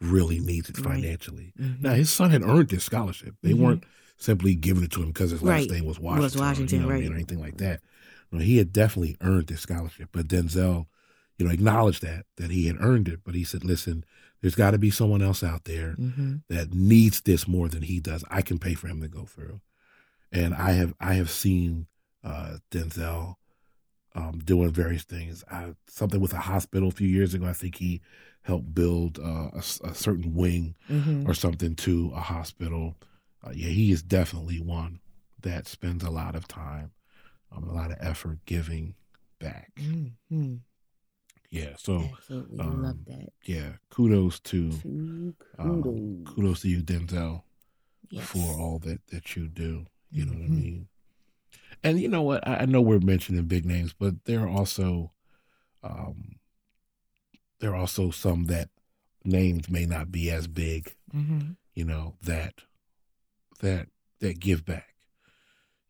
really 0.00 0.40
needs 0.40 0.68
it 0.68 0.78
Right. 0.78 0.94
financially." 0.94 1.52
hmm 1.56 1.74
Now, 1.80 1.94
his 1.94 2.10
son 2.10 2.30
had 2.30 2.42
earned 2.42 2.68
this 2.70 2.84
scholarship. 2.84 3.36
They 3.42 3.52
Mhm. 3.52 3.58
weren't 3.58 3.84
simply 4.16 4.54
giving 4.54 4.84
it 4.84 4.90
to 4.92 5.02
him 5.02 5.08
because 5.08 5.30
his 5.30 5.42
last 5.42 5.68
Right. 5.68 5.70
name 5.70 5.84
was 5.84 5.98
Washington, 5.98 6.22
Was 6.22 6.36
Washington, 6.36 6.78
or, 6.78 6.80
you 6.80 6.82
know 6.82 6.86
what 6.86 6.92
I 6.92 6.94
right. 6.94 7.02
mean, 7.02 7.12
or 7.12 7.16
anything 7.16 7.40
like 7.40 7.56
that. 7.58 7.80
No, 8.30 8.38
he 8.38 8.56
had 8.56 8.72
definitely 8.72 9.16
earned 9.20 9.48
this 9.48 9.60
scholarship, 9.60 10.08
but 10.12 10.26
Denzel, 10.28 10.86
you 11.38 11.46
know, 11.46 11.52
acknowledged 11.52 12.02
that 12.02 12.26
that 12.36 12.50
he 12.50 12.66
had 12.66 12.76
earned 12.80 13.08
it. 13.08 13.20
But 13.24 13.34
he 13.34 13.44
said, 13.44 13.64
"Listen, 13.64 14.04
there's 14.42 14.54
got 14.54 14.72
to 14.72 14.78
be 14.78 14.90
someone 14.90 15.22
else 15.22 15.42
out 15.42 15.64
there." 15.64 15.92
hmm 15.92 16.36
that 16.48 16.74
needs 16.74 17.22
this 17.22 17.48
more 17.48 17.68
than 17.68 17.82
he 17.82 17.98
does, 17.98 18.24
I 18.30 18.42
can 18.42 18.58
pay 18.58 18.74
for 18.74 18.86
him 18.86 19.00
to 19.00 19.08
go 19.08 19.24
through. 19.24 19.60
And 20.30 20.54
I 20.54 20.72
have 20.72 20.94
I 21.00 21.14
have 21.14 21.30
seen 21.30 21.86
uh, 22.22 22.58
Denzel 22.70 23.36
um, 24.14 24.40
doing 24.44 24.70
various 24.70 25.04
things. 25.04 25.44
I, 25.50 25.74
something 25.86 26.20
with 26.20 26.34
a 26.34 26.38
hospital 26.38 26.88
a 26.88 26.92
few 26.92 27.08
years 27.08 27.32
ago. 27.32 27.46
I 27.46 27.54
think 27.54 27.76
he 27.76 28.02
helped 28.42 28.74
build 28.74 29.18
uh, 29.18 29.50
a, 29.54 29.62
a 29.84 29.94
certain 29.94 30.34
wing 30.34 30.74
hmm 30.88 31.24
or 31.26 31.34
something 31.34 31.74
to 31.76 32.12
a 32.14 32.20
hospital. 32.20 32.96
Uh, 33.44 33.52
yeah, 33.54 33.68
he 33.70 33.92
is 33.92 34.02
definitely 34.02 34.60
one 34.60 35.00
that 35.40 35.66
spends 35.66 36.04
a 36.04 36.10
lot 36.10 36.34
of 36.34 36.46
time, 36.46 36.92
um, 37.54 37.64
a 37.68 37.72
lot 37.72 37.90
of 37.90 37.96
effort 38.00 38.38
giving 38.46 38.94
back. 39.38 39.72
hmm 40.28 40.56
Yeah, 41.52 41.74
so 41.76 42.08
Absolutely 42.16 42.58
um, 42.60 42.82
love 42.82 43.04
that. 43.06 43.28
yeah, 43.44 43.72
kudos 43.90 44.40
to 44.40 44.70
um, 45.58 46.24
kudos. 46.24 46.62
to 46.62 46.68
you, 46.68 46.82
Denzel. 46.82 47.42
Yes. 48.08 48.26
for 48.26 48.58
all 48.58 48.78
that 48.80 49.06
that 49.08 49.36
you 49.36 49.48
do. 49.48 49.86
You 50.10 50.24
know 50.26 50.32
what 50.32 50.42
I 50.42 50.48
Mhm. 50.48 50.62
mean? 50.62 50.88
And 51.84 52.00
you 52.00 52.08
know 52.08 52.22
what? 52.22 52.46
I, 52.48 52.60
I 52.60 52.64
know 52.64 52.80
we're 52.80 53.00
mentioning 53.00 53.44
big 53.44 53.64
names, 53.66 53.92
but 53.92 54.24
there 54.24 54.40
are 54.40 54.48
also 54.48 55.12
Um, 55.84 56.36
there 57.58 57.72
are 57.72 57.76
also 57.76 58.10
some 58.10 58.44
that 58.44 58.70
names 59.24 59.68
may 59.68 59.84
not 59.84 60.10
be 60.10 60.30
as 60.30 60.46
big, 60.48 60.96
Mm-hmm. 61.14 61.52
you 61.74 61.84
know, 61.84 62.16
that 62.22 62.54
that 63.60 63.88
that 64.20 64.40
give 64.40 64.64
back. 64.64 64.94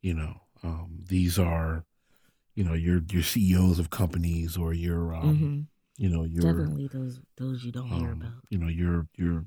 You 0.00 0.14
know, 0.14 0.40
um, 0.64 1.04
these 1.06 1.38
are, 1.38 1.84
you 2.54 2.64
know, 2.64 2.74
your 2.74 3.00
your 3.10 3.22
CEOs 3.22 3.78
of 3.78 3.90
companies 3.90 4.56
or 4.56 4.72
your, 4.72 5.14
um, 5.14 5.36
hmm 5.36 5.60
you 5.98 6.08
know, 6.08 6.24
your 6.24 6.54
Definitely 6.54 6.88
those 6.88 7.20
those 7.36 7.64
you 7.64 7.72
don't 7.72 7.88
hear 7.88 8.10
um, 8.10 8.20
about. 8.22 8.32
you 8.50 8.58
know, 8.58 8.68
your 8.68 9.06
your 9.16 9.44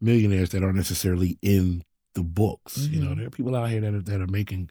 millionaires 0.00 0.50
that 0.50 0.62
aren't 0.62 0.76
necessarily 0.76 1.38
in 1.42 1.82
the 2.14 2.22
books. 2.22 2.88
You 2.88 3.00
know, 3.00 3.10
Mhm. 3.10 3.16
there 3.18 3.26
are 3.26 3.30
people 3.30 3.56
out 3.56 3.70
here 3.70 3.80
that 3.80 3.94
are, 3.94 4.02
that 4.02 4.20
are 4.20 4.26
making 4.26 4.70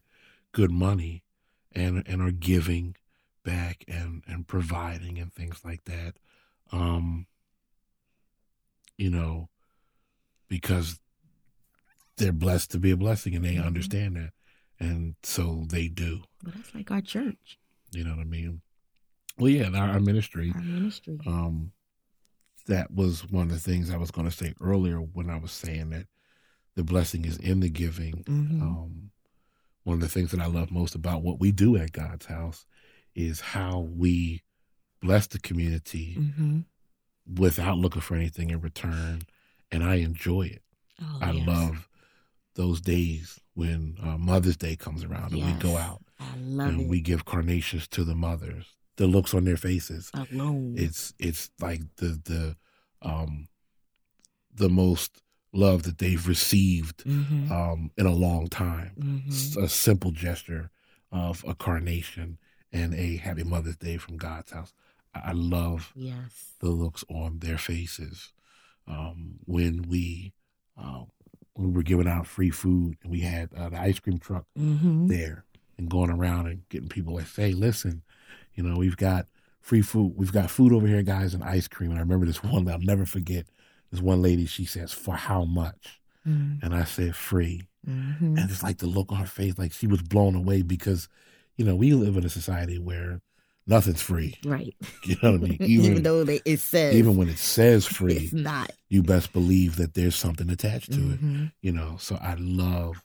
good 0.52 0.72
money 0.72 1.24
and 1.72 2.04
and 2.08 2.22
are 2.22 2.32
giving 2.32 2.96
back 3.44 3.84
and 3.88 4.24
and 4.28 4.48
providing 4.48 5.18
and 5.20 5.34
things 5.34 5.62
like 5.64 5.84
that. 5.86 6.16
Um, 6.72 7.28
you 8.98 9.10
know, 9.10 9.50
because 10.48 11.00
they're 12.18 12.32
blessed 12.32 12.72
to 12.72 12.80
be 12.80 12.92
a 12.92 12.98
blessing 12.98 13.36
and 13.36 13.44
they 13.44 13.56
Mhm. 13.56 13.66
understand 13.66 14.16
that, 14.16 14.32
and 14.80 15.16
so 15.24 15.66
they 15.70 15.88
do. 15.88 16.22
But 16.44 16.56
that's 16.56 16.74
like 16.76 16.92
our 16.92 17.02
church, 17.02 17.58
You 17.92 18.04
know 18.04 18.12
what 18.12 18.22
I 18.22 18.26
mean? 18.26 18.62
Well, 19.38 19.50
yeah, 19.50 19.70
our, 19.70 19.92
our 19.92 20.00
ministry. 20.00 20.54
our 20.56 20.62
ministry. 20.62 21.20
Um, 21.26 21.72
that 22.68 22.92
was 22.92 23.30
one 23.30 23.44
of 23.44 23.54
the 23.54 23.60
things 23.60 23.92
I 23.92 23.98
was 23.98 24.12
going 24.12 24.28
to 24.30 24.36
say 24.36 24.54
earlier 24.60 24.98
when 24.98 25.30
I 25.30 25.38
was 25.38 25.52
saying 25.52 25.92
that 25.92 26.08
the 26.76 26.84
blessing 26.84 27.26
is 27.26 27.38
in 27.38 27.60
the 27.60 27.70
giving. 27.70 28.24
hmm 28.28 28.62
Um, 28.62 29.12
one 29.84 29.96
of 29.96 30.02
the 30.02 30.08
things 30.08 30.32
that 30.32 30.40
I 30.40 30.48
love 30.48 30.72
most 30.72 30.96
about 30.96 31.22
what 31.22 31.40
we 31.40 31.52
do 31.52 31.76
at 31.78 31.92
God's 31.92 32.26
house 32.26 32.66
is 33.14 33.40
how 33.40 33.80
we 33.80 34.42
bless 35.02 35.28
the 35.28 35.40
community 35.40 36.16
hmm 36.16 36.62
without 37.38 37.78
looking 37.78 38.02
for 38.02 38.16
anything 38.16 38.52
in 38.52 38.62
return, 38.62 39.22
and 39.72 39.84
I 39.84 39.96
enjoy 39.96 40.44
it. 40.44 40.62
Oh, 41.02 41.18
I 41.22 41.32
yes. 41.32 41.48
love 41.48 41.90
those 42.56 42.82
days 42.82 43.40
when 43.54 43.98
uh, 44.02 44.18
Mother's 44.18 44.58
Day 44.58 44.76
comes 44.76 45.04
around 45.04 45.34
and 45.34 45.46
we 45.46 45.54
go 45.54 45.78
out 45.78 46.02
I 46.20 46.36
love 46.38 46.68
and 46.70 46.82
it. 46.82 46.88
we 46.90 47.02
give 47.02 47.26
carnations 47.26 47.88
to 47.90 48.04
the 48.04 48.16
mothers. 48.16 48.66
The 48.98 49.08
looks 49.08 49.34
on 49.34 49.44
their 49.46 49.58
faces 49.58 50.10
Alone. 50.14 50.74
it's 50.78 51.14
it's 51.20 51.50
like 51.60 51.82
the 51.98 52.20
the 52.24 52.56
um 53.02 53.50
the 54.54 54.70
most 54.70 55.22
love 55.54 55.84
that 55.84 55.98
they've 55.98 56.28
received 56.28 57.04
hmm 57.04 57.52
um 57.52 57.92
in 57.98 58.06
a 58.06 58.14
long 58.14 58.48
time 58.48 58.92
hmm 58.98 59.20
S- 59.30 59.56
a 59.58 59.68
simple 59.70 60.12
gesture 60.12 60.70
of 61.12 61.44
a 61.48 61.54
carnation 61.56 62.38
and 62.72 62.94
a 62.94 63.18
happy 63.18 63.44
mother's 63.44 63.78
day 63.78 63.98
from 63.98 64.18
god's 64.18 64.52
house 64.52 64.74
i, 65.14 65.20
I 65.26 65.32
love 65.34 65.92
Yes. 65.96 66.54
the 66.62 66.70
looks 66.70 67.04
on 67.10 67.40
their 67.40 67.58
faces 67.58 68.32
um 68.88 69.36
when 69.46 69.84
we 69.90 70.34
um 70.78 71.08
when 71.56 71.70
we 71.70 71.74
were 71.74 71.84
giving 71.84 72.08
out 72.08 72.28
free 72.28 72.50
food 72.50 72.98
and 73.02 73.12
we 73.12 73.22
had 73.22 73.50
uh, 73.56 73.70
the 73.70 73.80
ice 73.80 74.00
cream 74.00 74.18
truck 74.20 74.46
hmm 74.56 75.08
there 75.08 75.46
and 75.78 75.90
going 75.90 76.10
around 76.10 76.48
and 76.48 76.68
getting 76.70 76.88
people 76.90 77.18
to 77.18 77.26
say, 77.26 77.52
listen, 77.52 78.02
you 78.54 78.64
know, 78.64 78.78
we've 78.78 78.98
got 78.98 79.28
free 79.62 79.82
food. 79.82 80.14
We've 80.16 80.32
got 80.32 80.50
food 80.50 80.72
over 80.74 80.88
here, 80.88 81.02
guys, 81.04 81.34
and 81.34 81.44
ice 81.44 81.68
cream. 81.68 81.92
And 81.92 82.00
I 82.00 82.02
remember 82.04 82.26
this 82.26 82.44
one, 82.44 82.66
that 82.66 82.74
I'll 82.74 82.80
never 82.80 83.06
forget. 83.06 83.46
This 83.92 84.02
one 84.02 84.22
lady, 84.22 84.46
she 84.46 84.66
says, 84.66 84.92
for 84.94 85.16
how 85.16 85.44
much? 85.46 86.02
hmm 86.24 86.54
And 86.62 86.74
I 86.74 86.84
said, 86.86 87.16
free. 87.16 87.64
hmm 87.86 88.38
And 88.38 88.50
it's 88.50 88.64
like 88.64 88.78
the 88.80 88.88
look 88.88 89.12
on 89.12 89.18
her 89.20 89.26
face, 89.26 89.58
like 89.58 89.74
she 89.74 89.88
was 89.88 90.02
blown 90.02 90.36
away 90.36 90.62
because, 90.62 91.08
you 91.58 91.66
know, 91.66 91.76
we 91.76 91.94
live 91.94 92.18
in 92.18 92.26
a 92.26 92.30
society 92.30 92.80
where 92.80 93.22
nothing's 93.68 94.02
free. 94.02 94.36
Right. 94.46 94.76
You 95.06 95.16
know 95.22 95.34
what 95.34 95.42
I 95.42 95.44
mean? 95.50 95.58
Even, 95.62 95.86
Even, 95.92 96.04
though 96.04 96.24
they, 96.24 96.42
it 96.46 96.60
says 96.60 96.96
even 96.96 97.16
when 97.16 97.30
it 97.30 97.38
says 97.38 97.86
free, 97.86 98.14
it's 98.16 98.34
not. 98.34 98.72
you 98.90 99.04
best 99.04 99.32
believe 99.34 99.76
that 99.76 99.94
there's 99.94 100.16
something 100.16 100.50
attached 100.50 100.92
to 100.94 101.00
it. 101.00 101.24
Mhm. 101.24 101.52
You 101.62 101.72
know, 101.74 101.98
so 102.00 102.16
I 102.20 102.34
love 102.40 103.04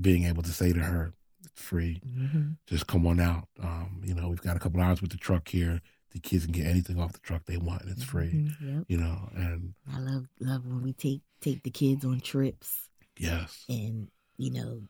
being 0.00 0.24
able 0.24 0.42
to 0.42 0.50
say 0.52 0.72
to 0.72 0.80
her, 0.80 1.12
it's 1.44 1.60
free. 1.60 2.00
Mhm. 2.06 2.56
just 2.66 2.86
come 2.86 3.06
on 3.06 3.20
out. 3.20 3.46
Um, 3.62 4.00
you 4.04 4.14
know, 4.14 4.28
we've 4.30 4.40
got 4.40 4.56
a 4.56 4.58
couple 4.58 4.80
hours 4.80 5.02
with 5.02 5.10
the 5.10 5.18
truck 5.18 5.48
here. 5.48 5.82
The 6.12 6.18
kids 6.20 6.44
can 6.44 6.52
get 6.52 6.66
anything 6.66 6.98
off 6.98 7.12
the 7.12 7.18
truck 7.18 7.44
they 7.44 7.56
want, 7.58 7.82
and 7.82 7.90
it's 7.90 8.04
free. 8.04 8.32
Mhm. 8.32 8.76
Yep. 8.78 8.84
You 8.88 8.96
know, 8.96 9.28
and 9.34 9.74
I 9.92 9.98
love 9.98 10.26
love 10.40 10.64
when 10.66 10.80
we 10.82 10.92
take 10.94 11.20
take 11.42 11.62
the 11.62 11.70
kids 11.70 12.04
on 12.06 12.20
trips 12.20 12.88
yes, 13.18 13.64
and 13.68 14.08
you 14.38 14.50
know 14.50 14.82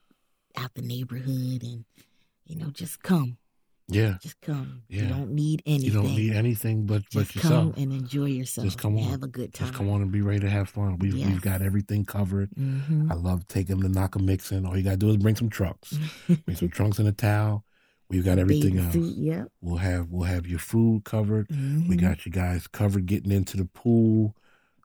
out 0.57 0.73
the 0.75 0.83
neighborhood 0.83 1.63
and 1.65 1.85
you 2.47 2.57
know 2.57 2.71
just 2.71 3.03
come 3.03 3.39
yeah, 3.89 4.17
just 4.23 4.41
come. 4.41 4.83
Yeah. 4.89 5.03
You 5.03 5.09
don't 5.09 5.31
need 5.33 5.63
anything. 5.67 5.87
you 5.87 5.93
don't 5.93 6.15
need 6.17 6.33
anything 6.33 6.87
but 6.87 7.03
but 7.13 7.29
just 7.29 7.35
come 7.41 7.51
yourself. 7.69 7.77
and 7.77 7.93
enjoy 7.93 8.27
yourself. 8.27 8.65
Just 8.67 8.79
come 8.79 8.97
on. 8.97 9.05
Have 9.05 9.23
a 9.23 9.27
good 9.29 9.53
time. 9.53 9.67
Just 9.69 9.77
come 9.79 9.91
on 9.91 10.01
and 10.03 10.11
be 10.11 10.23
ready 10.23 10.41
to 10.41 10.49
have 10.51 10.69
fun. 10.69 10.97
We've 10.99 11.15
Yes. 11.15 11.29
we've 11.29 11.41
got 11.43 11.61
everything 11.63 12.05
covered. 12.05 12.51
hmm 12.57 13.11
I 13.11 13.15
love 13.15 13.47
taking 13.49 13.79
the 13.79 13.89
to 13.89 13.93
knock 13.93 14.17
a 14.17 14.19
mixing. 14.19 14.65
All 14.65 14.77
you 14.77 14.83
gotta 14.83 14.97
do 14.97 15.11
is 15.11 15.19
bring 15.19 15.37
some 15.37 15.51
trucks, 15.51 15.99
bring 16.45 16.57
some 16.57 16.69
trunks 16.71 16.99
and 16.99 17.09
a 17.09 17.13
towel. 17.13 17.65
We've 18.09 18.25
got 18.25 18.39
everything 18.39 18.79
else. 18.79 18.95
Yep. 18.95 19.49
We'll 19.61 19.77
have 19.79 20.11
we'll 20.11 20.25
have 20.29 20.47
your 20.47 20.59
food 20.59 21.05
covered. 21.05 21.47
We 21.51 21.57
Mhm. 21.57 22.01
got 22.01 22.25
you 22.27 22.33
guys 22.33 22.67
covered 22.67 23.07
getting 23.07 23.33
into 23.33 23.57
the 23.57 23.65
pool. 23.67 24.35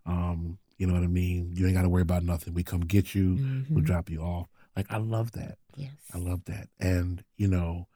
Um, 0.05 0.57
you 0.77 0.87
know 0.87 0.93
what 0.93 1.03
I 1.03 1.07
mean. 1.07 1.51
You 1.55 1.65
ain't 1.67 1.75
got 1.75 1.81
to 1.83 1.89
worry 1.89 2.01
about 2.01 2.23
nothing. 2.23 2.53
We 2.53 2.63
come 2.63 2.81
get 2.81 3.13
you. 3.13 3.65
We'll 3.69 3.81
Mhm. 3.81 3.85
drop 3.85 4.09
you 4.09 4.21
off. 4.21 4.47
Like 4.75 4.87
I 4.89 4.97
love 4.97 5.33
that. 5.33 5.57
Yes. 5.75 5.91
I 6.13 6.17
love 6.17 6.45
that. 6.45 6.69
And, 6.79 7.23
you 7.37 7.47
know, 7.47 7.87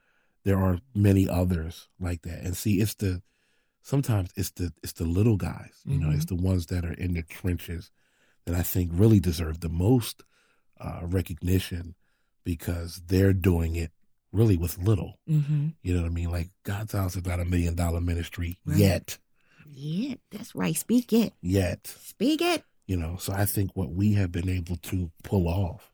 there 0.46 0.58
are 0.60 0.80
many 0.94 1.28
others 1.28 1.88
like 2.00 2.22
that. 2.24 2.44
And 2.44 2.56
see, 2.58 2.80
it's 2.82 2.96
the 2.96 3.22
sometimes 3.82 4.30
it's 4.36 4.52
the 4.52 4.72
it's 4.84 4.94
the 4.94 5.06
little 5.06 5.38
guys, 5.38 5.82
you 5.86 5.98
know, 6.00 6.12
it's 6.12 6.26
the 6.26 6.36
ones 6.36 6.68
that 6.68 6.86
are 6.86 6.94
in 6.94 7.14
the 7.14 7.24
trenches 7.24 7.92
that 8.46 8.56
I 8.56 8.62
think 8.64 8.92
really 8.94 9.20
deserve 9.20 9.60
the 9.62 9.70
most 9.70 10.24
uh, 10.80 11.00
recognition 11.04 11.96
because 12.44 13.02
they're 13.08 13.34
doing 13.34 13.76
it 13.76 13.92
really 14.32 14.58
with 14.58 14.78
little. 14.78 15.20
hmm 15.28 15.70
You 15.82 15.94
know 15.94 16.02
what 16.02 16.12
I 16.12 16.14
mean? 16.14 16.30
Like 16.32 16.50
God's 16.64 16.94
house 16.94 17.16
is 17.16 17.26
not 17.26 17.40
a 17.40 17.46
million 17.46 17.76
dollar 17.76 18.02
ministry 18.02 18.58
Right. 18.66 18.80
yet. 18.80 19.18
Yeah, 19.66 20.16
that's 20.32 20.54
right. 20.56 20.76
Speak 20.76 21.14
it. 21.14 21.34
Yet. 21.42 21.88
Speak 21.88 22.42
it. 22.42 22.64
You 22.86 22.98
know, 22.98 23.16
so 23.18 23.32
I 23.32 23.46
think 23.46 23.72
what 23.76 23.92
we 23.92 24.14
have 24.14 24.32
been 24.32 24.50
able 24.50 24.76
to 24.76 25.10
pull 25.24 25.48
off, 25.48 25.94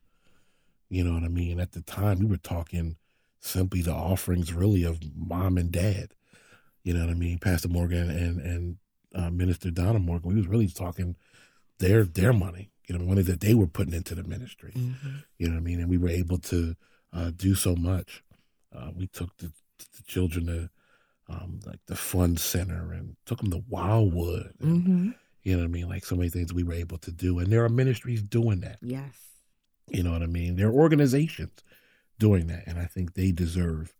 you 0.89 1.03
know 1.03 1.13
what 1.13 1.23
I 1.23 1.27
mean? 1.27 1.59
At 1.59 1.73
the 1.73 1.81
time, 1.83 2.17
we 2.19 2.25
were 2.25 2.37
talking 2.37 2.97
simply 3.39 3.81
the 3.81 3.93
offerings 3.93 4.53
really 4.53 4.83
of 4.83 4.99
mom 5.15 5.57
and 5.57 5.71
dad. 5.71 6.13
You 6.83 6.93
know 6.93 7.01
what 7.01 7.09
I 7.09 7.15
mean? 7.15 7.39
Pastor 7.39 7.67
Morgan 7.69 8.09
and 8.09 8.39
and 8.39 8.77
uh, 9.15 9.29
Minister 9.29 9.71
Donna 9.71 9.99
Morgan, 9.99 10.29
we 10.29 10.35
was 10.35 10.47
really 10.47 10.67
talking 10.67 11.15
their 11.79 12.03
their 12.03 12.33
money, 12.33 12.71
you 12.87 12.97
know, 12.97 13.03
money 13.03 13.21
that 13.23 13.41
they 13.41 13.53
were 13.53 13.67
putting 13.67 13.93
into 13.93 14.15
the 14.15 14.23
ministry. 14.23 14.71
hmm 14.71 14.93
You 15.37 15.47
know 15.47 15.55
what 15.55 15.61
I 15.61 15.63
mean? 15.63 15.79
And 15.79 15.89
we 15.89 15.97
were 15.97 16.09
able 16.09 16.37
to 16.39 16.75
uh, 17.13 17.31
do 17.35 17.55
so 17.55 17.75
much. 17.75 18.23
Uh, 18.75 18.91
we 18.95 19.07
took 19.07 19.35
the, 19.37 19.51
the 19.77 20.03
children 20.05 20.45
to 20.45 20.69
um, 21.27 21.59
like 21.65 21.79
the 21.87 21.95
fun 21.95 22.37
center 22.37 22.91
and 22.91 23.15
took 23.25 23.39
them 23.39 23.51
to 23.51 23.63
Wildwood. 23.67 24.53
And, 24.59 24.83
hmm 24.83 25.09
you 25.41 25.53
know 25.53 25.63
what 25.63 25.69
I 25.69 25.71
mean? 25.71 25.87
Like 25.87 26.05
so 26.05 26.15
many 26.17 26.29
things 26.29 26.53
we 26.53 26.63
were 26.63 26.73
able 26.73 26.97
to 26.97 27.11
do. 27.11 27.39
And 27.39 27.47
there 27.51 27.63
are 27.63 27.69
ministries 27.69 28.21
doing 28.21 28.59
that. 28.59 28.77
Yes. 28.81 29.15
You 29.87 30.03
know 30.03 30.11
what 30.11 30.21
I 30.21 30.27
mean? 30.27 30.57
There 30.57 30.67
are 30.67 30.73
organizations 30.73 31.63
doing 32.19 32.47
that. 32.47 32.67
And 32.67 32.77
I 32.77 32.85
think 32.85 33.13
they 33.13 33.31
deserve 33.31 33.95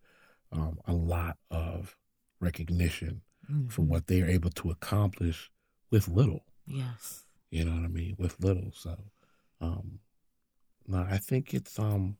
um, 0.52 0.78
a 0.86 0.92
lot 0.92 1.38
of 1.50 1.96
recognition 2.40 3.22
for 3.68 3.82
Mhm. 3.82 3.86
what 3.88 4.06
they 4.06 4.20
are 4.22 4.28
able 4.28 4.50
to 4.50 4.70
accomplish 4.70 5.50
with 5.90 6.06
little. 6.08 6.44
Yes. 6.66 7.24
You 7.50 7.64
know 7.64 7.74
what 7.74 7.84
I 7.84 7.88
mean? 7.88 8.14
With 8.18 8.38
little. 8.42 8.70
So 8.72 8.96
um 9.60 9.98
no, 10.86 10.98
I 11.08 11.18
think 11.18 11.52
it's 11.54 11.78
um 11.78 12.16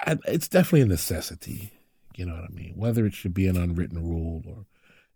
I, 0.00 0.16
it's 0.26 0.48
definitely 0.48 0.82
a 0.82 0.86
necessity. 0.86 1.72
You 2.16 2.26
know 2.26 2.34
what 2.34 2.44
I 2.44 2.48
mean? 2.48 2.74
Whether 2.76 3.06
it 3.06 3.14
should 3.14 3.34
be 3.34 3.46
an 3.46 3.56
unwritten 3.56 4.02
rule 4.02 4.42
or 4.46 4.66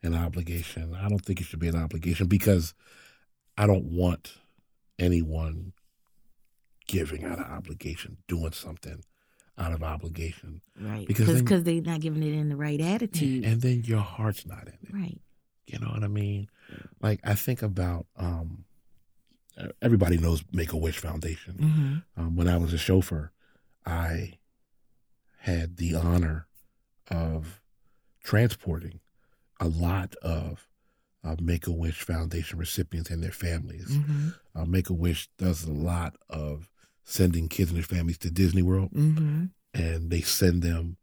an 0.02 0.14
obligation, 0.14 0.94
I 0.94 1.08
don't 1.08 1.24
think 1.24 1.40
it 1.40 1.44
should 1.44 1.60
be 1.60 1.68
an 1.68 1.76
obligation 1.76 2.26
because 2.26 2.74
I 3.56 3.66
don't 3.66 3.84
want 3.86 4.34
anyone 4.98 5.72
giving 6.86 7.24
out 7.24 7.38
of 7.38 7.46
obligation, 7.46 8.18
doing 8.28 8.52
something 8.52 9.02
out 9.58 9.72
of 9.72 9.82
obligation. 9.82 10.60
Right. 10.80 11.06
Because 11.06 11.26
then- 11.26 11.44
because 11.44 11.62
they're 11.64 11.80
not 11.82 12.00
giving 12.00 12.22
it 12.22 12.32
in 12.34 12.48
the 12.48 12.56
right 12.56 12.80
attitude. 12.80 13.44
And 13.44 13.60
then 13.60 13.84
your 13.84 14.00
heart's 14.00 14.46
not 14.46 14.66
in 14.66 14.74
it. 14.82 14.92
right. 14.92 15.20
You 15.66 15.78
know 15.78 15.88
what 15.88 16.02
I 16.02 16.08
mean? 16.08 16.48
Like 17.00 17.20
I 17.24 17.34
think 17.34 17.62
about 17.62 18.06
um 18.16 18.64
everybody 19.80 20.16
knows 20.18 20.42
Make 20.52 20.72
a 20.72 20.76
Wish 20.76 20.98
Foundation. 20.98 21.54
hmm 22.16 22.20
Um, 22.20 22.36
when 22.36 22.48
I 22.48 22.56
was 22.56 22.72
a 22.72 22.78
chauffeur, 22.78 23.30
I 23.86 24.38
had 25.38 25.76
the 25.76 25.94
honor 25.94 26.46
of 27.08 27.60
transporting 28.24 29.00
a 29.60 29.68
lot 29.68 30.14
of 30.16 30.68
uh, 31.24 31.36
Make 31.40 31.66
a 31.66 31.72
Wish 31.72 32.00
Foundation 32.02 32.58
recipients 32.58 33.10
and 33.10 33.22
their 33.22 33.30
families. 33.32 33.94
hmm 33.94 34.30
Uh, 34.54 34.64
Make 34.64 34.90
a 34.90 34.94
Wish 34.94 35.28
does 35.38 35.64
a 35.64 35.72
lot 35.72 36.16
of 36.28 36.71
sending 37.04 37.48
kids 37.48 37.70
and 37.70 37.76
their 37.76 37.84
families 37.84 38.18
to 38.18 38.30
Disney 38.30 38.62
World, 38.62 38.90
hmm 38.92 39.44
and 39.74 40.10
they 40.10 40.20
send 40.20 40.62
them 40.62 40.96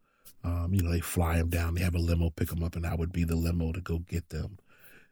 Um, 0.44 0.74
you 0.74 0.82
know, 0.82 0.92
they 0.92 1.02
fly 1.02 1.38
them 1.38 1.50
down. 1.50 1.76
They 1.76 1.82
have 1.82 1.96
a 1.96 2.00
limo 2.00 2.30
pick 2.30 2.48
them 2.50 2.64
up, 2.64 2.76
and 2.76 2.86
I 2.86 2.96
would 2.96 3.12
be 3.12 3.26
the 3.26 3.36
limo 3.36 3.74
to 3.74 3.82
go 3.82 4.00
get 4.00 4.30
them 4.30 4.58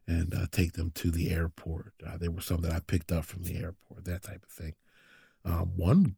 and 0.07 0.33
uh, 0.33 0.45
take 0.51 0.73
them 0.73 0.91
to 0.91 1.11
the 1.11 1.31
airport. 1.31 1.93
Uh, 2.05 2.17
there 2.17 2.31
were 2.31 2.39
some 2.39 2.61
that 2.61 2.71
I 2.71 2.79
picked 2.79 3.11
up 3.11 3.25
from 3.25 3.43
the 3.43 3.57
airport, 3.57 4.05
that 4.05 4.23
type 4.23 4.43
of 4.43 4.49
thing. 4.49 4.73
Um, 5.43 5.73
one 5.75 6.15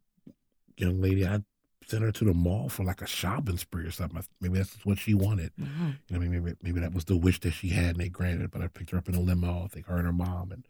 young 0.76 1.00
lady, 1.00 1.26
I 1.26 1.42
sent 1.84 2.04
her 2.04 2.12
to 2.12 2.24
the 2.24 2.34
mall 2.34 2.68
for 2.68 2.84
like 2.84 3.02
a 3.02 3.06
shopping 3.06 3.56
spree 3.58 3.84
or 3.84 3.90
something. 3.90 4.22
Maybe 4.40 4.58
that's 4.58 4.86
what 4.86 4.98
she 5.00 5.12
wanted. 5.14 5.50
Wow. 5.58 5.66
You 6.08 6.18
know, 6.18 6.20
maybe 6.20 6.56
maybe 6.62 6.80
that 6.80 6.94
was 6.94 7.06
the 7.06 7.16
wish 7.16 7.40
that 7.40 7.50
she 7.52 7.70
had, 7.70 7.96
and 7.96 8.00
they 8.00 8.08
granted. 8.08 8.52
But 8.52 8.62
I 8.62 8.68
picked 8.68 8.90
her 8.90 8.98
up 8.98 9.08
in 9.08 9.16
a 9.16 9.20
limo. 9.20 9.64
I 9.64 9.68
think 9.68 9.86
her 9.86 9.96
and 9.96 10.06
her 10.06 10.12
mom, 10.12 10.52
and 10.52 10.68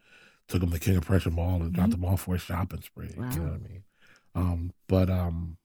took 0.49 0.61
them 0.63 0.71
to 0.71 0.79
King 0.79 0.97
of 0.97 1.05
Prussia 1.05 1.31
Mall 1.31 1.61
and 1.61 1.75
dropped 1.75 1.91
them 1.93 2.05
off 2.07 2.23
for 2.23 2.37
a 2.37 2.39
shopping 2.39 2.81
spree. 2.81 3.15
Wow. 3.17 3.31
You 3.33 3.41
know 3.41 3.45
what 3.53 3.55
I 3.55 3.69
mean? 3.69 3.83
Um, 4.35 4.73
but 4.87 5.11
um, 5.11 5.57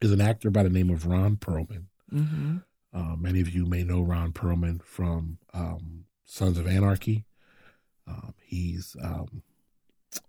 is 0.00 0.12
an 0.12 0.20
actor 0.20 0.50
by 0.50 0.62
the 0.62 0.70
name 0.70 0.90
of 0.90 1.06
Ron 1.06 1.36
Perlman. 1.36 1.84
Mm-hmm. 2.12 2.56
Uh, 2.94 3.16
many 3.16 3.40
of 3.40 3.50
you 3.50 3.66
may 3.66 3.82
know 3.84 4.00
Ron 4.00 4.32
Perlman 4.32 4.82
from 4.82 5.38
um, 5.52 6.04
Sons 6.24 6.58
of 6.58 6.66
Anarchy. 6.66 7.24
Um, 8.06 8.34
he's 8.42 8.96
um, 9.02 9.42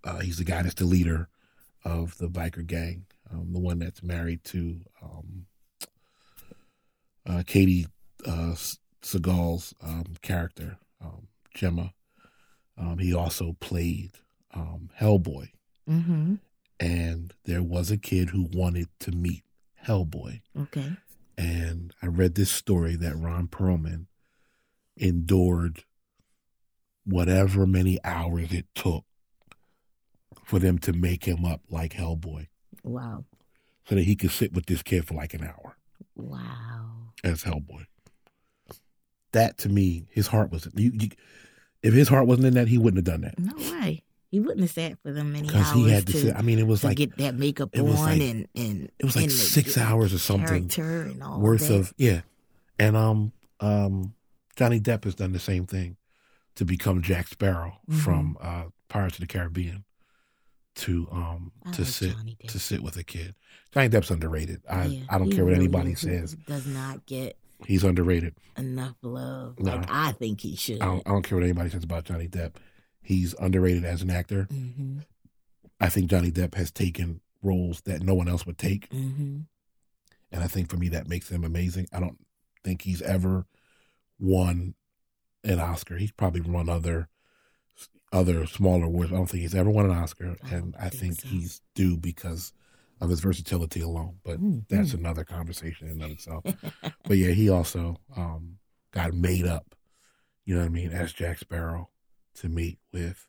uh, 0.03 0.19
he's 0.19 0.37
the 0.37 0.43
guy 0.43 0.61
that's 0.63 0.75
the 0.75 0.85
leader 0.85 1.29
of 1.85 2.17
the 2.17 2.27
biker 2.27 2.65
gang, 2.65 3.05
um, 3.31 3.53
the 3.53 3.59
one 3.59 3.79
that's 3.79 4.03
married 4.03 4.43
to 4.45 4.81
um, 5.01 5.45
uh, 7.25 7.43
Katey 7.45 7.87
uh, 8.25 8.55
Sagal's 9.01 9.73
um, 9.81 10.15
character, 10.21 10.77
um, 11.01 11.27
Gemma. 11.53 11.93
Um, 12.77 12.97
he 12.97 13.13
also 13.13 13.55
played 13.59 14.11
um, 14.53 14.89
Hellboy, 14.99 15.49
Mm-hmm. 15.89 16.35
And 16.79 17.33
there 17.45 17.63
was 17.63 17.89
a 17.91 17.97
kid 17.97 18.29
who 18.29 18.49
wanted 18.53 18.87
to 18.99 19.11
meet 19.11 19.43
Hellboy. 19.85 20.41
Okay. 20.59 20.93
And 21.37 21.93
I 22.01 22.07
read 22.07 22.35
this 22.35 22.51
story 22.51 22.95
that 22.95 23.15
Ron 23.17 23.47
Perlman 23.47 24.05
endured 24.95 25.83
whatever 27.05 27.65
many 27.65 27.99
hours 28.03 28.51
it 28.51 28.65
took 28.75 29.05
for 30.43 30.59
them 30.59 30.77
to 30.79 30.93
make 30.93 31.25
him 31.25 31.45
up 31.45 31.61
like 31.69 31.93
Hellboy 31.93 32.47
Wow. 32.83 33.25
so 33.87 33.95
that 33.95 34.03
he 34.05 34.15
could 34.15 34.31
sit 34.31 34.53
with 34.53 34.65
this 34.65 34.81
kid 34.81 35.05
for 35.05 35.13
like 35.13 35.33
an 35.33 35.43
hour 35.43 35.77
Wow. 36.15 37.11
as 37.23 37.43
Hellboy. 37.43 37.85
That 39.33 39.57
to 39.59 39.69
me, 39.69 40.05
his 40.09 40.27
heart 40.27 40.51
was. 40.51 40.67
You, 40.73 40.91
you, 40.93 41.09
if 41.83 41.93
his 41.93 42.07
heart 42.07 42.25
wasn't 42.27 42.47
in 42.47 42.53
that, 42.55 42.67
he 42.69 42.77
wouldn't 42.77 43.05
have 43.05 43.21
done 43.21 43.21
that 43.21 43.37
No 43.37 43.55
way. 43.79 44.03
He 44.29 44.39
wouldn't 44.41 44.59
have 44.61 44.71
sat 44.71 44.97
for 45.01 45.11
them 45.13 45.31
many 45.31 45.47
because 45.47 45.67
hours 45.67 45.75
he 45.75 45.89
had 45.89 46.05
to, 46.07 46.11
to, 46.13 46.19
sit. 46.19 46.35
I 46.35 46.41
mean, 46.41 46.59
it 46.59 46.67
was 46.67 46.81
to 46.81 46.87
like 46.87 46.97
get 46.97 47.15
that 47.17 47.35
makeup 47.35 47.69
on 47.77 47.85
like- 47.95 48.21
and 48.21 48.47
and 48.55 48.91
it 48.99 49.05
was 49.05 49.15
like 49.15 49.29
six 49.31 49.75
the 49.75 49.81
hours 49.83 50.13
or 50.13 50.17
something 50.19 50.67
character 50.67 51.03
and 51.03 51.23
all 51.23 51.39
worth 51.39 51.67
that. 51.69 51.75
of 51.75 51.93
yeah. 51.97 52.21
And 52.79 52.95
um 52.97 53.31
um 53.61 54.13
Johnny 54.57 54.79
Depp 54.79 55.05
has 55.05 55.15
done 55.15 55.31
the 55.31 55.39
same 55.39 55.65
thing 55.65 55.95
to 56.55 56.65
become 56.65 57.01
Jack 57.01 57.27
Sparrow 57.27 57.79
Mhm. 57.89 57.99
from 57.99 58.37
uh 58.41 58.63
Pirates 58.89 59.15
of 59.15 59.21
the 59.21 59.27
Caribbean 59.27 59.83
to 60.75 61.07
um 61.11 61.51
I 61.65 61.71
to 61.71 61.85
sit 61.85 62.13
to 62.47 62.59
sit 62.59 62.83
with 62.83 62.97
a 62.97 63.03
kid. 63.03 63.33
Johnny 63.71 63.89
Depp's 63.89 64.11
underrated. 64.11 64.61
I 64.69 64.85
Yeah, 64.85 65.03
I 65.09 65.17
don't 65.17 65.31
care 65.31 65.43
what 65.45 65.51
really 65.51 65.65
anybody 65.65 65.95
says. 65.95 66.35
Does 66.47 66.67
not 66.67 67.05
get 67.05 67.37
He's 67.65 67.83
underrated. 67.83 68.35
enough 68.57 68.95
love. 69.01 69.57
No. 69.59 69.71
Like 69.77 69.89
I 69.89 70.11
think 70.11 70.41
he 70.41 70.55
should. 70.55 70.81
I 70.81 70.85
don't, 70.85 71.03
I 71.07 71.11
don't 71.11 71.23
care 71.23 71.37
what 71.37 71.43
anybody 71.43 71.69
says 71.71 71.83
about 71.83 72.03
Johnny 72.03 72.27
Depp. 72.27 72.53
He's 73.07 73.33
underrated 73.39 73.85
as 73.85 74.01
an 74.01 74.09
actor. 74.09 74.47
Mm-hmm. 74.51 74.99
I 75.79 75.87
think 75.87 76.09
Johnny 76.09 76.29
Depp 76.29 76.55
has 76.55 76.71
taken 76.71 77.21
roles 77.41 77.79
that 77.81 78.01
no 78.01 78.13
one 78.13 78.27
else 78.27 78.45
would 78.45 78.57
take. 78.57 78.89
Mm-hmm. 78.89 79.39
And 80.33 80.43
I 80.43 80.47
think 80.47 80.69
for 80.69 80.75
me 80.75 80.89
that 80.89 81.07
makes 81.07 81.29
him 81.29 81.45
amazing. 81.45 81.87
I 81.93 82.01
don't 82.01 82.17
think 82.65 82.81
he's 82.81 83.01
ever 83.01 83.45
won 84.19 84.75
an 85.45 85.61
Oscar. 85.61 85.95
He's 85.95 86.11
probably 86.11 86.41
won 86.41 86.67
other 86.67 87.07
other 88.11 88.45
smaller 88.45 88.85
awards. 88.85 89.13
I 89.13 89.15
don't 89.15 89.27
think 89.27 89.41
he's 89.43 89.55
ever 89.55 89.69
won 89.69 89.85
an 89.85 89.95
Oscar, 89.97 90.35
I 90.43 90.55
and 90.55 90.75
I 90.77 90.89
think 90.89 91.17
think 91.17 91.21
so. 91.21 91.27
he's 91.29 91.61
due 91.75 91.95
because 91.95 92.51
of 92.99 93.09
his 93.09 93.21
versatility 93.21 93.79
alone. 93.79 94.17
But 94.25 94.41
Mm, 94.41 94.65
that's 94.67 94.93
another 94.93 95.23
conversation 95.23 95.87
in 95.87 95.93
and 96.01 96.03
of 96.03 96.11
itself. 96.11 96.43
but 97.05 97.17
yeah, 97.17 97.31
he 97.31 97.49
also 97.49 97.95
um, 98.17 98.57
got 98.91 99.13
made 99.13 99.45
up. 99.45 99.75
You 100.45 100.55
know 100.55 100.61
what 100.61 100.67
I 100.67 100.69
mean? 100.71 100.91
As 100.91 101.13
Jack 101.13 101.37
Sparrow 101.37 101.89
to 102.37 102.49
meet 102.49 102.79
with 102.93 103.27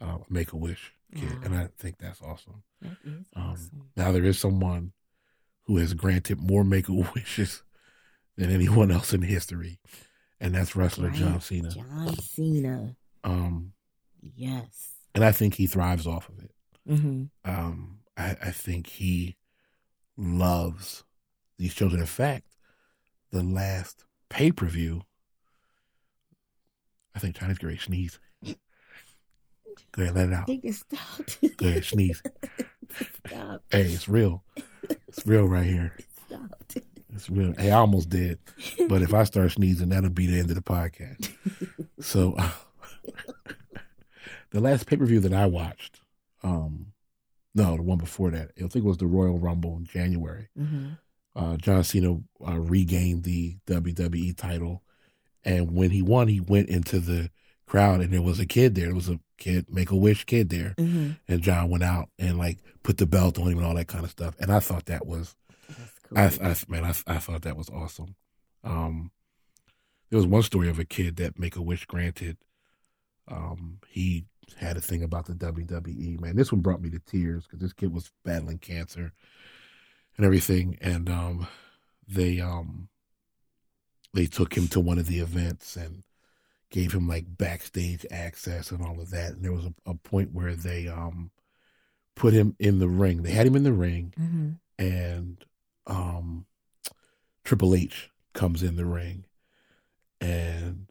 uh, 0.00 0.18
Make 0.28 0.52
a 0.52 0.56
Wish 0.56 0.92
kid, 1.14 1.32
and 1.44 1.54
I 1.54 1.68
think 1.78 1.98
that's 1.98 2.22
awesome. 2.22 2.62
That 2.80 2.96
is 3.04 3.26
Um, 3.36 3.50
awesome. 3.50 3.82
Now 3.96 4.12
there 4.12 4.24
is 4.24 4.38
someone 4.38 4.92
who 5.64 5.76
has 5.78 5.94
granted 5.94 6.38
more 6.40 6.64
make 6.64 6.88
a 6.88 6.92
wishes 6.92 7.62
than 8.36 8.50
anyone 8.50 8.90
else 8.90 9.12
in 9.12 9.22
history, 9.22 9.78
and 10.40 10.54
that's 10.54 10.74
wrestler 10.76 11.08
Right. 11.08 11.16
John 11.18 11.40
Cena. 11.40 11.70
John 11.70 12.16
Cena. 12.16 12.96
Um, 13.24 13.72
Yes. 14.22 14.90
and 15.14 15.24
I 15.24 15.32
think 15.32 15.54
he 15.54 15.66
thrives 15.66 16.06
off 16.06 16.28
of 16.28 16.38
it. 16.40 16.54
Mm-hmm. 16.88 17.24
Um, 17.50 17.98
I, 18.16 18.36
I 18.42 18.50
think 18.50 18.86
he 18.86 19.36
loves 20.16 21.04
these 21.58 21.74
children. 21.74 22.00
In 22.00 22.06
fact, 22.06 22.56
the 23.30 23.42
last 23.42 24.04
pay 24.28 24.50
per 24.52 24.66
view, 24.66 25.02
I 27.14 27.18
think 27.18 27.36
China's 27.36 27.58
great 27.58 27.80
sneeze. 27.80 28.18
Go 29.92 30.02
ahead, 30.02 30.14
let 30.14 30.28
it 30.28 30.34
out. 30.34 30.46
Take 30.46 30.64
it 30.64 30.74
stopped. 30.74 31.56
Go 31.56 31.66
ahead, 31.66 31.84
sneeze. 31.84 32.22
Stop. 33.26 33.62
Hey, 33.70 33.82
it's 33.82 34.08
real. 34.08 34.42
It's 35.08 35.26
real 35.26 35.46
right 35.46 35.66
here. 35.66 35.96
Stopped. 36.26 36.78
It's 37.14 37.30
real. 37.30 37.54
Hey, 37.56 37.70
I 37.70 37.78
almost 37.78 38.08
did. 38.08 38.38
But 38.88 39.02
if 39.02 39.14
I 39.14 39.24
start 39.24 39.52
sneezing, 39.52 39.90
that'll 39.90 40.10
be 40.10 40.26
the 40.26 40.38
end 40.38 40.50
of 40.50 40.56
the 40.56 40.62
podcast. 40.62 41.30
So, 42.00 42.34
the 44.50 44.60
last 44.60 44.86
pay 44.86 44.96
per 44.96 45.06
view 45.06 45.20
that 45.20 45.32
I 45.32 45.46
watched, 45.46 46.00
um, 46.42 46.92
no, 47.54 47.76
the 47.76 47.82
one 47.82 47.98
before 47.98 48.30
that, 48.30 48.52
I 48.56 48.60
think 48.60 48.76
it 48.76 48.84
was 48.84 48.98
the 48.98 49.06
Royal 49.06 49.38
Rumble 49.38 49.76
in 49.76 49.84
January. 49.84 50.48
Mm-hmm. 50.58 50.90
Uh, 51.34 51.56
John 51.56 51.84
Cena 51.84 52.18
uh, 52.46 52.58
regained 52.58 53.24
the 53.24 53.56
WWE 53.66 54.36
title, 54.36 54.82
and 55.44 55.72
when 55.72 55.90
he 55.90 56.02
won, 56.02 56.28
he 56.28 56.40
went 56.40 56.68
into 56.68 57.00
the 57.00 57.30
crowd, 57.66 58.00
and 58.00 58.12
there 58.12 58.22
was 58.22 58.40
a 58.40 58.46
kid 58.46 58.74
there. 58.74 58.86
There 58.86 58.94
was 58.94 59.08
a 59.08 59.20
kid, 59.40 59.66
Make 59.68 59.90
a 59.90 59.96
Wish 59.96 60.24
kid 60.24 60.50
there, 60.50 60.74
Mm-hmm. 60.78 61.10
and 61.26 61.42
John 61.42 61.68
went 61.70 61.82
out 61.82 62.08
and 62.18 62.38
like 62.38 62.58
put 62.84 62.98
the 62.98 63.06
belt 63.06 63.38
on 63.40 63.48
him 63.48 63.58
and 63.58 63.66
all 63.66 63.74
that 63.74 63.88
kind 63.88 64.04
of 64.04 64.10
stuff. 64.10 64.36
And 64.38 64.52
I 64.52 64.60
thought 64.60 64.86
that 64.86 65.04
was 65.06 65.34
cool. 66.08 66.18
I, 66.18 66.26
I 66.40 66.54
man, 66.68 66.84
I, 66.84 66.94
I 67.08 67.18
thought 67.18 67.42
that 67.42 67.56
was 67.56 67.68
awesome. 67.70 68.14
Um, 68.62 69.10
there 70.10 70.18
was 70.18 70.26
one 70.26 70.42
story 70.42 70.68
of 70.68 70.78
a 70.78 70.84
kid 70.84 71.16
that 71.16 71.38
Make 71.38 71.56
a 71.56 71.62
Wish 71.62 71.86
granted. 71.86 72.36
Um, 73.28 73.78
he 73.88 74.26
had 74.56 74.76
a 74.76 74.80
thing 74.80 75.02
about 75.02 75.26
the 75.26 75.34
WWE. 75.34 76.20
Man, 76.20 76.34
this 76.36 76.50
one 76.52 76.60
brought 76.60 76.82
me 76.82 76.90
to 76.90 76.98
tears 76.98 77.44
because 77.44 77.60
this 77.60 77.72
kid 77.72 77.92
was 77.92 78.10
battling 78.24 78.58
cancer 78.58 79.12
and 80.16 80.26
everything, 80.26 80.76
and 80.80 81.08
um, 81.08 81.46
they 82.08 82.40
um, 82.40 82.88
they 84.12 84.26
took 84.26 84.56
him 84.56 84.66
to 84.68 84.80
one 84.80 84.98
of 84.98 85.06
the 85.06 85.20
events 85.20 85.76
and 85.76 86.02
gave 86.70 86.92
him 86.92 87.08
like 87.08 87.24
backstage 87.36 88.06
access 88.10 88.70
and 88.70 88.82
all 88.82 89.00
of 89.00 89.10
that. 89.10 89.32
And 89.32 89.44
there 89.44 89.52
was 89.52 89.66
a, 89.66 89.74
a 89.86 89.94
point 89.94 90.32
where 90.32 90.54
they 90.54 90.88
um 90.88 91.30
put 92.14 92.32
him 92.32 92.54
in 92.58 92.78
the 92.78 92.88
ring. 92.88 93.22
They 93.22 93.32
had 93.32 93.46
him 93.46 93.56
in 93.56 93.64
the 93.64 93.72
ring 93.72 94.14
mm-hmm. 94.18 94.50
and 94.78 95.44
um 95.86 96.46
Triple 97.44 97.74
H 97.74 98.10
comes 98.32 98.62
in 98.62 98.76
the 98.76 98.84
ring 98.84 99.24
and 100.20 100.86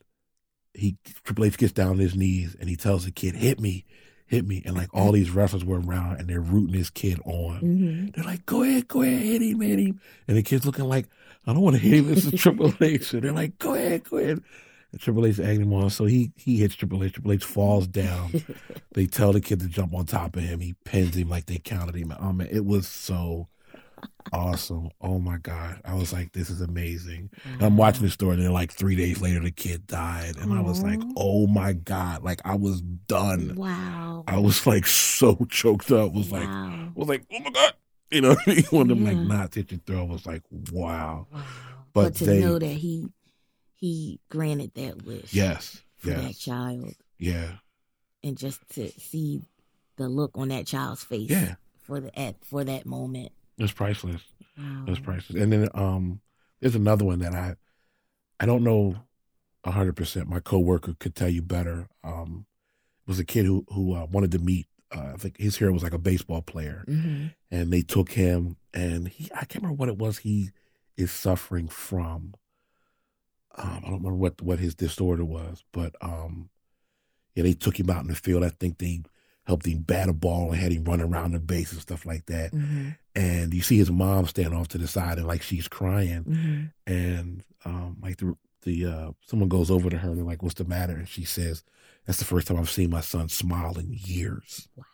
he 0.73 0.97
Triple 1.23 1.45
H 1.45 1.57
gets 1.57 1.73
down 1.73 1.91
on 1.91 1.97
his 1.97 2.15
knees 2.15 2.55
and 2.59 2.69
he 2.69 2.75
tells 2.75 3.05
the 3.05 3.11
kid, 3.11 3.35
hit 3.35 3.59
me, 3.59 3.85
hit 4.25 4.45
me. 4.45 4.61
And 4.65 4.75
like 4.75 4.89
all 4.93 5.11
these 5.11 5.31
wrestlers 5.31 5.63
were 5.63 5.79
around 5.79 6.19
and 6.19 6.27
they're 6.27 6.41
rooting 6.41 6.77
this 6.77 6.89
kid 6.89 7.19
on. 7.25 7.61
Mm-hmm. 7.61 8.07
They're 8.15 8.25
like, 8.25 8.45
go 8.45 8.63
ahead, 8.63 8.87
go 8.87 9.01
ahead, 9.01 9.21
hit 9.21 9.41
him, 9.41 9.61
hit 9.61 9.79
him. 9.79 10.01
And 10.27 10.35
the 10.35 10.43
kid's 10.43 10.65
looking 10.65 10.85
like, 10.85 11.07
I 11.47 11.53
don't 11.53 11.61
want 11.61 11.75
to 11.75 11.81
hit 11.81 11.93
him. 11.93 12.07
This 12.07 12.25
is 12.25 12.33
Triple 12.41 12.73
H. 12.81 13.13
And 13.13 13.23
they're 13.23 13.31
like, 13.31 13.57
go 13.59 13.73
ahead, 13.73 14.03
go 14.03 14.17
ahead. 14.17 14.41
And 14.91 14.99
Triple 14.99 15.25
H 15.25 15.39
egging 15.39 15.61
him 15.63 15.73
on. 15.73 15.89
So 15.89 16.05
he 16.05 16.31
he 16.35 16.57
hits 16.57 16.75
Triple 16.75 17.03
H. 17.03 17.13
Triple 17.13 17.31
H 17.33 17.43
falls 17.43 17.87
down. 17.87 18.31
they 18.93 19.05
tell 19.05 19.33
the 19.33 19.41
kid 19.41 19.59
to 19.59 19.67
jump 19.67 19.93
on 19.93 20.05
top 20.05 20.35
of 20.35 20.43
him. 20.43 20.59
He 20.59 20.73
pins 20.85 21.15
him 21.15 21.29
like 21.29 21.45
they 21.45 21.57
counted 21.59 21.95
him. 21.95 22.13
Oh 22.19 22.33
man, 22.33 22.47
it 22.51 22.65
was 22.65 22.87
so 22.87 23.47
awesome. 24.31 24.89
Oh 25.01 25.19
my 25.19 25.37
god. 25.37 25.81
I 25.85 25.93
was 25.93 26.13
like, 26.13 26.31
this 26.33 26.49
is 26.49 26.61
amazing. 26.61 27.29
And 27.53 27.61
I'm 27.63 27.77
watching 27.77 28.03
the 28.03 28.09
story, 28.09 28.35
and 28.35 28.43
then 28.43 28.53
like 28.53 28.71
three 28.71 28.95
days 28.95 29.21
later 29.21 29.39
the 29.39 29.51
kid 29.51 29.87
died. 29.87 30.37
And 30.37 30.53
I 30.53 30.61
was 30.61 30.81
like, 30.83 30.99
oh 31.17 31.47
my 31.47 31.73
God. 31.73 32.23
Like 32.23 32.41
I 32.45 32.55
was 32.55 32.81
done. 32.81 33.55
Wow. 33.55 34.23
I 34.27 34.37
was 34.39 34.65
like 34.65 34.85
so 34.87 35.35
choked 35.49 35.91
up. 35.91 36.13
Was 36.13 36.31
like 36.31 36.47
wow. 36.47 36.89
was 36.95 37.07
like, 37.09 37.23
oh 37.31 37.39
my 37.39 37.49
god. 37.51 37.73
You 38.11 38.21
know, 38.21 38.29
what 38.29 38.47
I 38.47 38.53
mean? 38.55 38.63
one 38.71 38.89
of 38.91 38.97
them 38.97 39.05
like 39.05 39.15
Yeah. 39.17 39.23
knots 39.37 39.55
hit 39.55 39.71
your 39.71 39.81
throat. 39.85 40.09
Was 40.09 40.25
like, 40.25 40.41
wow. 40.71 41.27
Wow. 41.31 41.43
But 41.93 42.03
But, 42.03 42.15
to 42.15 42.25
they- 42.25 42.41
know 42.41 42.59
that 42.59 42.65
he 42.67 43.05
he 43.79 44.19
granted 44.29 44.71
that 44.75 45.03
wish 45.03 45.33
Yes, 45.33 45.81
for 45.97 46.09
that 46.11 46.37
child 46.37 46.93
yeah, 47.17 47.53
and 48.23 48.37
just 48.37 48.59
to 48.75 48.89
see 48.99 49.41
the 49.97 50.07
look 50.07 50.31
on 50.35 50.49
that 50.49 50.65
child's 50.67 51.03
face 51.03 51.29
yeah. 51.29 51.55
for 51.81 51.99
the 51.99 52.17
at 52.17 52.43
for 52.45 52.63
that 52.63 52.85
moment. 52.85 53.31
It's 53.57 53.73
priceless. 53.73 54.21
Wow. 54.57 54.85
It's 54.87 54.99
priceless. 54.99 55.41
And 55.41 55.51
then 55.51 55.67
um, 55.73 56.21
There's 56.61 56.75
another 56.75 57.03
one 57.05 57.19
that 57.19 57.33
I 57.33 57.55
I 58.39 58.45
don't 58.45 58.63
know 58.63 58.95
hundred 59.65 59.95
percent. 59.95 60.27
My 60.27 60.39
coworker 60.39 60.95
could 60.97 61.13
tell 61.15 61.29
you 61.29 61.41
better. 61.41 61.87
Um, 62.03 62.45
it 63.05 63.09
was 63.09 63.19
a 63.19 63.25
kid 63.25 63.45
who 63.45 63.65
who 63.69 63.93
uh, 63.95 64.05
wanted 64.09 64.31
to 64.31 64.39
meet. 64.39 64.65
Uh, 64.91 65.11
I 65.13 65.17
think 65.17 65.37
his 65.37 65.57
hero 65.57 65.71
was 65.71 65.83
like 65.83 65.93
a 65.93 65.99
baseball 65.99 66.41
player, 66.41 66.83
hmm 66.87 67.27
and 67.51 67.71
they 67.71 67.81
took 67.81 68.13
him, 68.13 68.57
and 68.73 69.07
he 69.09 69.29
I 69.35 69.45
can't 69.45 69.61
remember 69.63 69.75
what 69.75 69.89
it 69.89 69.97
was 69.97 70.19
he 70.19 70.49
is 70.97 71.11
suffering 71.11 71.67
from. 71.67 72.33
Um, 73.57 73.69
I 73.83 73.89
don't 73.89 73.97
remember 73.99 74.15
what 74.15 74.41
what 74.41 74.59
his 74.59 74.75
disorder 74.75 75.25
was, 75.25 75.63
but 75.71 75.95
um, 76.01 76.49
yeah, 77.35 77.43
they 77.43 77.53
took 77.53 77.79
him 77.79 77.89
out 77.89 78.01
in 78.03 78.07
the 78.07 78.15
field. 78.15 78.43
I 78.43 78.49
think 78.49 78.77
they 78.77 79.01
helped 79.45 79.65
him 79.65 79.79
bat 79.79 80.09
a 80.09 80.13
ball 80.13 80.51
and 80.51 80.61
had 80.61 80.71
him 80.71 80.83
run 80.83 81.01
around 81.01 81.31
the 81.31 81.39
base 81.39 81.71
and 81.71 81.81
stuff 81.81 82.05
like 82.05 82.25
that. 82.27 82.51
hmm 82.51 82.89
And 83.15 83.53
you 83.53 83.61
see 83.61 83.77
his 83.77 83.89
mom 83.91 84.27
stand 84.27 84.53
off 84.53 84.67
to 84.69 84.77
the 84.77 84.87
side 84.87 85.17
and 85.17 85.27
like 85.27 85.41
she's 85.41 85.67
crying, 85.67 86.23
hmm 86.23 86.65
and 86.91 87.43
um, 87.65 87.97
like 88.01 88.17
the 88.17 88.35
the 88.63 88.85
uh, 88.85 89.11
someone 89.25 89.49
goes 89.49 89.71
over 89.71 89.89
to 89.89 89.97
her 89.97 90.09
and 90.09 90.17
they're 90.17 90.25
like, 90.25 90.43
"What's 90.43 90.55
the 90.55 90.65
matter?" 90.65 90.93
And 90.93 91.07
she 91.07 91.23
says, 91.23 91.63
"That's 92.05 92.19
the 92.19 92.25
first 92.25 92.47
time 92.47 92.57
I've 92.57 92.69
seen 92.69 92.89
my 92.89 93.01
son 93.01 93.29
smile 93.29 93.77
in 93.77 93.91
years 93.91 94.67
Wow. 94.75 94.85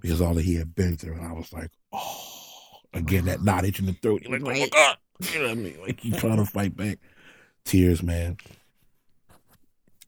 because 0.00 0.20
all 0.20 0.34
that 0.34 0.44
he 0.44 0.54
had 0.56 0.74
been 0.74 0.96
through." 0.96 1.14
And 1.14 1.26
I 1.26 1.32
was 1.32 1.52
like, 1.52 1.70
"Oh, 1.92 2.80
again 2.94 3.26
that 3.26 3.42
knot 3.42 3.64
itch 3.64 3.78
in 3.78 3.86
the 3.86 3.92
throat." 3.92 4.22
You're 4.22 4.38
like, 4.38 4.42
"Oh 4.42 4.58
my 4.60 4.68
god!" 4.68 4.96
You 5.32 5.38
know 5.40 5.44
what 5.48 5.52
I 5.52 5.54
mean? 5.54 5.80
Like 5.80 6.04
you 6.04 6.12
trying 6.14 6.36
to 6.38 6.44
fight 6.50 6.76
back, 6.76 6.98
tears, 7.66 8.02
man. 8.02 8.38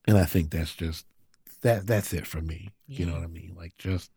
And 0.07 0.17
I 0.17 0.25
think 0.25 0.51
that's 0.51 0.75
just 0.75 1.07
that. 1.63 1.87
That's 1.87 2.13
it 2.15 2.27
for 2.27 2.41
me. 2.41 2.71
You 2.87 3.05
know 3.05 3.13
what 3.13 3.23
I 3.25 3.27
mean? 3.27 3.55
Like 3.57 3.77
just 3.77 4.11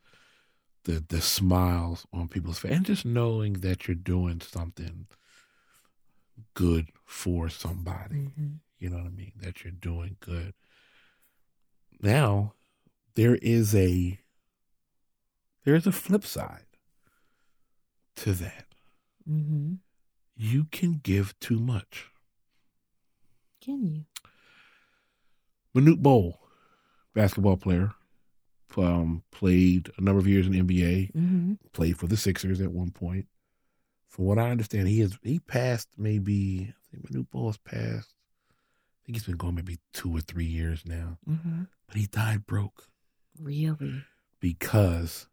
the 0.86 1.04
the 1.06 1.22
smiles 1.22 2.08
on 2.14 2.30
people's 2.30 2.60
face, 2.60 2.72
and 2.72 2.86
just 2.86 3.06
knowing 3.06 3.54
that 3.54 3.88
you're 3.88 3.96
doing 3.96 4.42
something 4.42 5.08
good 6.54 6.90
for 7.06 7.50
somebody. 7.50 8.16
hmm 8.36 8.54
You 8.80 8.90
know 8.90 8.98
what 8.98 9.08
I 9.08 9.10
mean? 9.10 9.34
That 9.42 9.64
you're 9.64 9.72
doing 9.74 10.18
good. 10.20 10.54
Now, 12.02 12.54
there 13.16 13.36
is 13.36 13.76
a 13.76 14.20
there 15.66 15.76
is 15.76 15.86
a 15.86 15.92
flip 15.92 16.26
side 16.26 16.66
to 18.18 18.34
that. 18.34 18.66
hmm 19.28 19.74
You 20.36 20.66
can 20.72 21.02
give 21.04 21.38
too 21.40 21.60
much. 21.60 22.11
Can 23.62 23.84
you? 23.90 24.06
Manute 25.76 26.02
Bol, 26.02 26.40
basketball 27.14 27.58
player, 27.58 27.92
um, 28.78 29.24
played 29.32 29.90
a 29.98 30.02
number 30.02 30.20
of 30.20 30.28
years 30.28 30.46
in 30.48 30.52
the 30.54 30.62
NBA, 30.62 31.12
hmm 31.12 31.54
played 31.74 31.98
for 31.98 32.08
the 32.08 32.18
Sixers 32.18 32.60
at 32.60 32.72
one 32.72 32.92
point. 32.92 33.28
From 34.10 34.26
what 34.26 34.38
I 34.38 34.50
understand, 34.52 34.88
he 34.90 35.00
has 35.00 35.18
he 35.24 35.40
passed 35.40 35.88
maybe 35.98 36.68
I 36.70 36.82
think 36.92 37.10
Manute 37.10 37.30
Bol 37.30 37.48
has 37.48 37.58
passed. 37.58 38.14
I 38.52 39.06
think 39.06 39.16
he's 39.16 39.24
been 39.26 39.38
going 39.38 39.56
maybe 39.56 39.80
two 39.94 40.16
or 40.16 40.20
three 40.22 40.46
years 40.46 40.84
now. 40.86 41.18
hmm 41.26 41.64
But 41.88 41.96
he 41.98 42.08
died 42.08 42.46
broke. 42.46 42.88
Really? 43.40 44.04
because 44.42 45.28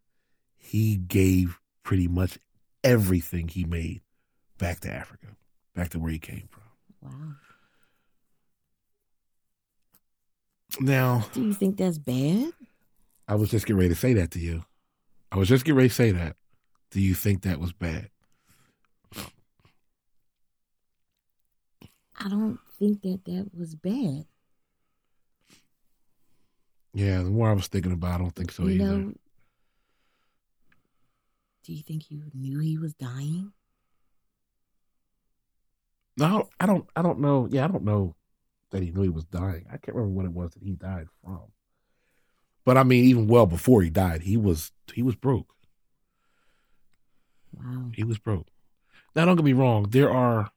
he 0.59 0.97
gave 0.97 1.59
pretty 1.83 2.07
much 2.07 2.39
everything 2.85 3.49
he 3.49 3.65
made 3.65 4.03
back 4.59 4.81
to 4.81 4.93
Africa, 4.93 5.29
back 5.75 5.89
to 5.91 5.99
where 5.99 6.13
he 6.13 6.19
came 6.19 6.47
from. 6.51 6.63
Wow. 7.01 7.33
Now, 10.81 11.27
Do 11.33 11.43
you 11.45 11.55
think 11.55 11.77
that's 11.77 11.99
bad? 11.99 12.53
I 13.27 13.35
was 13.35 13.51
just 13.51 13.67
getting 13.67 13.79
ready 13.79 13.89
to 13.91 13.95
say 13.95 14.15
that 14.15 14.31
to 14.33 14.39
you. 14.39 14.65
I 15.33 15.37
was 15.37 15.49
just 15.49 15.65
getting 15.65 15.77
ready 15.77 15.89
to 15.89 15.95
say 15.95 16.13
that. 16.13 16.37
Do 16.91 17.01
you 17.01 17.15
think 17.15 17.43
that 17.43 17.59
was 17.61 17.73
bad? 17.73 18.11
I 22.21 22.29
don't 22.29 22.59
think 22.79 23.03
that 23.03 23.25
that 23.27 23.51
was 23.57 23.75
bad. 23.75 24.27
Yeah, 26.95 27.19
the 27.19 27.31
more 27.31 27.51
I 27.51 27.53
was 27.53 27.69
thinking 27.69 27.93
about, 27.93 28.13
it, 28.13 28.15
I 28.15 28.19
don't 28.19 28.35
think 28.35 28.51
so 28.53 28.65
you 28.65 28.71
either. 28.71 28.85
know, 28.85 29.13
do 31.65 31.73
you 31.73 31.83
think 31.83 32.11
you 32.11 32.25
knew 32.35 32.61
he 32.61 32.79
was 32.79 32.95
dying? 32.95 33.53
No, 36.17 36.49
I 36.59 36.67
don't. 36.67 36.89
I 36.97 37.03
don't 37.03 37.21
know. 37.21 37.47
Yeah, 37.51 37.65
I 37.65 37.69
don't 37.69 37.85
know 37.85 38.17
that 38.71 38.83
he 38.83 38.91
knew 38.91 39.03
he 39.03 39.09
was 39.09 39.25
dying. 39.25 39.67
I 39.69 39.77
can't 39.79 39.97
remember 39.97 40.15
what 40.15 40.27
it 40.27 40.33
was 40.33 40.53
that 40.53 40.63
he 40.63 40.73
died 40.73 41.07
from. 41.23 41.53
But 42.65 42.77
I 42.77 42.83
mean, 42.83 43.05
even 43.05 43.29
well 43.29 43.47
before 43.47 43.83
he 43.83 43.91
died, 43.91 44.23
he 44.23 44.37
was 44.37 44.73
he 44.93 45.03
was 45.03 45.15
broke. 45.15 45.55
Wow. 47.57 47.91
He 47.95 48.05
was 48.05 48.19
broke. 48.19 48.49
Now, 49.17 49.25
don't 49.25 49.37
get 49.37 49.45
me 49.45 49.53
wrong. 49.53 49.87
There 49.91 50.11
are 50.11 50.51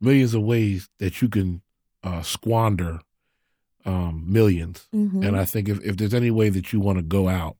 millions 0.00 0.34
of 0.34 0.42
ways 0.42 0.88
that 0.98 1.22
you 1.22 1.28
can 1.28 1.62
uh, 2.02 2.22
squander 2.22 3.00
um, 3.84 4.26
1000000s 4.28 4.86
hmm 4.90 5.22
and 5.22 5.36
I 5.36 5.44
think 5.44 5.68
if, 5.68 5.80
if 5.84 5.96
there's 5.96 6.12
any 6.14 6.30
way 6.30 6.48
that 6.48 6.72
you 6.72 6.80
want 6.80 6.98
to 6.98 7.02
go 7.02 7.28
out, 7.28 7.56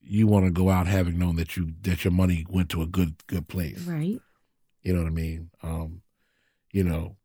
you 0.00 0.26
want 0.26 0.44
to 0.44 0.50
go 0.50 0.68
out 0.68 0.86
having 0.86 1.18
known 1.18 1.36
that 1.36 1.56
you 1.56 1.72
that 1.82 2.04
your 2.04 2.12
money 2.12 2.44
went 2.50 2.68
to 2.70 2.82
a 2.82 2.86
good 2.86 3.26
good 3.26 3.48
place. 3.48 3.80
right. 3.86 4.20
You 4.82 4.92
know 4.92 5.00
what 5.02 5.08
I 5.08 5.14
mean? 5.14 5.50
Um, 5.62 6.02
you 6.72 6.84
know, 6.84 7.16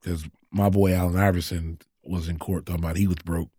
because 0.00 0.24
my 0.50 0.68
boy 0.68 0.94
Allen 0.94 1.16
Iverson 1.16 1.78
was 2.02 2.28
in 2.28 2.38
court 2.38 2.66
talking 2.66 2.82
about 2.82 2.96
he 2.96 3.06
was 3.06 3.16
broke. 3.24 3.50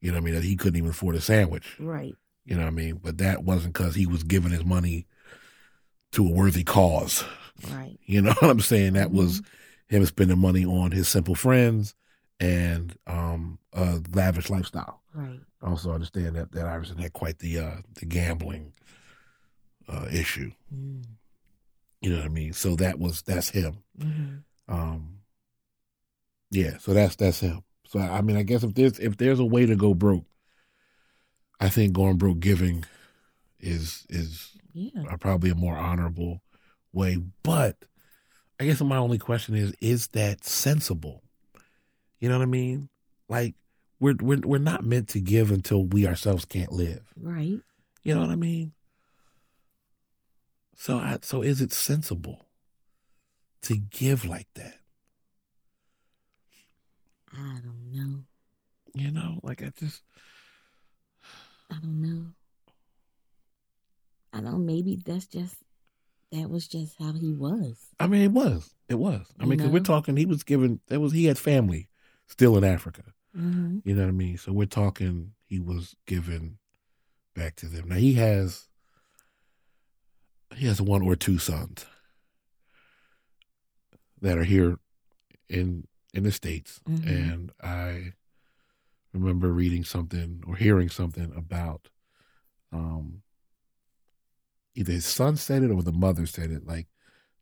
You 0.00 0.10
know 0.10 0.16
what 0.18 0.22
I 0.22 0.24
mean? 0.24 0.34
That 0.34 0.44
he 0.44 0.56
couldn't 0.56 0.76
even 0.76 0.90
afford 0.90 1.16
a 1.16 1.20
sandwich. 1.20 1.76
Right. 1.78 2.14
You 2.44 2.54
know 2.54 2.62
what 2.62 2.68
I 2.68 2.72
mean? 2.72 3.00
But 3.02 3.18
that 3.18 3.44
wasn't 3.44 3.74
because 3.74 3.94
he 3.94 4.06
was 4.06 4.22
giving 4.22 4.52
his 4.52 4.64
money 4.64 5.06
to 6.12 6.26
a 6.26 6.30
worthy 6.30 6.64
cause. 6.64 7.24
Right. 7.70 7.98
You 8.04 8.22
know 8.22 8.32
what 8.38 8.50
I'm 8.50 8.60
saying? 8.60 8.92
That 8.92 9.10
was 9.10 9.42
him 9.88 10.04
spending 10.06 10.38
money 10.38 10.64
on 10.64 10.90
his 10.92 11.08
simple 11.08 11.34
friends 11.34 11.94
and 12.38 12.94
um, 13.06 13.58
a 13.72 14.00
lavish 14.12 14.50
lifestyle. 14.50 15.00
Right. 15.14 15.40
I 15.62 15.68
also 15.68 15.92
understand 15.92 16.36
that 16.36 16.52
that 16.52 16.66
Iverson 16.66 16.98
had 16.98 17.14
quite 17.14 17.38
the 17.38 17.58
uh, 17.58 17.76
the 17.94 18.06
gambling 18.06 18.72
uh, 19.88 20.06
issue. 20.12 20.52
Mm. 20.74 21.04
You 22.02 22.10
know 22.10 22.16
what 22.18 22.26
I 22.26 22.28
mean? 22.28 22.52
So 22.52 22.76
that 22.76 22.98
was 22.98 23.22
that's 23.22 23.48
him. 23.48 23.78
hmm 23.98 24.36
Um, 24.68 25.15
yeah, 26.56 26.78
so 26.78 26.94
that's 26.94 27.16
that's 27.16 27.40
him. 27.40 27.62
So 27.86 27.98
I 28.00 28.20
mean, 28.22 28.36
I 28.36 28.42
guess 28.42 28.62
if 28.64 28.74
there's 28.74 28.98
if 28.98 29.16
there's 29.16 29.38
a 29.38 29.44
way 29.44 29.66
to 29.66 29.76
go 29.76 29.94
broke, 29.94 30.24
I 31.60 31.68
think 31.68 31.92
going 31.92 32.16
broke 32.16 32.40
giving 32.40 32.84
is 33.60 34.06
is 34.08 34.52
Yeah. 34.72 35.02
are 35.08 35.18
probably 35.18 35.50
a 35.50 35.54
more 35.54 35.76
honorable 35.76 36.42
way. 36.92 37.18
But 37.42 37.76
I 38.58 38.64
guess 38.64 38.80
my 38.80 38.96
only 38.96 39.18
question 39.18 39.54
is: 39.54 39.74
Is 39.80 40.08
that 40.08 40.44
sensible? 40.44 41.22
You 42.18 42.28
know 42.30 42.38
what 42.38 42.44
I 42.44 42.46
mean? 42.46 42.88
Like 43.28 43.54
we're 44.00 44.16
we're 44.20 44.40
we're 44.40 44.58
not 44.58 44.84
meant 44.84 45.08
to 45.10 45.20
give 45.20 45.50
until 45.50 45.84
we 45.84 46.06
ourselves 46.06 46.44
can't 46.44 46.72
live. 46.72 47.12
Right. 47.16 47.60
You 48.02 48.14
know 48.14 48.20
what 48.22 48.30
I 48.30 48.36
mean? 48.36 48.72
So 50.74 50.98
I, 50.98 51.18
so 51.22 51.42
is 51.42 51.60
it 51.60 51.72
sensible 51.72 52.46
to 53.62 53.76
give 53.76 54.24
like 54.24 54.48
that? 54.54 54.78
I 57.38 57.60
don't 57.60 57.92
know. 57.92 58.24
You 58.94 59.10
know, 59.10 59.40
like 59.42 59.62
I 59.62 59.72
just 59.78 60.02
I 61.70 61.74
don't 61.74 62.00
know. 62.00 62.26
I 64.32 64.40
don't. 64.40 64.64
Maybe 64.64 64.96
that's 65.04 65.26
just 65.26 65.56
that 66.32 66.48
was 66.50 66.66
just 66.66 66.96
how 66.98 67.12
he 67.12 67.32
was. 67.32 67.78
I 68.00 68.06
mean, 68.06 68.22
it 68.22 68.32
was. 68.32 68.70
It 68.88 68.96
was. 68.96 69.26
I 69.38 69.44
You 69.44 69.48
mean, 69.48 69.58
because 69.58 69.72
we're 69.72 69.80
talking, 69.80 70.16
he 70.16 70.26
was 70.26 70.42
given, 70.42 70.80
that 70.88 71.00
was, 71.00 71.12
he 71.12 71.26
had 71.26 71.38
family 71.38 71.88
still 72.26 72.56
in 72.56 72.64
Africa. 72.64 73.02
hmm 73.34 73.78
You 73.84 73.94
know 73.94 74.02
what 74.02 74.08
I 74.08 74.12
mean? 74.12 74.36
So 74.36 74.52
we're 74.52 74.66
talking, 74.66 75.32
he 75.46 75.60
was 75.60 75.94
given 76.06 76.58
back 77.34 77.56
to 77.56 77.66
them. 77.66 77.88
Now 77.88 77.96
he 77.96 78.14
has, 78.14 78.68
he 80.54 80.66
has 80.66 80.80
one 80.80 81.02
or 81.02 81.16
two 81.16 81.38
sons 81.38 81.86
that 84.20 84.36
are 84.38 84.44
here 84.44 84.78
in, 85.48 85.86
in 86.16 86.24
the 86.24 86.32
States. 86.32 86.80
Mhm. 86.88 87.06
And 87.06 87.52
I 87.62 88.12
remember 89.12 89.52
reading 89.52 89.84
something 89.84 90.42
or 90.46 90.56
hearing 90.56 90.88
something 90.88 91.32
about, 91.36 91.88
um, 92.72 93.22
either 94.74 94.92
his 94.92 95.04
son 95.04 95.36
said 95.36 95.62
it 95.62 95.70
or 95.70 95.82
the 95.82 95.92
mother 95.92 96.26
said 96.26 96.50
it, 96.50 96.66
like 96.66 96.88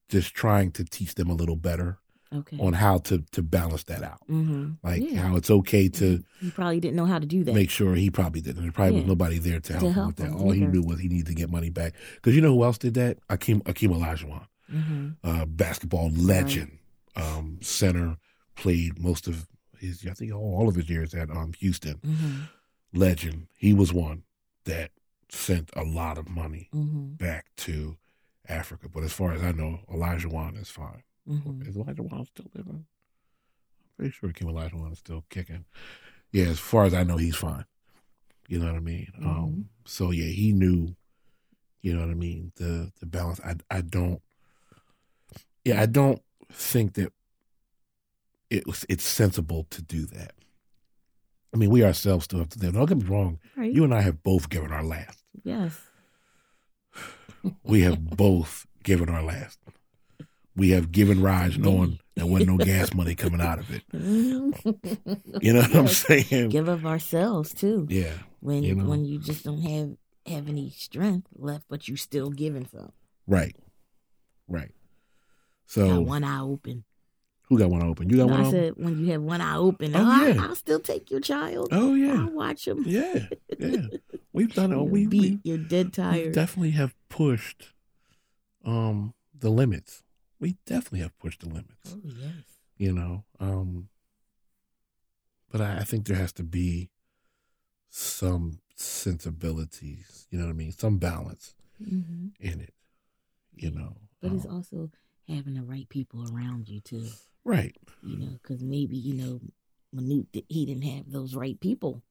just 0.09 0.35
trying 0.35 0.71
to 0.73 0.85
teach 0.85 1.15
them 1.15 1.31
a 1.31 1.35
little 1.35 1.57
better 1.57 1.99
Okay. 2.33 2.59
on 2.59 2.73
how 2.75 2.99
to 2.99 3.19
to 3.31 3.43
balance 3.43 3.85
that 3.85 4.03
out. 4.03 4.21
hmm 4.27 4.73
Like 4.83 5.03
Yeah. 5.03 5.23
how 5.29 5.37
it's 5.37 5.51
okay 5.51 5.89
to 5.89 6.25
He 6.41 6.51
probably 6.51 6.81
didn't 6.81 6.97
know 6.97 7.07
how 7.07 7.19
to 7.21 7.27
do 7.27 7.45
that. 7.45 7.55
make 7.55 7.71
sure 7.71 7.95
he 7.95 8.11
probably 8.11 8.41
didn't. 8.41 8.63
There 8.63 8.73
probably 8.73 8.97
was 8.97 9.05
nobody 9.07 9.39
there 9.39 9.61
to 9.61 9.73
help 9.73 9.85
him 9.85 9.93
help 9.95 10.07
with 10.09 10.17
that. 10.17 10.27
him 10.27 10.37
All 10.37 10.51
he 10.51 10.67
knew 10.67 10.83
was 10.83 10.99
he 11.01 11.09
needed 11.09 11.27
to 11.27 11.35
get 11.35 11.49
money 11.51 11.71
back. 11.71 11.95
Because 12.17 12.35
you 12.35 12.41
know 12.43 12.55
who 12.55 12.65
else 12.65 12.79
did 12.79 12.95
that? 12.95 13.19
Akeem 13.29 13.63
Akeem 13.63 13.91
Olajuwon, 13.97 14.47
hmm 14.71 15.09
uh, 15.23 15.47
basketball 15.47 16.11
legend, 16.11 16.79
um, 17.17 17.59
center, 17.63 18.19
played 18.57 18.99
most 18.99 19.27
of 19.27 19.47
his, 19.79 20.07
I 20.09 20.15
think 20.15 20.33
all, 20.33 20.69
of 20.69 20.75
his 20.77 20.89
years 20.89 21.15
at 21.15 21.31
um, 21.31 21.53
Houston. 21.59 22.01
hmm 22.05 22.41
Legend. 22.97 23.49
He 23.57 23.75
was 23.75 23.93
one 23.93 24.23
that 24.67 24.93
sent 25.29 25.71
a 25.75 25.83
lot 25.83 26.17
of 26.17 26.29
money 26.29 26.69
hmm 26.73 27.15
back 27.15 27.47
to 27.57 27.97
Africa. 28.49 28.89
But 28.89 29.03
as 29.03 29.13
far 29.13 29.33
as 29.33 29.43
I 29.43 29.51
know, 29.51 29.81
Olajuwon 29.93 30.61
is 30.61 30.71
fine. 30.71 31.03
Mhm. 31.29 31.67
Is 31.69 31.77
Olajuwon 31.77 32.27
still 32.27 32.47
living? 32.55 32.85
I'm 32.85 33.91
pretty 33.97 34.13
sure 34.13 34.31
Kim 34.33 34.49
Olajuwon 34.49 34.93
is 34.93 34.99
still 34.99 35.25
kicking. 35.29 35.65
Yeah, 36.31 36.45
as 36.47 36.61
far 36.61 36.85
as 36.85 36.95
I 36.95 37.03
know, 37.03 37.17
he's 37.17 37.37
fine. 37.37 37.65
You 38.49 38.59
know 38.61 38.67
what 38.67 38.77
I 38.77 38.81
mean? 38.81 39.09
Um, 39.25 39.71
so 39.87 40.11
yeah, 40.11 40.27
he 40.31 40.53
knew. 40.53 40.95
You 41.83 41.95
know 41.95 42.01
what 42.01 42.11
I 42.11 42.15
mean? 42.15 42.53
The 42.57 42.93
the 43.01 43.07
balance. 43.07 43.41
I 43.41 43.57
I 43.71 43.81
don't. 43.81 44.23
Yeah, 45.65 45.81
I 45.81 45.87
don't 45.87 46.23
think 46.53 46.95
that 46.95 47.13
it 48.51 48.67
was 48.67 48.85
it's 48.89 49.05
sensible 49.05 49.67
to 49.71 49.83
do 49.83 50.07
that. 50.07 50.33
I 51.53 51.57
mean, 51.57 51.71
we 51.71 51.85
ourselves 51.85 52.25
still 52.25 52.41
have 52.41 52.49
to. 52.51 52.59
Don't 52.59 52.87
get 52.87 52.99
me 52.99 53.05
wrong. 53.05 53.39
Right. 53.57 53.73
You 53.73 53.85
and 53.85 53.95
I 53.95 54.01
have 54.01 54.23
both 54.23 54.49
given 54.49 54.73
our 54.73 54.83
last. 54.85 55.23
yes. 55.45 55.81
We 57.63 57.83
have 57.83 58.03
both 58.03 58.67
given 58.83 59.09
our 59.11 59.23
last. 59.23 59.59
We 60.57 60.71
have 60.71 60.91
given 60.93 61.21
rides 61.21 61.59
knowing 61.59 61.99
there 62.17 62.25
wasn't 62.27 62.51
no 62.51 62.57
gas 62.65 62.95
money 62.95 63.15
coming 63.15 63.41
out 63.41 63.59
of 63.59 63.71
it. 63.71 63.83
You 65.43 65.53
know 65.53 65.61
what 65.61 65.75
I'm 65.75 65.89
saying? 65.89 66.49
Give 66.51 66.69
of 66.69 66.87
ourselves 66.87 67.53
too. 67.53 67.87
Yeah, 67.91 68.13
When 68.41 68.63
you 68.63 68.75
know. 68.77 68.85
when 68.85 69.05
you 69.05 69.19
just 69.19 69.45
don't 69.45 69.61
have 69.63 69.97
have 70.27 70.49
any 70.49 70.71
strength 70.71 71.27
left, 71.35 71.65
but 71.69 71.87
you 71.89 71.97
still 71.97 72.31
giving 72.31 72.67
some. 72.67 72.93
right, 73.27 73.55
right. 74.49 74.69
Got 74.69 74.73
So 75.67 76.01
one 76.01 76.25
eye 76.25 76.41
open. 76.41 76.85
Who 77.49 77.59
got 77.59 77.71
one 77.71 77.83
eye 77.83 77.87
open? 77.87 78.09
You 78.09 78.17
got 78.19 78.27
No, 78.29 78.33
one 78.33 78.41
I 78.41 78.47
open? 78.47 78.51
said 78.51 78.73
when 78.77 78.99
you 78.99 79.13
have 79.13 79.23
one 79.23 79.41
eye 79.41 79.57
open, 79.57 79.95
Oh, 79.95 80.01
oh, 80.01 80.07
I, 80.07 80.29
yeah. 80.35 80.47
I'll 80.47 80.55
still 80.57 80.81
take 80.81 81.11
your 81.11 81.21
child. 81.21 81.69
Oh 81.73 81.95
yeah, 81.95 82.25
I'll 82.25 82.33
watch 82.33 82.67
him. 82.67 82.83
yeah, 82.87 83.29
yeah. 83.59 83.87
We've 84.33 84.53
done 84.53 84.73
it. 84.73 84.77
We, 84.91 85.07
beat. 85.07 85.21
we, 85.35 85.41
You're 85.45 85.59
dead 85.59 85.87
we 85.87 85.91
tired. 85.91 86.33
definitely 86.33 86.73
have 86.73 86.95
pushed 87.09 87.73
um 88.65 89.15
the 89.39 89.51
limits. 89.51 90.03
We 90.41 90.57
definitely 90.67 91.01
have 91.01 91.17
pushed 91.19 91.41
the 91.41 91.49
limits. 91.49 91.95
oh 91.95 92.01
yes. 92.05 92.33
You 92.77 92.93
know, 92.93 93.25
um 93.41 93.89
but 95.51 95.61
I, 95.61 95.79
I 95.79 95.85
think 95.85 96.07
there 96.07 96.17
has 96.17 96.33
to 96.35 96.43
be 96.43 96.91
some 97.91 98.59
sensibilities. 98.75 100.27
You 100.31 100.39
know 100.39 100.47
what 100.47 100.51
I 100.51 100.55
mean? 100.55 100.73
Some 100.73 100.99
balance 100.99 101.55
hmm 101.79 102.29
in 102.41 102.61
it. 102.61 102.75
You 103.55 103.71
know, 103.71 103.97
But 104.21 104.33
it's 104.33 104.47
Um, 104.47 104.53
also 104.57 104.91
having 105.29 105.55
the 105.55 105.63
right 105.63 105.89
people 105.89 106.25
around 106.35 106.69
you 106.69 106.81
too. 106.81 107.07
Right. 107.45 107.77
You 108.03 108.17
know, 108.19 108.39
because 108.43 108.63
maybe 108.63 108.97
you 108.97 109.15
know, 109.15 109.41
Manute 109.95 110.45
he 110.49 110.67
didn't 110.67 110.83
have 110.85 111.11
those 111.11 111.35
right 111.35 111.59
people 111.61 112.03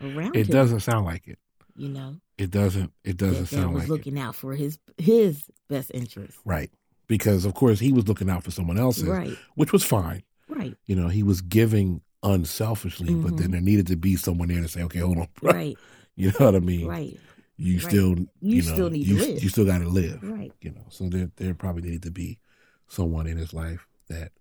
around 0.00 0.36
It 0.36 0.46
him. 0.46 0.52
doesn't 0.52 0.80
sound 0.80 1.04
like 1.06 1.28
it. 1.28 1.38
You 1.76 1.88
know, 1.88 2.16
It 2.38 2.50
doesn't. 2.50 2.92
It 3.04 3.16
doesn't 3.16 3.44
that, 3.44 3.50
that 3.50 3.56
sound 3.56 3.74
was 3.74 3.82
like 3.82 3.88
it. 3.88 3.92
looking 3.92 4.18
out 4.18 4.34
for 4.36 4.54
his 4.54 4.78
his 4.98 5.44
best 5.68 5.90
interest. 5.92 6.38
Right. 6.44 6.70
Because 7.06 7.44
of 7.44 7.54
course 7.54 7.78
he 7.80 7.92
was 7.92 8.08
looking 8.08 8.30
out 8.30 8.44
for 8.44 8.50
someone 8.50 8.78
else's, 8.78 9.04
Right. 9.04 9.36
which 9.56 9.72
was 9.72 9.84
fine. 9.84 10.22
Right. 10.48 10.74
You 10.86 10.94
know, 10.96 11.08
he 11.08 11.22
was 11.22 11.40
giving 11.42 12.00
unselfishly, 12.22 13.14
but 13.14 13.32
Mhm. 13.32 13.38
then 13.38 13.50
there 13.50 13.60
needed 13.60 13.86
to 13.88 13.96
be 13.96 14.16
someone 14.16 14.48
there 14.48 14.60
to 14.62 14.68
say, 14.68 14.82
"Okay, 14.84 15.00
hold 15.00 15.18
on, 15.18 15.28
bro." 15.40 15.52
Right. 15.52 15.76
You 16.16 16.28
know 16.38 16.46
what 16.46 16.54
I 16.54 16.60
mean? 16.60 16.86
Right. 16.86 17.18
You 17.56 17.78
Right. 17.78 17.82
still, 17.88 18.10
you, 18.16 18.28
You 18.40 18.62
know, 18.62 18.72
still 18.72 18.88
need 18.90 19.04
to 19.08 19.14
live. 19.14 19.42
You 19.42 19.48
still 19.48 19.64
got 19.64 19.78
to 19.78 19.88
live. 19.88 20.22
Right. 20.22 20.52
You 20.60 20.70
know, 20.70 20.86
so 20.88 21.08
there, 21.08 21.32
there 21.36 21.54
probably 21.54 21.82
needed 21.82 22.04
to 22.04 22.12
be 22.12 22.38
someone 22.86 23.26
in 23.26 23.36
his 23.36 23.52
life 23.52 23.88
that 24.08 24.32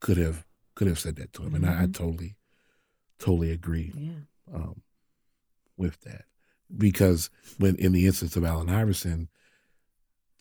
could 0.00 0.16
have 0.16 0.44
could 0.74 0.86
have 0.86 0.98
said 0.98 1.16
that 1.16 1.32
to 1.32 1.42
him, 1.42 1.54
and 1.56 1.66
I, 1.66 1.82
I 1.82 1.86
Mhm. 1.86 1.94
totally, 1.94 2.36
totally 3.18 3.50
agree 3.50 3.92
Yeah. 3.96 4.20
um, 4.54 4.82
with 5.76 6.00
that 6.02 6.24
because 6.76 7.30
when 7.58 7.74
in 7.76 7.92
the 7.92 8.06
instance 8.06 8.36
of 8.36 8.44
Allen 8.44 8.68
Iverson, 8.68 9.28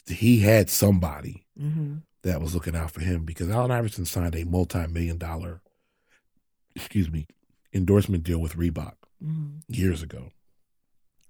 he 0.08 0.40
had 0.40 0.70
somebody 0.70 1.46
Mm-hmm. 1.60 1.98
that 2.22 2.40
was 2.40 2.54
looking 2.54 2.76
out 2.76 2.92
for 2.92 3.02
him 3.02 3.26
because 3.26 3.50
Allen 3.50 3.72
Iverson 3.72 4.06
signed 4.06 4.36
a 4.36 4.44
multi-million 4.46 5.18
dollar, 5.18 5.62
excuse 6.76 7.10
me, 7.10 7.26
endorsement 7.74 8.24
deal 8.24 8.40
with 8.40 8.56
Reebok 8.56 8.94
Mm-hmm. 9.24 9.58
years 9.74 10.04
ago 10.04 10.32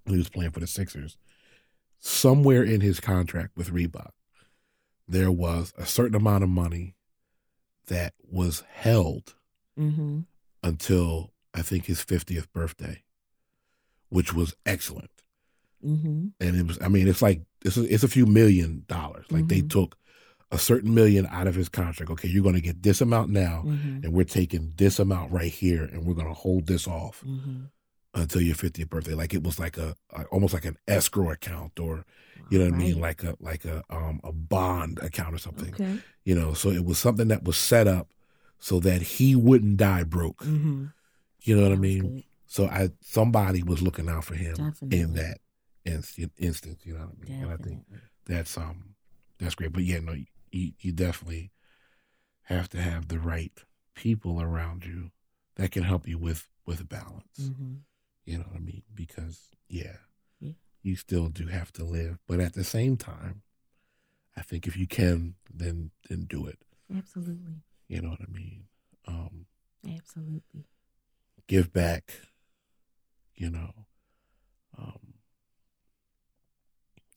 when 0.04 0.16
he 0.16 0.20
was 0.20 0.30
playing 0.30 0.52
for 0.52 0.60
the 0.60 0.68
Sixers. 0.68 1.18
Somewhere 2.00 2.64
in 2.64 2.82
his 2.82 3.00
contract 3.00 3.56
with 3.56 3.70
Reebok, 3.72 4.12
there 5.08 5.32
was 5.32 5.74
a 5.78 5.86
certain 5.86 6.16
amount 6.16 6.44
of 6.44 6.50
money 6.50 6.96
that 7.88 8.14
was 8.30 8.64
held 8.74 9.34
Mm-hmm. 9.80 10.22
until 10.64 11.32
I 11.54 11.62
think 11.62 11.86
his 11.86 12.04
50th 12.04 12.52
birthday, 12.52 13.04
which 14.10 14.34
was 14.34 14.56
excellent. 14.66 15.12
Mm-hmm. 15.86 16.28
And 16.40 16.56
it 16.56 16.66
was, 16.66 16.80
I 16.82 16.88
mean, 16.88 17.08
it's 17.08 17.22
like, 17.22 17.42
it's 17.64 17.78
a, 17.78 17.84
it's 17.94 18.04
a 18.04 18.08
few 18.08 18.26
million 18.26 18.84
dollars. 18.88 19.26
Like 19.32 19.48
they 19.48 19.62
Mhm. 19.62 19.70
took 19.70 19.96
a 20.52 20.58
certain 20.58 20.94
million 20.96 21.28
out 21.28 21.46
of 21.48 21.56
his 21.56 21.70
contract. 21.70 22.10
Okay, 22.12 22.28
you're 22.28 22.42
going 22.44 22.56
to 22.56 22.62
get 22.62 22.82
this 22.82 23.02
amount 23.02 23.30
now, 23.32 23.64
Mm-hmm. 23.68 24.04
and 24.06 24.14
we're 24.14 24.24
taking 24.24 24.74
this 24.78 24.98
amount 24.98 25.32
right 25.32 25.52
here, 25.52 25.84
and 25.84 26.06
we're 26.06 26.16
going 26.16 26.28
to 26.28 26.34
hold 26.34 26.66
this 26.68 26.88
off 26.88 27.24
Mm-hmm. 27.26 27.66
until 28.16 28.42
your 28.42 28.56
50th 28.56 28.90
birthday. 28.90 29.14
Like 29.14 29.34
it 29.36 29.44
was 29.44 29.60
like 29.60 29.78
a, 29.78 29.96
a 30.16 30.24
almost 30.26 30.54
like 30.54 30.66
an 30.66 30.78
escrow 30.88 31.30
account, 31.32 31.80
or 31.80 32.04
you 32.50 32.60
know 32.60 32.66
what 32.66 32.74
I 32.74 32.78
mean, 32.78 33.00
like 33.00 33.24
a 33.24 33.36
like 33.40 33.66
a 33.66 33.84
um 33.90 34.20
a 34.24 34.32
bond 34.32 35.00
account 35.00 35.34
or 35.36 35.38
something. 35.38 35.74
Okay. 35.74 36.00
You 36.24 36.36
know, 36.36 36.54
so 36.54 36.70
it 36.70 36.86
was 36.86 36.98
something 36.98 37.28
that 37.30 37.44
was 37.44 37.58
set 37.58 37.88
up 37.88 38.10
so 38.60 38.80
that 38.82 39.02
he 39.02 39.36
wouldn't 39.36 39.78
die 39.78 40.04
broke. 40.04 40.40
Mm-hmm. 40.44 40.86
You 41.42 41.56
know 41.56 41.64
what 41.64 41.72
I 41.72 41.76
mean? 41.76 42.02
good. 42.02 42.24
So 42.48 42.68
I 42.68 42.90
somebody 43.02 43.64
was 43.64 43.82
looking 43.82 44.10
out 44.10 44.26
for 44.26 44.36
him 44.36 44.56
Definitely. 44.56 45.00
in 45.00 45.14
that 45.14 45.38
inst- 45.86 46.20
instance. 46.38 46.82
You 46.86 46.94
know 46.94 47.00
what 47.02 47.16
I 47.22 47.30
mean? 47.30 47.44
And 47.44 47.52
I 47.52 47.58
think 47.58 47.84
Definitely. 47.90 48.00
that's 48.28 48.58
um 48.58 48.96
that's 49.40 49.56
great. 49.56 49.74
But 49.74 49.84
yeah, 49.84 50.00
no, 50.00 50.14
you 50.52 50.72
you 50.80 50.92
definitely 50.92 51.52
have 52.44 52.70
to 52.70 52.82
have 52.82 53.10
the 53.10 53.20
right 53.20 53.52
people 53.96 54.42
around 54.42 54.86
you 54.86 55.12
that 55.56 55.72
can 55.72 55.84
help 55.84 56.08
you 56.08 56.18
with 56.18 56.48
with 56.66 56.88
balance. 56.88 57.40
Mm-hmm. 57.42 57.74
You 58.26 58.38
know 58.40 58.46
what 58.50 58.58
I 58.58 58.64
mean? 58.64 58.84
Because 58.94 59.40
Yeah. 59.70 59.98
You 60.82 60.96
still 60.96 61.30
do 61.30 61.48
have 61.48 61.72
to 61.74 61.84
live, 61.84 62.20
but 62.28 62.40
at 62.40 62.54
the 62.54 62.64
same 62.64 62.98
time, 62.98 63.42
I 64.36 64.42
think 64.42 64.68
if 64.68 64.78
you 64.78 64.88
can, 64.88 65.36
then 65.54 65.92
then 66.10 66.26
do 66.26 66.46
it. 66.46 66.60
Absolutely. 66.96 67.56
You 67.88 68.02
know 68.02 68.10
what 68.10 68.22
I 68.22 68.32
mean? 68.32 68.64
Um, 69.08 69.46
Absolutely. 69.88 70.66
give 71.48 71.74
back. 71.74 72.14
You 73.36 73.52
know, 73.52 73.72
um, 74.78 75.14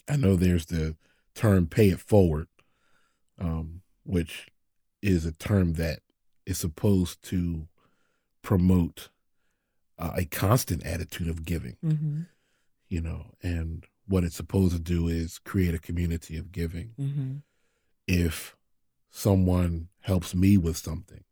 I 0.09 0.17
know 0.17 0.37
there's 0.37 0.67
the 0.67 0.97
term 1.35 1.67
"pay 1.67 1.91
it 1.91 2.01
forward," 2.01 2.49
um, 3.39 3.83
which 4.05 4.49
is 5.03 5.25
a 5.25 5.33
term 5.33 5.75
that 5.75 6.01
is 6.47 6.59
supposed 6.59 7.23
to 7.23 7.69
promote 8.43 9.09
uh, 9.99 10.13
a 10.17 10.25
constant 10.25 10.85
attitude 10.85 11.29
of 11.29 11.45
giving. 11.45 11.77
Mm-hmm. 11.85 12.23
You 12.91 13.01
know, 13.01 13.34
and 13.43 13.86
what 14.07 14.24
it's 14.24 14.36
supposed 14.36 14.74
to 14.74 14.80
do 14.80 15.09
is 15.09 15.38
create 15.38 15.72
a 15.74 15.78
community 15.78 16.36
of 16.36 16.53
giving. 16.53 16.91
Mm-hmm. 17.01 17.32
If 18.07 18.57
someone 19.11 19.88
helps 20.01 20.34
me 20.34 20.59
with 20.59 20.76
something, 20.76 21.24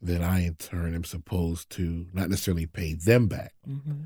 then 0.00 0.22
I 0.22 0.44
in 0.44 0.54
turn 0.54 0.94
am 0.94 1.04
supposed 1.04 1.70
to 1.70 2.06
not 2.12 2.28
necessarily 2.30 2.66
pay 2.66 2.94
them 2.94 3.26
back. 3.26 3.54
Mm-hmm. 3.68 4.02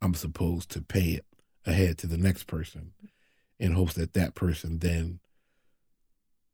I'm 0.00 0.14
supposed 0.14 0.70
to 0.70 0.80
pay 0.82 1.10
it 1.10 1.24
ahead 1.64 1.98
to 1.98 2.06
the 2.06 2.16
next 2.18 2.44
person 2.46 2.92
in 3.58 3.72
hopes 3.72 3.94
that 3.94 4.12
that 4.14 4.34
person 4.34 4.78
then 4.78 5.18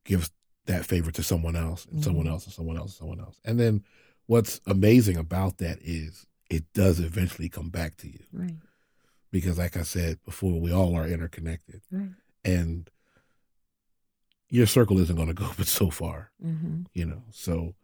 gives 0.04 0.30
that 0.66 0.86
favor 0.86 1.10
to 1.10 1.22
someone 1.22 1.56
else 1.56 1.86
and 1.86 2.02
someone 2.02 2.26
Mhm. 2.26 2.30
else 2.30 2.44
and 2.46 2.54
someone 2.54 2.76
else 2.76 2.92
and 2.92 2.98
someone 2.98 3.20
else. 3.20 3.40
And 3.44 3.58
then 3.58 3.82
what's 4.26 4.60
amazing 4.66 5.16
about 5.16 5.58
that 5.58 5.78
is 5.82 6.26
it 6.48 6.64
does 6.72 7.00
eventually 7.00 7.48
come 7.48 7.68
back 7.70 7.96
to 7.98 8.08
you 8.08 8.20
Right. 8.32 8.54
Because 9.32 9.58
like 9.58 9.76
I 9.76 9.82
said 9.82 10.18
before, 10.24 10.60
we 10.60 10.72
all 10.72 10.94
are 10.96 11.08
interconnected. 11.08 11.80
Right. 11.90 12.10
and 12.44 12.88
your 14.48 14.66
circle 14.66 14.98
isn't 15.00 15.16
going 15.16 15.28
to 15.28 15.34
go 15.34 15.50
but 15.56 15.66
so 15.66 15.90
far, 15.90 16.30
Mm-hmm. 16.44 16.82
you 16.92 17.06
know. 17.06 17.22
So, 17.32 17.74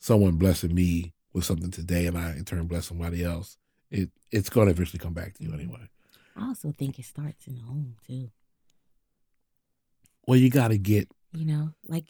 someone 0.00 0.36
blessing 0.36 0.74
me 0.74 1.14
with 1.32 1.44
something 1.44 1.70
today, 1.70 2.06
and 2.06 2.18
I 2.18 2.32
in 2.32 2.44
turn 2.44 2.66
bless 2.66 2.86
somebody 2.86 3.22
else, 3.24 3.56
it 3.90 4.10
it's 4.32 4.50
going 4.50 4.66
to 4.66 4.72
eventually 4.72 4.98
come 4.98 5.14
back 5.14 5.34
to 5.34 5.44
you 5.44 5.54
anyway. 5.54 5.88
I 6.36 6.46
also 6.48 6.72
think 6.76 6.98
it 6.98 7.04
starts 7.04 7.46
in 7.46 7.54
the 7.54 7.62
home 7.62 7.94
too. 8.06 8.30
Well, 10.26 10.38
you 10.38 10.50
got 10.50 10.68
to 10.68 10.78
get. 10.78 11.08
You 11.32 11.44
know, 11.44 11.70
like 11.86 12.06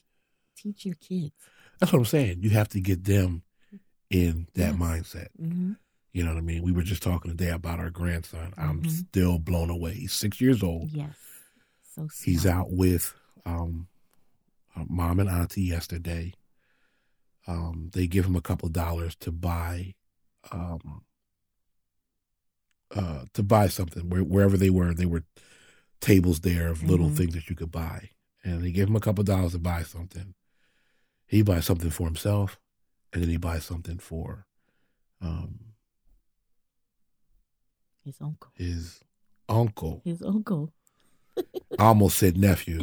teach 0.57 0.87
your 0.87 0.95
kids. 0.97 1.33
That's 1.81 1.93
what 1.93 1.99
I'm 1.99 2.05
saying. 2.05 2.39
You 2.43 2.51
have 2.51 2.69
to 2.71 2.81
get 2.81 3.05
them 3.05 3.43
in 4.11 4.47
that 4.55 4.75
mindset. 4.75 5.29
Mm-hmm. 5.41 5.73
You 6.19 6.25
know 6.25 6.31
what 6.35 6.39
I 6.39 6.43
mean? 6.43 6.65
We 6.65 6.73
were 6.73 6.83
just 6.83 7.01
talking 7.05 7.31
today 7.31 7.51
about 7.51 7.79
our 7.79 7.91
grandson. 7.91 8.53
I'm 8.57 8.83
Mhm. 8.83 8.91
still 8.91 9.39
blown 9.39 9.71
away. 9.71 9.95
He's 9.95 10.13
six 10.13 10.41
years 10.41 10.65
old. 10.65 10.91
Yes. 10.91 11.17
So 11.95 12.09
smart. 12.09 12.13
He's 12.25 12.45
out 12.45 12.73
with 12.73 13.15
um, 13.47 13.87
uh, 14.75 14.85
mom 14.89 15.21
and 15.21 15.29
auntie 15.31 15.63
yesterday. 15.63 16.35
Um, 17.47 17.91
they 17.93 18.09
give 18.09 18.25
him 18.27 18.35
a 18.35 18.41
couple 18.41 18.67
of 18.67 18.73
dollars 18.73 19.15
to 19.21 19.31
buy, 19.31 19.95
um, 20.51 21.05
uh, 22.91 23.27
to 23.35 23.43
buy 23.45 23.69
something 23.69 24.11
where, 24.11 24.25
wherever 24.25 24.57
they 24.57 24.71
were. 24.71 24.93
They 24.93 25.07
were 25.07 25.23
tables 26.01 26.41
there 26.41 26.67
of 26.67 26.83
little 26.83 27.11
Mhm. 27.11 27.17
things 27.17 27.35
that 27.35 27.49
you 27.49 27.55
could 27.55 27.71
buy, 27.71 28.11
and 28.43 28.65
they 28.65 28.73
gave 28.73 28.89
him 28.89 28.97
a 28.97 29.01
couple 29.01 29.21
of 29.23 29.27
dollars 29.29 29.53
to 29.53 29.61
buy 29.61 29.85
something. 29.85 30.35
he 31.29 31.43
buys 31.43 31.65
something 31.65 31.91
for 31.91 32.07
himself, 32.09 32.59
and 33.13 33.23
then 33.23 33.29
he 33.31 33.37
buys 33.37 33.63
something 33.65 33.99
for 33.99 34.47
um, 35.21 35.75
His 38.09 38.17
uncle. 38.23 38.51
his 38.57 39.03
uncle. 39.51 40.01
His 40.03 40.23
uncle. 40.23 40.73
I 41.79 41.85
almost 41.85 42.17
said 42.17 42.39
nephew. 42.39 42.81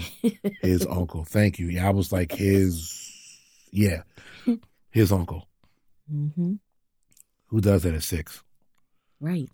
His 0.62 0.86
uncle. 0.90 1.26
Thank 1.26 1.58
you. 1.58 1.68
Yeah, 1.68 1.88
I 1.88 1.90
was 1.92 2.12
like 2.12 2.32
his. 2.32 3.02
Yeah, 3.72 4.04
his 4.92 5.12
uncle. 5.12 5.48
hmm 6.10 6.54
Who 7.48 7.60
does 7.60 7.82
that 7.84 7.96
at 7.96 8.04
six? 8.04 8.44
Right. 9.20 9.50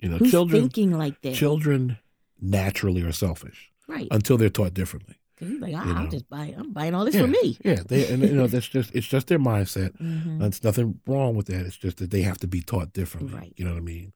You 0.00 0.08
know, 0.08 0.16
Who's 0.16 0.30
children. 0.30 0.62
thinking 0.62 0.96
like 0.98 1.20
that? 1.22 1.34
Children 1.34 1.98
naturally 2.40 3.02
are 3.02 3.12
selfish 3.12 3.70
right. 3.86 4.08
until 4.10 4.38
they're 4.38 4.48
taught 4.48 4.72
differently. 4.74 5.16
He's 5.38 5.60
like, 5.60 5.74
I, 5.74 5.84
you 5.84 5.92
I'll 5.94 6.04
know. 6.04 6.10
just 6.10 6.28
buy. 6.30 6.54
I'm 6.56 6.72
buying 6.72 6.94
all 6.94 7.04
this 7.04 7.14
yeah, 7.16 7.20
for 7.20 7.26
me. 7.26 7.58
Yeah, 7.64 7.80
they 7.86 8.06
and 8.08 8.22
you 8.22 8.34
know 8.34 8.46
that's 8.46 8.66
just 8.68 8.94
it's 8.94 9.06
just 9.06 9.26
their 9.26 9.38
mindset. 9.38 9.94
hmm 9.98 10.38
There's 10.38 10.64
nothing 10.64 11.00
wrong 11.06 11.34
with 11.36 11.46
that. 11.46 11.66
It's 11.66 11.76
just 11.76 11.98
that 11.98 12.10
they 12.10 12.22
have 12.22 12.38
to 12.38 12.46
be 12.46 12.62
taught 12.62 12.92
differently. 12.94 13.36
Right. 13.38 13.52
You 13.56 13.64
know 13.66 13.72
what 13.72 13.78
I 13.78 13.82
mean? 13.82 14.12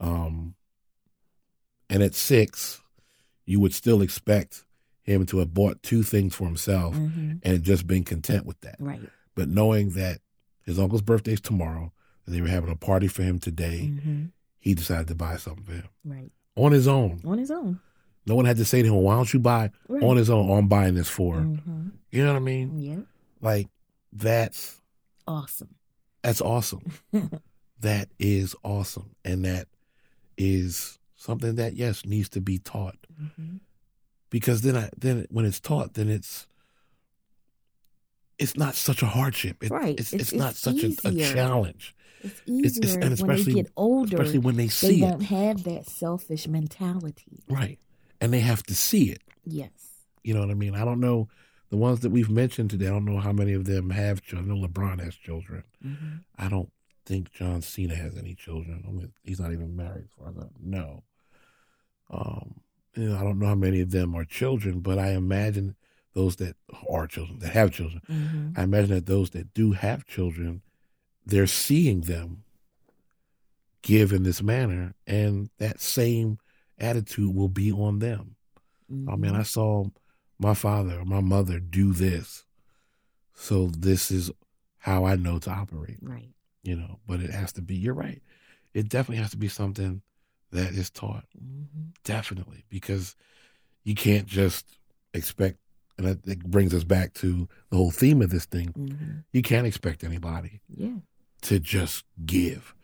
Um, 0.00 0.54
and 1.88 2.02
at 2.02 2.14
six, 2.14 2.80
you 3.44 3.60
would 3.60 3.74
still 3.74 4.00
expect 4.02 4.64
him 5.02 5.26
to 5.26 5.38
have 5.38 5.52
bought 5.52 5.82
two 5.82 6.02
things 6.02 6.34
for 6.34 6.44
himself 6.46 6.94
hmm 6.96 7.32
and 7.42 7.62
just 7.62 7.86
been 7.86 8.04
content 8.04 8.44
with 8.46 8.60
that. 8.60 8.76
Right. 8.78 9.08
But 9.34 9.48
knowing 9.48 9.90
that 9.90 10.18
his 10.64 10.78
uncle's 10.78 11.02
birthday 11.02 11.32
is 11.32 11.40
tomorrow 11.40 11.90
and 12.26 12.34
they 12.34 12.40
were 12.40 12.48
having 12.48 12.70
a 12.70 12.76
party 12.76 13.08
for 13.08 13.22
him 13.22 13.38
today, 13.38 13.92
hmm 14.04 14.24
he 14.62 14.74
decided 14.74 15.08
to 15.08 15.14
buy 15.14 15.36
something 15.38 15.64
for 15.64 15.72
him 15.72 15.88
Right. 16.04 16.30
on 16.54 16.72
his 16.72 16.86
own. 16.86 17.22
On 17.24 17.38
his 17.38 17.50
own. 17.50 17.80
No 18.26 18.34
one 18.34 18.44
had 18.44 18.58
to 18.58 18.64
say 18.66 18.82
to 18.82 18.88
him, 18.88 18.94
"Why 19.02 19.14
don't 19.14 19.32
you 19.32 19.40
buy 19.40 19.70
Right. 19.88 20.02
on 20.02 20.18
his 20.18 20.28
own?" 20.28 20.50
Oh, 20.50 20.54
I'm 20.54 20.68
buying 20.68 20.94
this 20.94 21.08
for. 21.08 21.40
hmm 21.40 21.88
You 22.10 22.22
know 22.24 22.32
what 22.34 22.36
I 22.40 22.44
mean? 22.44 22.78
Yeah. 22.78 23.00
Like 23.40 23.68
that's 24.12 24.80
Awesome. 25.26 25.76
That's 26.22 26.40
awesome. 26.42 26.82
that 27.80 28.10
is 28.18 28.54
awesome. 28.62 29.14
And 29.24 29.44
that 29.46 29.68
is 30.40 30.98
something 31.16 31.56
that 31.56 31.74
yes 31.76 32.06
needs 32.06 32.28
to 32.30 32.40
be 32.40 32.58
taught. 32.58 32.96
hmm 33.36 33.56
Because 34.30 34.62
then 34.62 34.74
I 34.76 34.88
then 34.96 35.26
when 35.30 35.44
it's 35.44 35.60
taught, 35.60 35.94
then 35.94 36.08
it's 36.08 36.46
it's 38.38 38.56
not 38.56 38.74
such 38.74 39.02
a 39.02 39.06
hardship. 39.06 39.62
It, 39.62 39.70
Right. 39.70 39.98
It's, 40.00 40.12
It's- 40.14 40.32
it's, 40.32 40.38
not 40.38 40.54
such 40.54 40.82
a, 40.82 40.92
a 41.04 41.12
challenge. 41.14 41.94
It's 42.22 42.40
easier 42.46 42.82
it's- 42.84 42.94
and 42.96 43.12
especially- 43.12 43.44
when 43.44 43.54
they 43.56 43.62
get 43.62 43.72
older. 43.76 44.16
Especially 44.16 44.38
when 44.38 44.56
they 44.56 44.68
see 44.68 44.86
it. 44.86 45.00
they 45.00 45.02
won't 45.02 45.22
it. 45.22 45.26
have 45.26 45.64
that 45.64 45.86
selfish 45.86 46.48
mentality. 46.48 47.42
Right. 47.48 47.78
And 48.20 48.32
they 48.32 48.40
have 48.40 48.62
to 48.64 48.74
see 48.74 49.10
it. 49.10 49.22
Yes. 49.44 49.70
You 50.24 50.34
know 50.34 50.40
what 50.40 50.50
I 50.50 50.54
mean? 50.54 50.74
I 50.74 50.84
don't 50.84 51.00
know 51.00 51.28
the 51.70 51.76
ones 51.76 52.00
that 52.00 52.10
we've 52.10 52.28
mentioned 52.30 52.70
today, 52.70 52.86
I 52.88 52.90
don't 52.90 53.04
know 53.04 53.20
how 53.20 53.32
many 53.32 53.52
of 53.52 53.64
them 53.64 53.90
have 53.90 54.22
children. 54.22 54.50
I 54.50 54.54
know 54.54 54.66
LeBron 54.66 55.00
has 55.04 55.14
children. 55.14 55.62
hmm 55.82 56.16
I 56.38 56.48
don't 56.48 56.70
think 57.10 57.32
John 57.32 57.60
Cena 57.60 57.96
has 57.96 58.16
any 58.16 58.36
children. 58.36 58.84
I 58.86 58.90
mean, 58.92 59.12
he's 59.24 59.40
not 59.40 59.52
even 59.52 59.74
married, 59.74 60.04
as 60.04 60.12
far 60.16 60.28
as 60.28 60.38
I 60.38 60.46
know. 60.62 61.02
Um, 62.08 62.60
you 62.94 63.08
know, 63.08 63.16
I 63.16 63.22
don't 63.24 63.40
know 63.40 63.46
how 63.48 63.56
many 63.56 63.80
of 63.80 63.90
them 63.90 64.14
are 64.14 64.24
children, 64.24 64.78
but 64.78 64.96
I 64.96 65.10
imagine 65.10 65.74
those 66.14 66.36
that 66.36 66.54
are 66.88 67.08
children, 67.08 67.40
that 67.40 67.52
have 67.52 67.72
children, 67.72 68.02
hmm 68.06 68.50
I 68.56 68.62
imagine 68.62 68.94
that 68.94 69.06
those 69.06 69.30
that 69.30 69.52
do 69.54 69.72
have 69.72 70.06
children, 70.06 70.62
they're 71.26 71.46
seeing 71.46 72.02
them 72.02 72.44
give 73.82 74.12
in 74.12 74.22
this 74.22 74.42
manner, 74.42 74.94
and 75.06 75.50
that 75.58 75.80
same 75.80 76.38
attitude 76.78 77.34
will 77.34 77.48
be 77.48 77.72
on 77.72 77.98
them. 77.98 78.36
I 79.08 79.16
mean, 79.16 79.34
I 79.34 79.42
saw 79.42 79.86
my 80.38 80.54
father 80.54 81.00
or 81.00 81.04
my 81.04 81.20
mother 81.20 81.58
do 81.58 81.92
this, 81.92 82.44
so 83.34 83.66
this 83.66 84.10
is 84.10 84.30
how 84.78 85.04
I 85.04 85.16
know 85.16 85.38
to 85.40 85.50
operate 85.50 85.98
Right. 86.02 86.30
You 86.62 86.76
know 86.76 86.98
but 87.06 87.20
it 87.20 87.30
has 87.30 87.52
to 87.54 87.62
be 87.62 87.74
you're 87.76 87.94
right. 87.94 88.22
It 88.74 88.88
definitely 88.88 89.22
has 89.22 89.30
to 89.32 89.36
be 89.36 89.48
something 89.48 90.02
that 90.52 90.72
is 90.72 90.90
taught. 90.90 91.24
Hmm 91.38 91.62
definitely 92.04 92.64
because 92.70 93.14
you 93.84 93.94
can't 93.94 94.26
just 94.26 94.66
expect 95.12 95.58
and 95.98 96.06
that 96.06 96.26
it 96.26 96.42
brings 96.44 96.72
us 96.72 96.82
back 96.84 97.12
to 97.14 97.46
the 97.70 97.76
whole 97.76 97.90
theme 97.90 98.22
of 98.22 98.30
this 98.30 98.46
thing. 98.46 98.68
Hmm 98.68 99.18
you 99.32 99.42
can't 99.42 99.66
expect 99.66 100.02
anybody 100.04 100.60
Yeah. 100.74 100.96
to 101.42 101.60
just 101.60 102.04
give. 102.26 102.74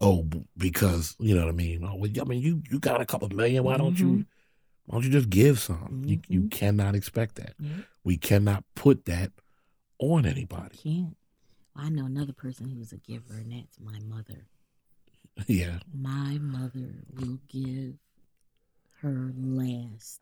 Oh 0.00 0.26
because 0.56 1.16
you 1.18 1.34
know 1.34 1.44
what 1.44 1.50
i 1.50 1.56
mean? 1.56 1.84
Oh 1.84 1.96
well, 1.96 2.10
i 2.20 2.24
mean 2.24 2.40
you 2.42 2.62
you 2.70 2.78
got 2.78 3.00
a 3.00 3.06
couple 3.06 3.28
million. 3.30 3.64
Why 3.64 3.76
don't 3.76 3.98
you 3.98 4.26
why 4.86 4.94
don't 4.96 5.04
you 5.04 5.10
just 5.10 5.28
give 5.30 5.58
some? 5.58 6.02
You, 6.06 6.20
you 6.28 6.42
Mhm. 6.42 6.50
cannot 6.50 6.94
expect 6.94 7.34
that. 7.36 7.54
We 8.04 8.16
cannot 8.16 8.64
put 8.74 9.04
that 9.06 9.32
on 9.98 10.24
anybody 10.24 11.08
I 11.78 11.88
know 11.88 12.04
another 12.06 12.32
person 12.32 12.68
who's 12.68 12.92
a 12.92 12.96
giver, 12.98 13.34
and 13.34 13.52
that's 13.52 13.78
my 13.80 13.98
mother. 14.00 14.46
yeah 15.46 15.78
My 15.96 16.36
mother 16.38 17.04
will 17.14 17.38
give 17.48 17.94
her 19.00 19.32
last 19.36 20.20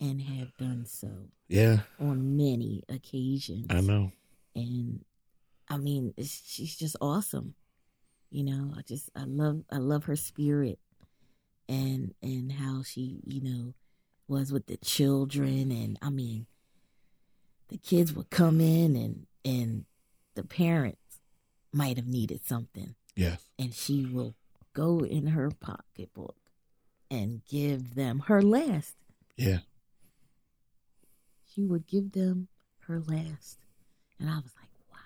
and 0.00 0.20
have 0.20 0.56
done 0.56 0.84
so 0.84 1.08
yeah 1.48 1.80
on 2.00 2.36
many 2.36 2.82
occasions. 2.88 3.66
i 3.70 3.80
know 3.80 4.10
and 4.56 5.04
I 5.70 5.76
mean, 5.76 6.14
it's, 6.16 6.42
she's 6.46 6.76
just 6.76 6.96
awesome. 7.00 7.54
You 8.30 8.44
know, 8.44 8.74
I 8.76 8.82
just 8.82 9.10
I 9.14 9.24
love 9.24 9.62
I 9.70 9.76
love 9.78 10.04
her 10.04 10.16
spirit, 10.16 10.78
and 11.68 12.14
and 12.22 12.52
how 12.52 12.82
she 12.82 13.20
you 13.24 13.40
know 13.40 13.74
was 14.26 14.52
with 14.52 14.66
the 14.66 14.76
children, 14.78 15.70
and 15.70 15.98
I 16.02 16.10
mean, 16.10 16.46
the 17.68 17.78
kids 17.78 18.12
would 18.12 18.28
come 18.30 18.60
in 18.60 18.96
and 18.96 19.26
and 19.44 19.84
the 20.38 20.44
parents 20.46 21.18
might 21.72 21.96
have 21.96 22.06
needed 22.06 22.40
something, 22.46 22.94
yes 23.14 23.40
and 23.58 23.74
she 23.74 24.04
will 24.04 24.34
go 24.72 25.00
in 25.04 25.26
her 25.28 25.50
pocketbook 25.50 26.36
and 27.10 27.42
give 27.48 27.94
them 27.94 28.20
her 28.28 28.40
last. 28.40 28.94
yeah 29.36 29.58
She 31.52 31.64
would 31.66 31.86
give 31.86 32.12
them 32.12 32.48
her 32.86 33.00
last, 33.00 33.58
and 34.20 34.30
I 34.30 34.36
was 34.36 34.52
like, 34.60 34.70
wow. 34.92 34.98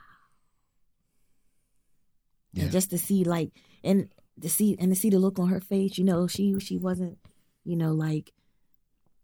Yeah. 2.53 2.63
And 2.65 2.73
just 2.73 2.91
to 2.91 2.99
see 2.99 3.25
like 3.25 3.51
and 3.83 4.09
to 4.41 4.49
see 4.51 4.77
and 4.79 4.93
to 4.93 4.97
see 5.01 5.11
the 5.11 5.19
look 5.19 5.39
on 5.39 5.49
her 5.49 5.61
face, 5.61 5.97
you 5.99 6.05
know, 6.05 6.27
she 6.27 6.59
she 6.61 6.77
wasn't, 6.77 7.19
you 7.65 7.77
know, 7.77 7.93
like, 7.93 8.33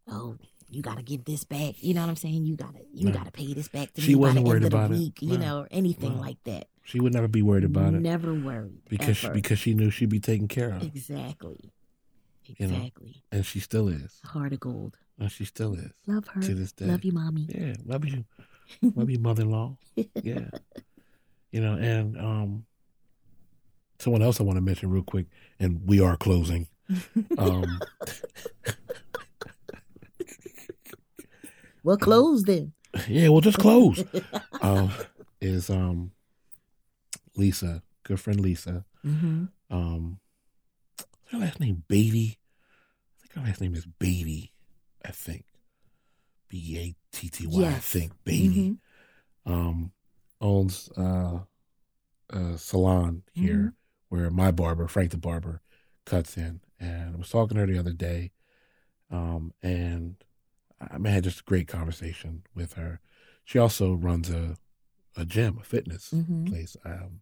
oh, 0.08 0.36
you 0.70 0.82
gotta 0.82 1.02
give 1.02 1.24
this 1.24 1.44
back. 1.44 1.74
You 1.82 1.94
know 1.94 2.02
what 2.02 2.10
I'm 2.10 2.16
saying? 2.16 2.44
You 2.46 2.56
gotta 2.56 2.78
you 2.92 3.06
No. 3.06 3.12
gotta 3.12 3.30
pay 3.30 3.52
this 3.54 3.68
back 3.68 3.92
to 3.94 4.00
She 4.00 4.08
me 4.10 4.14
by 4.14 4.20
wasn't 4.20 4.44
the 4.44 4.48
worried 4.48 4.64
end 4.64 4.74
of 4.74 4.78
about 4.80 4.90
the 4.90 4.96
it. 4.96 4.98
week, 4.98 5.22
you 5.22 5.38
No. 5.38 5.44
know, 5.44 5.58
or 5.60 5.68
anything 5.70 6.14
No. 6.14 6.20
like 6.20 6.42
that. 6.44 6.68
She 6.84 7.00
would 7.00 7.12
never 7.12 7.28
be 7.28 7.42
worried 7.42 7.64
about 7.64 7.94
it 7.94 8.00
Never 8.00 8.32
worried. 8.34 8.80
because 8.88 9.16
she, 9.18 9.28
because 9.28 9.58
she 9.58 9.74
knew 9.74 9.90
she'd 9.90 10.08
be 10.08 10.20
taken 10.20 10.48
care 10.48 10.70
of, 10.70 10.82
exactly. 10.82 11.72
You 12.46 12.66
know. 12.66 12.76
Exactly. 12.76 13.22
and 13.30 13.44
she 13.44 13.60
still 13.60 13.88
is. 13.88 14.20
Heart 14.24 14.54
of 14.54 14.60
gold. 14.60 14.96
And 15.18 15.30
she 15.30 15.44
still 15.44 15.74
is 15.74 15.90
Love 16.06 16.28
her. 16.28 16.40
to 16.40 16.54
this 16.54 16.72
day. 16.72 16.86
Love 16.86 17.04
you, 17.04 17.12
mommy. 17.12 17.46
Yeah, 17.50 17.74
love 17.84 18.04
you, 18.06 18.24
love 18.94 19.10
you, 19.10 19.18
mother-in-law. 19.18 19.76
Yeah, 20.22 20.48
you 21.52 21.60
know, 21.60 21.74
and 21.74 22.16
um, 22.18 22.64
someone 23.98 24.22
else 24.22 24.40
I 24.40 24.44
want 24.44 24.56
to 24.56 24.62
mention 24.62 24.90
real 24.90 25.02
quick, 25.02 25.26
and 25.60 25.82
we 25.86 26.00
are 26.00 26.16
closing. 26.16 26.68
Um, 27.36 27.80
well, 31.82 31.96
close 31.96 32.42
then. 32.44 32.72
yeah, 33.08 33.28
we'll 33.28 33.40
just 33.40 33.58
close. 33.58 34.02
um, 34.62 34.90
is 35.40 35.70
um, 35.70 36.12
Lisa, 37.36 37.82
good 38.04 38.18
friend 38.20 38.40
Lisa. 38.40 38.84
Mm-hmm. 39.04 39.44
Um, 39.70 40.18
her 41.30 41.38
last 41.38 41.60
name 41.60 41.84
Beatty. 41.88 42.38
I 43.18 43.20
think 43.20 43.34
her 43.34 43.40
last 43.50 43.60
name 43.60 43.74
is 43.74 43.86
Beatty. 43.86 44.52
I 45.04 45.10
think 45.10 45.44
B 46.48 46.76
A 46.78 46.94
T 47.16 47.28
T 47.28 47.46
Y. 47.46 47.60
I 47.60 47.70
Yes. 47.70 47.84
think 47.84 48.12
Beatty. 48.24 48.76
Um, 49.46 49.92
owns 50.40 50.88
uh, 50.96 51.40
a 52.30 52.58
salon 52.58 53.22
here 53.32 53.54
Mhm. 53.56 53.72
where 54.08 54.30
my 54.30 54.50
barber 54.50 54.88
Frank 54.88 55.10
the 55.10 55.16
barber 55.18 55.62
cuts 56.04 56.36
in, 56.36 56.60
and 56.80 57.14
I 57.14 57.18
was 57.18 57.28
talking 57.30 57.54
to 57.56 57.60
her 57.60 57.66
the 57.66 57.78
other 57.78 57.92
day, 57.92 58.32
um, 59.10 59.52
and 59.62 60.16
I 60.80 60.96
I 61.04 61.08
had 61.08 61.24
just 61.24 61.40
a 61.40 61.44
great 61.44 61.68
conversation 61.68 62.42
with 62.54 62.74
her. 62.74 63.00
She 63.44 63.58
also 63.58 63.94
runs 63.94 64.30
a 64.30 64.56
a 65.16 65.24
gym, 65.24 65.58
a 65.60 65.64
fitness 65.64 66.10
Mhm. 66.14 66.48
place 66.48 66.76
um, 66.84 67.20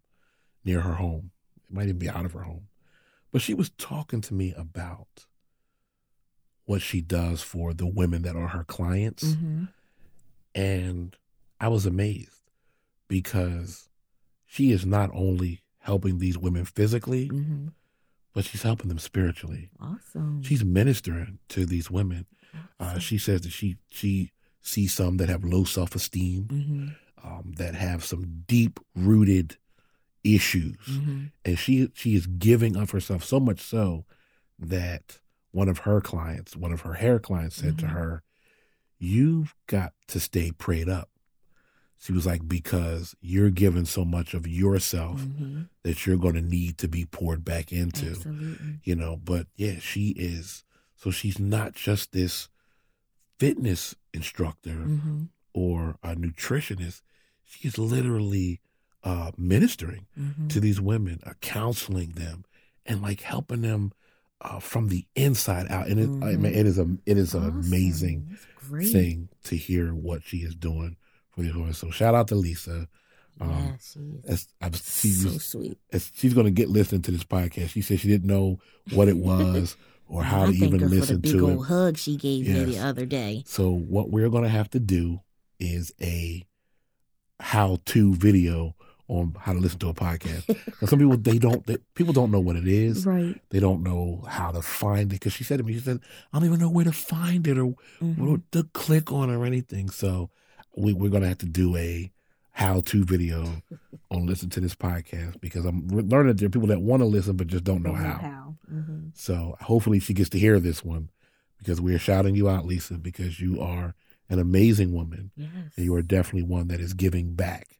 near 0.64 0.82
her 0.82 0.94
home. 0.94 1.30
It 1.68 1.74
might 1.74 1.84
even 1.84 1.98
be 1.98 2.10
out 2.10 2.26
of 2.26 2.32
her 2.32 2.42
home. 2.42 2.68
But 3.32 3.40
she 3.42 3.54
was 3.54 3.70
talking 3.70 4.20
to 4.22 4.34
me 4.34 4.52
about 4.54 5.26
what 6.64 6.82
she 6.82 7.00
does 7.00 7.42
for 7.42 7.72
the 7.72 7.86
women 7.86 8.22
that 8.22 8.36
are 8.36 8.48
her 8.48 8.64
clients. 8.64 9.24
Mm-hmm. 9.24 9.64
And 10.54 11.16
I 11.60 11.68
was 11.68 11.86
amazed 11.86 12.50
because 13.08 13.88
she 14.46 14.72
is 14.72 14.84
not 14.84 15.10
only 15.14 15.62
helping 15.78 16.18
these 16.18 16.36
women 16.36 16.64
physically, 16.64 17.28
Mm-hmm. 17.28 17.68
but 18.32 18.44
she's 18.44 18.62
helping 18.62 18.88
them 18.88 18.98
spiritually. 18.98 19.70
Awesome. 19.80 20.42
She's 20.42 20.64
ministering 20.64 21.38
to 21.50 21.64
these 21.66 21.90
women. 21.90 22.26
Uh, 22.78 22.98
she 22.98 23.18
says 23.18 23.40
that 23.42 23.52
she 23.52 23.76
she 23.90 24.30
see 24.60 24.86
some 24.86 25.16
that 25.18 25.28
have 25.28 25.44
low 25.44 25.64
self 25.64 25.94
esteem, 25.94 26.44
hmm 26.48 26.88
um, 27.26 27.54
that 27.56 27.74
have 27.74 28.04
some 28.04 28.44
deep 28.46 28.78
rooted 28.94 29.56
issues, 30.22 30.76
hmm 30.86 31.24
and 31.44 31.58
she 31.58 31.90
she 31.94 32.14
is 32.14 32.26
giving 32.26 32.76
of 32.76 32.90
herself 32.90 33.24
so 33.24 33.38
much 33.40 33.60
so 33.60 34.04
that 34.58 35.18
one 35.52 35.68
of 35.68 35.78
her 35.78 36.00
clients, 36.00 36.56
one 36.56 36.72
of 36.72 36.82
her 36.82 36.94
hair 36.94 37.18
clients, 37.18 37.56
said 37.56 37.78
to 37.78 37.86
Mhm. 37.86 37.90
her, 37.92 38.22
"You've 38.98 39.54
got 39.66 39.94
to 40.08 40.20
stay 40.20 40.50
prayed 40.52 40.88
up." 40.88 41.10
She 41.98 42.12
was 42.12 42.26
like, 42.26 42.46
"Because 42.46 43.14
you're 43.20 43.50
giving 43.50 43.86
so 43.86 44.04
much 44.04 44.34
of 44.34 44.46
yourself 44.46 45.22
hmm 45.22 45.62
that 45.82 46.04
you're 46.04 46.16
going 46.18 46.34
to 46.34 46.42
need 46.42 46.78
to 46.78 46.88
be 46.88 47.04
poured 47.06 47.44
back 47.44 47.72
into." 47.72 48.08
Absolutely. 48.10 48.80
you 48.84 48.94
know 48.94 49.16
but 49.16 49.46
yeah 49.56 49.78
she 49.78 50.10
is 50.10 50.64
so 50.96 51.10
she's 51.10 51.38
not 51.38 51.74
just 51.74 52.12
this 52.12 52.48
fitness 53.38 53.94
instructor 54.12 54.72
hmm 54.72 55.22
or 55.54 55.96
a 56.02 56.14
nutritionist. 56.14 57.00
She's 57.44 57.78
literally 57.78 58.60
uh 59.02 59.32
ministering 59.38 60.06
hmm 60.16 60.48
to 60.48 60.60
these 60.60 60.80
women 60.80 61.20
uh, 61.26 61.32
counseling 61.40 62.10
them 62.12 62.44
and 62.84 63.02
like 63.02 63.20
helping 63.22 63.62
them 63.62 63.92
uh, 64.40 64.60
from 64.60 64.88
the 64.88 65.06
inside 65.16 65.66
out. 65.70 65.88
And 65.88 65.98
it, 65.98 66.10
I 66.22 66.34
Mhm. 66.36 66.40
mean, 66.40 66.54
it 66.54 66.66
is 66.66 66.78
a 66.78 66.86
it 67.06 67.16
is 67.18 67.34
an 67.34 67.44
amazing 67.44 68.36
thing 68.92 69.28
to 69.44 69.56
hear 69.56 69.94
what 69.94 70.22
she 70.24 70.38
is 70.38 70.54
doing 70.54 70.96
for 71.30 71.42
these 71.42 71.54
women 71.54 71.72
so 71.74 71.90
shout 71.90 72.14
out 72.14 72.28
to 72.28 72.34
lisa. 72.34 72.88
Um, 73.40 73.50
yeah, 73.50 73.76
as, 74.28 74.48
I, 74.62 74.70
she 74.70 75.08
so 75.08 75.30
sweet. 75.38 75.78
as 75.92 76.10
she's 76.14 76.32
going 76.34 76.46
to 76.46 76.50
get 76.50 76.68
listening 76.68 77.02
to 77.02 77.10
this 77.10 77.24
podcast. 77.24 77.70
She 77.70 77.82
said 77.82 78.00
she 78.00 78.08
didn't 78.08 78.28
know 78.28 78.60
what 78.90 79.08
it 79.08 79.16
was 79.28 79.76
or 80.08 80.22
how 80.24 80.42
I 80.44 80.46
to 80.46 80.52
even 80.52 80.80
her 80.80 80.86
listen 80.88 81.06
for 81.06 81.12
the 81.14 81.18
big 81.18 81.32
to 81.32 81.50
old 81.50 81.60
it. 81.64 81.66
hug 81.68 81.98
she 81.98 82.16
gave 82.16 82.46
me 82.48 82.64
the 82.64 82.78
other 82.78 83.06
day. 83.06 83.42
So 83.46 83.70
what 83.70 84.10
we're 84.10 84.28
going 84.30 84.44
to 84.44 84.48
have 84.48 84.70
to 84.70 84.80
do 84.80 85.20
is 85.58 85.92
a 86.00 86.44
how-to 87.40 88.14
video 88.14 88.74
on 89.08 89.34
how 89.38 89.52
to 89.52 89.58
listen 89.60 89.78
to 89.78 89.88
a 89.88 89.94
podcast. 89.94 90.46
'Cause 90.80 90.90
some 90.90 90.98
people 90.98 91.16
they 91.16 91.38
don't 91.38 91.64
they, 91.66 91.76
people 91.94 92.12
don't 92.12 92.30
know 92.32 92.40
what 92.40 92.56
it 92.56 92.66
is. 92.66 93.06
Right. 93.06 93.40
They 93.50 93.60
don't 93.60 93.82
know 93.82 94.24
how 94.28 94.50
to 94.50 94.62
find 94.62 95.02
it. 95.02 95.08
Because 95.16 95.32
she 95.32 95.44
said 95.44 95.58
to 95.58 95.64
me, 95.64 95.74
she 95.74 95.80
said, 95.80 96.00
"I 96.32 96.38
don't 96.38 96.46
even 96.48 96.58
know 96.60 96.70
where 96.70 96.84
to 96.84 96.92
find 96.92 97.46
it 97.46 97.56
or 97.58 97.74
Mhm. 98.00 98.42
to 98.52 98.64
click 98.72 99.12
on 99.12 99.30
or 99.30 99.44
anything." 99.44 99.90
So 99.90 100.30
we, 100.76 100.92
we're 100.92 101.10
going 101.10 101.22
to 101.22 101.28
have 101.28 101.38
to 101.38 101.46
do 101.46 101.76
a 101.76 102.10
how-to 102.56 103.04
video 103.04 103.62
on 104.10 104.24
listen 104.26 104.48
to 104.48 104.60
this 104.60 104.74
podcast 104.74 105.38
because 105.42 105.66
I'm 105.66 105.86
learning 105.88 106.28
that 106.28 106.38
there 106.38 106.46
are 106.46 106.50
people 106.50 106.68
that 106.68 106.80
want 106.80 107.02
to 107.02 107.06
listen 107.06 107.36
but 107.36 107.48
just 107.48 107.64
don't 107.64 107.82
know 107.82 107.92
how. 107.92 108.56
Mhm. 108.72 109.10
So 109.12 109.56
hopefully 109.60 110.00
she 110.00 110.14
gets 110.14 110.30
to 110.30 110.38
hear 110.38 110.58
this 110.58 110.82
one 110.82 111.10
because 111.58 111.82
we 111.82 111.94
are 111.94 111.98
shouting 111.98 112.34
you 112.34 112.48
out, 112.48 112.64
Lisa, 112.64 112.94
because 112.94 113.40
you 113.40 113.60
are 113.60 113.94
an 114.30 114.38
amazing 114.38 114.92
woman 114.94 115.32
Yes. 115.36 115.50
and 115.76 115.84
you 115.84 115.94
are 115.94 116.00
definitely 116.00 116.44
one 116.44 116.68
that 116.68 116.80
is 116.80 116.94
giving 116.94 117.34
back 117.34 117.78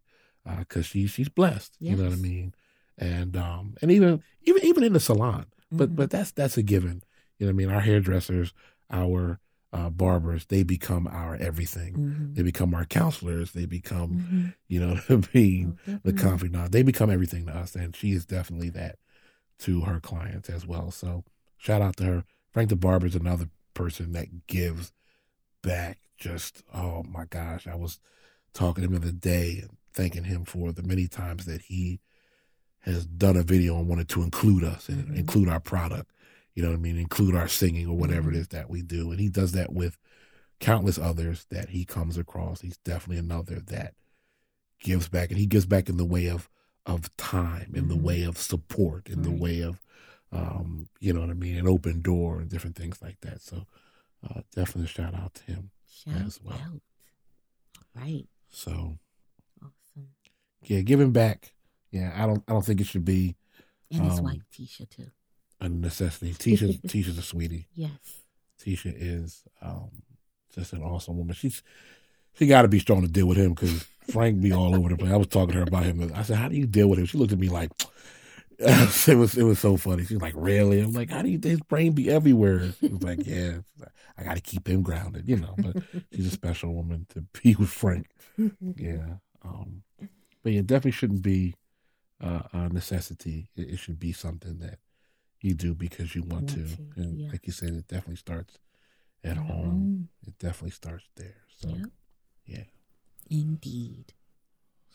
because 0.58 0.84
she 0.84 1.06
she's 1.06 1.30
blessed. 1.30 1.74
You 1.80 1.96
know 1.96 2.04
what 2.04 2.12
I 2.12 2.16
mean? 2.16 2.52
And 2.98 3.34
um 3.34 3.76
and 3.80 3.90
even 3.90 4.22
even 4.42 4.62
even 4.62 4.84
in 4.84 4.92
the 4.92 5.00
salon, 5.00 5.46
but 5.72 5.92
Mhm. 5.92 5.96
but 5.96 6.10
that's 6.10 6.32
that's 6.32 6.58
a 6.58 6.62
given. 6.62 7.02
You 7.38 7.46
know 7.46 7.52
what 7.52 7.54
I 7.54 7.64
mean? 7.66 7.70
Our 7.70 7.80
hairdressers, 7.80 8.52
our 8.90 9.40
uh, 9.72 9.90
barbers, 9.90 10.46
they 10.46 10.62
become 10.62 11.06
our 11.06 11.36
everything. 11.36 11.94
Mhm. 11.94 12.34
They 12.34 12.42
become 12.42 12.72
our 12.74 12.84
counselors. 12.84 13.52
They 13.52 13.66
become, 13.66 14.10
Mhm. 14.10 14.54
you 14.68 14.80
know 14.80 14.98
I 15.08 15.22
mean, 15.34 15.78
Oh, 15.88 15.98
the 16.04 16.12
confidant. 16.12 16.72
They 16.72 16.82
become 16.82 17.10
everything 17.10 17.46
to 17.46 17.56
us, 17.56 17.74
and 17.74 17.94
she 17.94 18.12
is 18.12 18.24
definitely 18.24 18.70
that 18.70 18.98
to 19.60 19.82
her 19.82 20.00
clients 20.00 20.48
as 20.48 20.66
well. 20.66 20.90
So 20.90 21.24
shout 21.58 21.82
out 21.82 21.96
to 21.98 22.04
her. 22.04 22.24
Frank 22.52 22.68
the 22.70 22.76
Barber 22.76 23.06
is 23.06 23.14
another 23.16 23.48
person 23.74 24.12
that 24.12 24.46
gives 24.46 24.92
back. 25.62 25.98
Just 26.16 26.62
oh 26.72 27.02
my 27.02 27.24
gosh, 27.26 27.66
I 27.66 27.74
was 27.74 27.98
talking 28.54 28.82
to 28.82 28.86
him 28.88 28.92
the 29.00 29.08
other 29.08 29.12
day 29.12 29.58
and 29.62 29.76
thanking 29.92 30.24
him 30.24 30.44
for 30.44 30.72
the 30.72 30.82
many 30.82 31.08
times 31.08 31.44
that 31.46 31.62
he 31.62 32.00
has 32.80 33.04
done 33.04 33.36
a 33.36 33.42
video 33.42 33.78
and 33.78 33.88
wanted 33.88 34.08
to 34.10 34.22
include 34.22 34.62
us 34.64 34.88
and 34.88 35.08
Mhm. 35.08 35.16
include 35.16 35.48
our 35.48 35.60
product. 35.60 36.10
You 36.56 36.62
know 36.62 36.70
what 36.70 36.76
I 36.76 36.80
mean? 36.80 36.96
Include 36.96 37.36
our 37.36 37.46
singing 37.48 37.86
or 37.86 37.96
whatever 37.96 38.30
Mhm. 38.30 38.34
it 38.34 38.38
is 38.40 38.48
that 38.48 38.68
we 38.68 38.82
do, 38.82 39.12
and 39.12 39.20
he 39.20 39.28
does 39.28 39.52
that 39.52 39.72
with 39.72 39.98
countless 40.58 40.98
others 40.98 41.44
that 41.50 41.68
he 41.68 41.84
comes 41.84 42.16
across. 42.16 42.62
He's 42.62 42.78
definitely 42.78 43.18
another 43.18 43.60
that 43.60 43.94
gives 44.80 45.08
back, 45.08 45.30
and 45.30 45.38
he 45.38 45.46
gives 45.46 45.66
back 45.66 45.88
in 45.88 45.96
the 45.98 46.04
way 46.04 46.26
of 46.28 46.48
of 46.86 47.14
time, 47.16 47.74
in 47.74 47.88
the 47.88 47.96
Mhm. 47.96 48.02
way 48.02 48.22
of 48.22 48.38
support, 48.38 49.08
in 49.08 49.22
the 49.22 49.30
way 49.30 49.60
of 49.60 49.80
um, 50.32 50.88
you 50.98 51.12
know 51.12 51.20
what 51.20 51.30
I 51.30 51.34
mean, 51.34 51.56
an 51.56 51.68
open 51.68 52.00
door 52.02 52.40
and 52.40 52.48
different 52.50 52.74
things 52.76 53.00
like 53.02 53.20
that. 53.20 53.40
So 53.42 53.66
uh, 54.22 54.42
definitely 54.52 54.84
a 54.84 54.88
shout 54.88 55.14
out 55.14 55.34
to 55.34 55.42
him. 55.44 55.70
Shout 55.88 56.22
as 56.22 56.40
well. 56.42 56.58
out. 56.58 56.82
Right. 57.94 58.28
So 58.50 58.98
Awesome. 59.62 60.14
yeah, 60.62 60.80
giving 60.80 61.12
back. 61.12 61.54
Yeah, 61.90 62.12
I 62.16 62.26
don't 62.26 62.42
I 62.48 62.52
don't 62.52 62.64
think 62.64 62.80
it 62.80 62.86
should 62.86 63.04
be 63.04 63.36
And 63.90 64.04
his 64.04 64.18
Um, 64.18 64.24
wife 64.24 64.42
Tisha 64.52 64.88
too. 64.88 65.10
A 65.66 65.74
necessity. 65.74 66.32
Tisha 66.32 66.80
Tisha's 66.88 67.18
a 67.18 67.22
sweetie. 67.22 67.66
Yes. 67.74 67.90
Tisha 68.60 68.94
is 68.96 69.42
um, 69.62 69.90
just 70.54 70.72
an 70.72 70.82
awesome 70.82 71.16
woman. 71.18 71.34
She's 71.34 71.62
she 72.34 72.46
got 72.46 72.62
to 72.62 72.68
be 72.68 72.78
strong 72.78 73.02
to 73.02 73.08
deal 73.08 73.26
with 73.26 73.38
him 73.38 73.54
because 73.54 73.86
Frank 74.10 74.40
be 74.40 74.52
all 74.52 74.74
over 74.74 74.90
the 74.90 74.96
place. 74.96 75.12
I 75.12 75.16
was 75.16 75.28
talking 75.28 75.52
to 75.52 75.58
her 75.58 75.62
about 75.62 75.84
him. 75.84 76.12
I 76.14 76.22
said, 76.22 76.36
"How 76.36 76.48
do 76.48 76.56
you 76.56 76.66
deal 76.66 76.88
with 76.88 76.98
him?" 76.98 77.06
She 77.06 77.18
looked 77.18 77.32
at 77.32 77.38
me 77.38 77.48
like 77.48 77.70
it 78.58 79.16
was 79.16 79.36
it 79.36 79.42
was 79.42 79.58
so 79.58 79.76
funny. 79.76 80.04
She's 80.04 80.20
like, 80.20 80.32
"Really?" 80.34 80.80
I'm 80.80 80.92
like, 80.92 81.10
"How 81.10 81.20
do 81.20 81.28
you? 81.28 81.38
His 81.42 81.60
brain 81.60 81.92
be 81.92 82.10
everywhere." 82.10 82.72
She 82.80 82.88
was 82.88 83.02
like, 83.02 83.26
"Yeah, 83.26 83.58
I 84.16 84.24
got 84.24 84.36
to 84.36 84.40
keep 84.40 84.66
him 84.66 84.82
grounded, 84.82 85.28
you 85.28 85.36
know." 85.36 85.54
But 85.58 85.82
she's 86.12 86.26
a 86.26 86.30
special 86.30 86.74
woman 86.74 87.06
to 87.10 87.20
be 87.42 87.54
with 87.54 87.68
Frank. 87.68 88.08
Yeah, 88.38 89.16
um, 89.44 89.82
but 90.42 90.52
yeah, 90.52 90.62
definitely 90.62 90.92
shouldn't 90.92 91.20
be 91.20 91.54
uh, 92.18 92.42
a 92.52 92.68
necessity. 92.70 93.50
It, 93.56 93.70
it 93.72 93.78
should 93.78 93.98
be 93.98 94.12
something 94.12 94.58
that 94.60 94.78
you 95.40 95.54
do 95.54 95.74
because 95.74 96.14
you 96.14 96.22
want, 96.22 96.32
Want 96.32 96.48
to. 96.48 96.76
to, 96.76 96.82
And 96.96 97.20
yeah. 97.20 97.28
like 97.32 97.46
you 97.46 97.52
said, 97.52 97.70
it 97.70 97.88
definitely 97.88 98.16
starts 98.16 98.58
at 99.24 99.36
home. 99.36 99.46
home. 99.46 100.08
It 100.26 100.38
definitely 100.38 100.70
starts 100.70 101.08
there. 101.16 101.36
So 101.56 101.68
Yep. 101.68 101.86
yeah. 102.46 102.64
Indeed. 103.30 104.12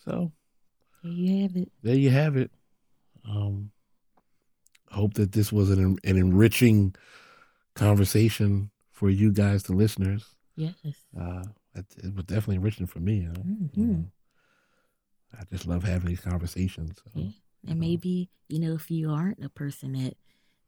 So 0.05 0.31
There 1.03 1.11
you 1.11 1.41
have 1.43 1.55
it. 1.55 1.71
there 1.83 1.95
you 1.95 2.09
have 2.09 2.37
it. 2.37 2.51
Um, 3.27 3.71
hope 4.89 5.13
that 5.15 5.31
this 5.31 5.51
was 5.51 5.69
an 5.69 5.97
an 6.03 6.17
enriching 6.17 6.95
conversation 7.75 8.71
for 8.91 9.09
you 9.09 9.31
guys, 9.31 9.63
the 9.63 9.73
listeners. 9.73 10.35
Yes. 10.55 10.75
Uh, 11.19 11.43
it, 11.75 11.85
it 12.03 12.13
was 12.15 12.25
definitely 12.25 12.55
enriching 12.57 12.85
for 12.87 12.99
me. 12.99 13.15
You 13.21 13.27
know? 13.29 13.43
You 13.73 13.85
Mhm. 13.85 13.87
know, 13.93 14.05
I 15.39 15.43
just 15.51 15.65
love 15.67 15.83
having 15.83 16.07
these 16.09 16.19
conversations. 16.21 16.97
So, 17.03 17.11
Yeah. 17.19 17.23
you 17.63 17.69
And 17.69 17.79
know. 17.79 17.85
maybe, 17.87 18.29
you 18.49 18.59
know, 18.59 18.73
if 18.75 18.91
you 18.91 19.09
aren't 19.11 19.43
a 19.43 19.49
person 19.49 19.93
that 19.93 20.15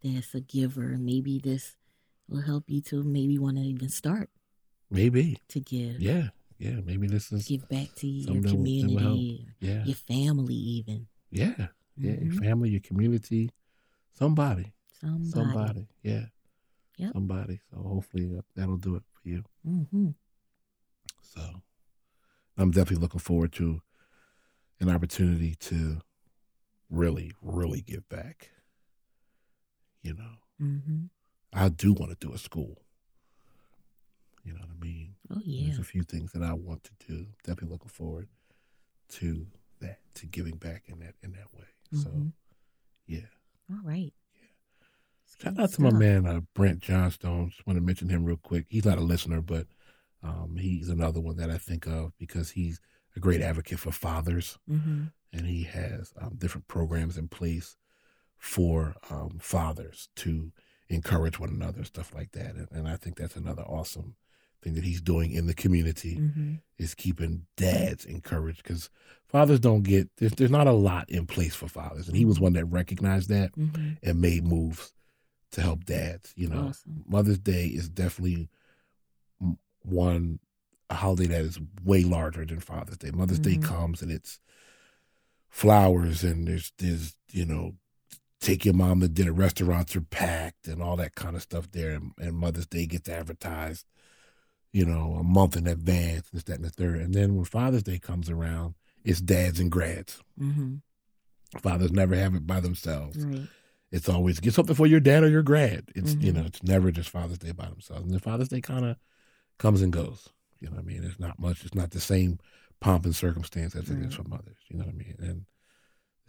that's 0.03 0.33
a 0.35 0.41
giver, 0.41 0.97
maybe 0.99 1.39
this 1.39 1.75
will 2.27 2.41
help 2.41 2.65
you 2.69 2.81
to 2.81 3.03
maybe 3.03 3.37
want 3.37 3.57
to 3.57 3.63
even 3.63 3.89
start 3.89 4.29
maybe, 4.89 5.37
to 5.49 5.59
give. 5.59 5.99
yeah, 5.99 6.29
yeah. 6.57 6.79
Maybe 6.83 7.07
this 7.07 7.31
is 7.31 7.47
Give 7.47 7.67
back 7.67 7.93
to 7.95 8.07
your 8.07 8.27
Something 8.27 8.43
will- 8.43 8.63
will 8.63 8.81
community, 8.81 9.47
yeah, 9.59 9.83
your 9.85 9.95
family, 9.95 10.55
even. 10.55 11.07
yeah, 11.31 11.55
yeah. 11.97 12.19
Your 12.21 12.31
Mhm. 12.33 12.39
family, 12.39 12.69
your 12.69 12.81
community, 12.81 13.49
somebody. 14.13 14.73
Somebody. 15.01 15.29
somebody. 15.29 15.87
Yeah. 16.03 16.27
Yep. 16.97 17.13
Somebody. 17.13 17.59
So 17.71 17.77
hopefully 17.81 18.27
that, 18.27 18.45
that'll 18.55 18.77
do 18.77 18.95
it 18.95 19.03
for 19.11 19.27
you. 19.27 19.43
hmm 19.63 20.09
So 21.21 21.61
I'm 22.57 22.71
definitely 22.71 23.01
looking 23.01 23.19
forward 23.19 23.51
to 23.53 23.81
an 24.79 24.89
opportunity 24.89 25.55
to 25.55 26.01
really, 26.89 27.31
really 27.41 27.81
give 27.81 28.07
back. 28.09 28.51
You 30.03 30.13
know, 30.15 30.31
hmm 30.59 31.05
I 31.53 31.69
do 31.69 31.93
want 31.93 32.11
to 32.11 32.27
do 32.27 32.33
a 32.33 32.37
school. 32.37 32.81
You 34.43 34.53
know 34.53 34.59
what 34.59 34.69
I 34.81 34.85
mean? 34.85 35.15
Oh, 35.31 35.39
yeah. 35.45 35.65
There's 35.67 35.79
a 35.79 35.83
few 35.83 36.03
things 36.03 36.31
that 36.33 36.43
I 36.43 36.53
want 36.53 36.83
to 36.83 36.91
do. 37.07 37.27
Definitely 37.43 37.69
looking 37.73 37.89
forward 37.89 38.27
to 39.09 39.47
that, 39.79 39.99
to 40.15 40.25
giving 40.25 40.57
back 40.57 40.83
in 40.87 40.99
that 40.99 41.15
in 41.23 41.31
that 41.33 41.53
way. 41.53 41.65
So 41.93 42.09
Mhm. 42.09 42.33
yeah. 43.07 43.27
All 43.71 43.79
right. 43.83 44.13
Shout 45.41 45.59
out 45.59 45.71
to 45.73 45.81
my 45.81 45.91
man 45.91 46.25
uh, 46.25 46.41
Brent 46.53 46.79
Johnstone. 46.79 47.49
Just 47.49 47.65
want 47.65 47.77
to 47.77 47.81
mention 47.83 48.09
him 48.09 48.23
real 48.23 48.37
quick. 48.37 48.65
He's 48.69 48.85
not 48.85 48.97
a 48.97 49.01
listener, 49.01 49.41
but 49.41 49.67
um, 50.21 50.55
he's 50.57 50.89
another 50.89 51.19
one 51.19 51.37
that 51.37 51.49
I 51.49 51.57
think 51.57 51.85
of 51.87 52.13
because 52.17 52.51
he's 52.51 52.79
a 53.15 53.19
great 53.19 53.41
advocate 53.41 53.79
for 53.79 53.91
fathers, 53.91 54.57
hmm 54.67 55.05
and 55.31 55.47
he 55.47 55.63
has 55.63 56.13
um, 56.21 56.35
different 56.37 56.67
programs 56.67 57.17
in 57.17 57.27
place 57.27 57.75
for 58.43 58.93
um, 59.09 59.37
fathers 59.39 60.09
to 60.17 60.51
encourage 60.89 61.39
one 61.39 61.47
another, 61.49 61.81
stuff 61.85 62.13
like 62.13 62.33
that. 62.33 62.55
And, 62.55 62.67
and 62.71 62.89
I 62.89 62.97
think 62.97 63.15
that's 63.15 63.37
another 63.37 63.61
awesome 63.63 64.15
thing 64.61 64.73
that 64.73 64.83
he's 64.83 64.99
doing 65.01 65.31
in 65.31 65.47
the 65.47 65.53
community 65.53 66.15
hmm 66.15 66.55
is 66.77 66.95
keeping 66.95 67.45
dads 67.55 68.03
encouraged 68.03 68.63
because 68.63 68.89
fathers 69.27 69.59
don't 69.59 69.83
get 69.83 70.09
there's, 70.17 70.33
there's 70.33 70.51
not 70.51 70.65
a 70.67 70.71
lot 70.73 71.07
in 71.09 71.25
place 71.25 71.55
for 71.55 71.67
fathers, 71.69 72.07
and 72.09 72.17
he 72.17 72.25
was 72.25 72.39
one 72.39 72.51
that 72.53 72.65
recognized 72.65 73.29
that 73.29 73.53
hmm 73.55 73.91
and 74.01 74.19
made 74.19 74.43
moves 74.45 74.91
to 75.51 75.61
help 75.61 75.85
dads. 75.85 76.33
You 76.35 76.49
know, 76.49 76.67
Awesome. 76.69 77.05
Mother's 77.07 77.39
Day 77.39 77.67
is 77.67 77.87
definitely 77.87 78.49
one 79.83 80.39
a 80.89 80.95
holiday 80.95 81.27
that 81.27 81.41
is 81.41 81.59
way 81.85 82.03
larger 82.03 82.43
than 82.43 82.59
Father's 82.59 82.97
Day. 82.97 83.11
Mother's 83.11 83.39
Day 83.39 83.55
Mhm. 83.55 83.61
comes 83.63 84.01
and 84.01 84.11
it's 84.11 84.39
flowers 85.49 86.23
and 86.23 86.47
there's 86.47 86.73
there's 86.79 87.15
you 87.31 87.45
know 87.45 87.75
take 88.43 88.65
your 88.65 88.73
mom 88.73 88.99
to 88.99 89.07
dinner 89.07 89.31
restaurants 89.33 89.95
are 89.95 90.01
packed 90.01 90.67
and 90.67 90.81
all 90.81 90.95
that 90.97 91.15
kind 91.15 91.35
of 91.35 91.41
stuff 91.41 91.71
there 91.71 91.91
and, 91.91 92.11
and 92.19 92.35
Mother's 92.35 92.67
Day 92.67 92.85
gets 92.85 93.07
advertised 93.09 93.85
you 94.71 94.85
know 94.85 95.15
a 95.19 95.23
month 95.23 95.55
in 95.55 95.67
advance 95.67 96.29
this 96.31 96.43
that 96.43 96.55
and 96.57 96.65
the 96.65 96.69
third 96.69 96.97
and 96.99 97.13
then 97.13 97.35
when 97.35 97.45
Father's 97.45 97.83
Day 97.83 97.99
comes 97.99 98.29
around 98.29 98.75
it's 99.03 99.21
dads 99.21 99.59
and 99.59 99.71
grads 99.71 100.19
Mm-hmm. 100.39 100.75
fathers 101.59 101.91
never 101.91 102.15
have 102.15 102.35
it 102.35 102.47
by 102.47 102.59
themselves 102.59 103.17
Right. 103.25 103.47
it's 103.91 104.09
always 104.09 104.39
get 104.39 104.53
something 104.53 104.75
for 104.75 104.87
your 104.87 104.99
dad 104.99 105.23
or 105.23 105.29
your 105.29 105.43
grad. 105.43 105.91
It's 105.95 106.15
you 106.15 106.31
Mhm. 106.31 106.35
know, 106.35 106.43
it's 106.45 106.63
never 106.63 106.91
just 106.91 107.09
Father's 107.11 107.37
Day 107.37 107.51
by 107.51 107.67
themselves. 107.69 108.03
And 108.03 108.11
then 108.11 108.19
Father's 108.19 108.49
Day 108.49 108.59
kind 108.61 108.85
of 108.85 108.97
comes 109.59 109.81
and 109.83 109.93
goes. 109.93 110.29
You 110.59 110.69
know 110.69 110.77
what 110.77 110.81
I 110.85 110.87
mean? 110.87 111.03
It's 111.03 111.19
not 111.19 111.37
much. 111.39 111.63
It's 111.63 111.75
not 111.75 111.91
the 111.91 111.99
same 111.99 112.39
pomp 112.81 113.05
and 113.05 113.15
circumstance 113.15 113.75
as 113.75 113.89
it 113.91 113.99
is 113.99 114.15
for 114.15 114.23
mothers. 114.23 114.57
You 114.69 114.77
know 114.79 114.85
what 114.85 114.95
I 114.95 114.97
mean? 114.97 115.15
And 115.19 115.45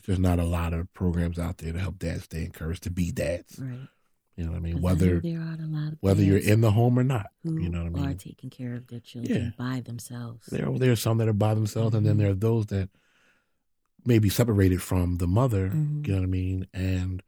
there's 0.07 0.19
not 0.19 0.39
a 0.39 0.45
lot 0.45 0.73
of 0.73 0.93
programs 0.95 1.39
out 1.39 1.59
there 1.59 1.73
to 1.73 1.79
help 1.79 1.99
dads 1.99 2.25
stay 2.25 2.45
encouraged 2.45 2.83
to 2.85 2.91
be 2.91 3.11
dads. 3.11 3.59
Right. 3.59 3.89
You 4.37 4.45
know 4.45 4.51
what 4.51 4.57
I 4.57 4.61
mean? 4.61 4.81
Whether 4.83 5.21
there 5.21 5.39
are 5.41 5.57
a 5.61 5.67
lot 5.67 5.93
of 5.93 5.99
whether 6.01 6.23
you're 6.23 6.39
in 6.39 6.61
the 6.61 6.73
home 6.73 6.99
or 6.99 7.05
not. 7.05 7.27
who 7.45 7.61
You 7.61 7.69
know 7.69 7.85
what 7.85 8.01
I 8.01 8.05
are 8.05 8.09
mean? 8.09 8.17
taking 8.19 8.51
care 8.51 8.75
of 8.75 8.89
their 8.89 9.01
children 9.01 9.41
Yeah. 9.45 9.51
by 9.57 9.81
themselves. 9.81 10.47
There 10.47 10.69
there 10.79 10.91
are 10.93 10.97
some 10.97 11.19
that 11.19 11.29
are 11.29 11.33
by 11.33 11.55
themselves, 11.55 11.95
and 11.95 12.05
then 12.05 12.17
there 12.19 12.31
are 12.31 12.35
those 12.35 12.67
that 12.67 12.91
may 14.05 14.19
be 14.19 14.29
separated 14.29 14.83
from 14.83 15.19
the 15.19 15.27
mother. 15.29 15.71
Mhm. 15.71 16.07
You 16.07 16.13
know 16.15 16.19
what 16.21 16.25
I 16.25 16.31
mean? 16.31 16.67
And 16.75 17.23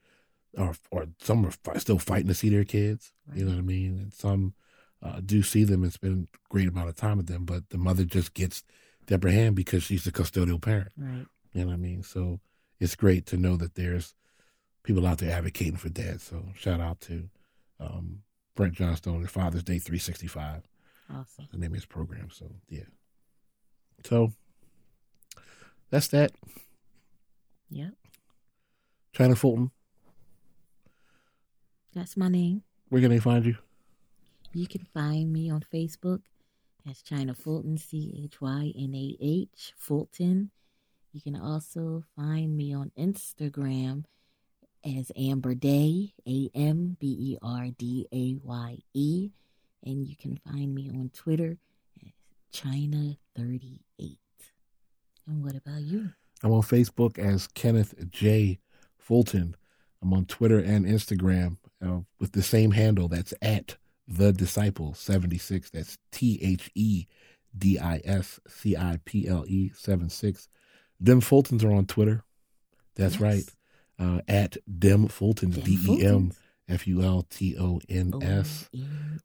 or 0.58 0.74
or 0.90 1.06
some 1.20 1.46
are 1.46 1.78
still 1.78 1.98
fighting 1.98 2.28
to 2.28 2.34
see 2.34 2.48
their 2.48 2.64
kids. 2.64 3.12
You 3.34 3.44
know 3.44 3.52
what 3.52 3.58
I 3.58 3.62
mean? 3.62 3.98
And 3.98 4.12
some 4.12 4.54
uh, 5.02 5.20
do 5.24 5.42
see 5.42 5.62
them 5.62 5.82
and 5.84 5.92
spend 5.92 6.24
a 6.34 6.38
great 6.48 6.66
amount 6.68 6.88
of 6.88 6.96
time 6.96 7.18
with 7.18 7.26
them, 7.26 7.44
but 7.44 7.68
the 7.68 7.78
mother 7.78 8.04
just 8.04 8.34
gets 8.34 8.64
the 9.06 9.14
upper 9.14 9.30
hand 9.30 9.54
because 9.54 9.82
she's 9.84 10.04
the 10.04 10.10
custodial 10.10 10.60
parent. 10.60 10.90
Right. 10.96 11.26
You 11.52 11.60
know 11.60 11.66
what 11.68 11.74
I 11.74 11.76
mean? 11.76 12.02
So 12.02 12.40
it's 12.80 12.94
great 12.96 13.26
to 13.26 13.36
know 13.36 13.56
that 13.56 13.74
there's 13.74 14.14
people 14.82 15.06
out 15.06 15.18
there 15.18 15.32
advocating 15.36 15.76
for 15.76 15.88
dads. 15.88 16.24
So 16.24 16.46
shout 16.54 16.80
out 16.80 17.00
to 17.02 17.28
um, 17.80 18.22
Brent 18.54 18.74
Johnstone 18.74 19.16
and 19.16 19.30
Father's 19.30 19.62
Day 19.64 19.78
365 19.78 20.62
Awesome. 21.10 21.48
the 21.52 21.58
name 21.58 21.70
of 21.72 21.76
his 21.76 21.86
program. 21.86 22.28
So 22.30 22.50
yeah. 22.68 22.84
So 24.04 24.32
that's 25.90 26.08
that. 26.08 26.32
Yeah. 27.70 27.90
China 29.12 29.34
Fulton, 29.34 29.70
That's 31.94 32.16
my 32.16 32.28
name. 32.28 32.62
where 32.90 33.00
can 33.00 33.10
they 33.10 33.18
find 33.18 33.44
you? 33.46 33.56
You 34.52 34.66
can 34.66 34.86
find 34.92 35.32
me 35.32 35.50
on 35.50 35.62
Facebook 35.62 36.20
as 36.88 37.00
China 37.02 37.34
Fulton, 37.34 37.78
C 37.78 38.22
H 38.24 38.40
Y 38.40 38.72
N 38.78 38.94
A 38.94 39.16
H, 39.20 39.72
Fulton. 39.76 40.50
You 41.16 41.22
can 41.22 41.40
also 41.40 42.04
find 42.14 42.54
me 42.54 42.74
on 42.74 42.92
Instagram 42.98 44.04
as 44.84 45.10
Amber 45.16 45.54
Daye, 45.54 46.12
A 46.28 46.50
M 46.54 46.98
B 47.00 47.06
E 47.18 47.38
R 47.40 47.68
D 47.78 48.06
A 48.12 48.36
Y 48.46 48.78
E. 48.92 49.30
And 49.82 50.06
you 50.06 50.14
can 50.14 50.38
find 50.46 50.74
me 50.74 50.90
on 50.90 51.10
Twitter 51.14 51.56
as 52.04 52.12
China38. 52.52 54.18
And 55.26 55.42
what 55.42 55.56
about 55.56 55.80
you? 55.80 56.10
I'm 56.42 56.52
on 56.52 56.60
Facebook 56.60 57.18
as 57.18 57.46
Kenneth 57.46 57.94
J. 58.10 58.58
Fulton. 58.98 59.56
I'm 60.02 60.12
on 60.12 60.26
Twitter 60.26 60.58
and 60.58 60.84
Instagram 60.84 61.56
uh, 61.82 62.00
with 62.20 62.32
the 62.32 62.42
same 62.42 62.72
handle. 62.72 63.08
That's 63.08 63.32
at 63.40 63.76
the 64.06 64.34
disciple 64.34 64.92
76. 64.92 65.70
That's 65.70 65.96
T 66.12 66.38
H 66.42 66.70
E 66.74 67.06
D 67.56 67.78
I 67.78 68.02
S 68.04 68.38
C 68.46 68.76
I 68.76 68.98
P 69.06 69.26
L 69.26 69.46
E 69.48 69.70
76. 69.74 70.50
Dem 71.02 71.20
Fultons 71.20 71.62
are 71.64 71.72
on 71.72 71.86
Twitter. 71.86 72.22
That's 72.94 73.14
Yes. 73.14 73.20
right. 73.20 73.44
Uh, 73.98 74.20
at 74.28 74.56
Dem 74.78 75.08
Fultons, 75.08 75.62
D 75.62 75.78
E 75.88 76.04
M. 76.04 76.32
F 76.68 76.86
U 76.88 77.00
L 77.02 77.22
T 77.30 77.56
O 77.58 77.80
N 77.88 78.12
S. 78.22 78.68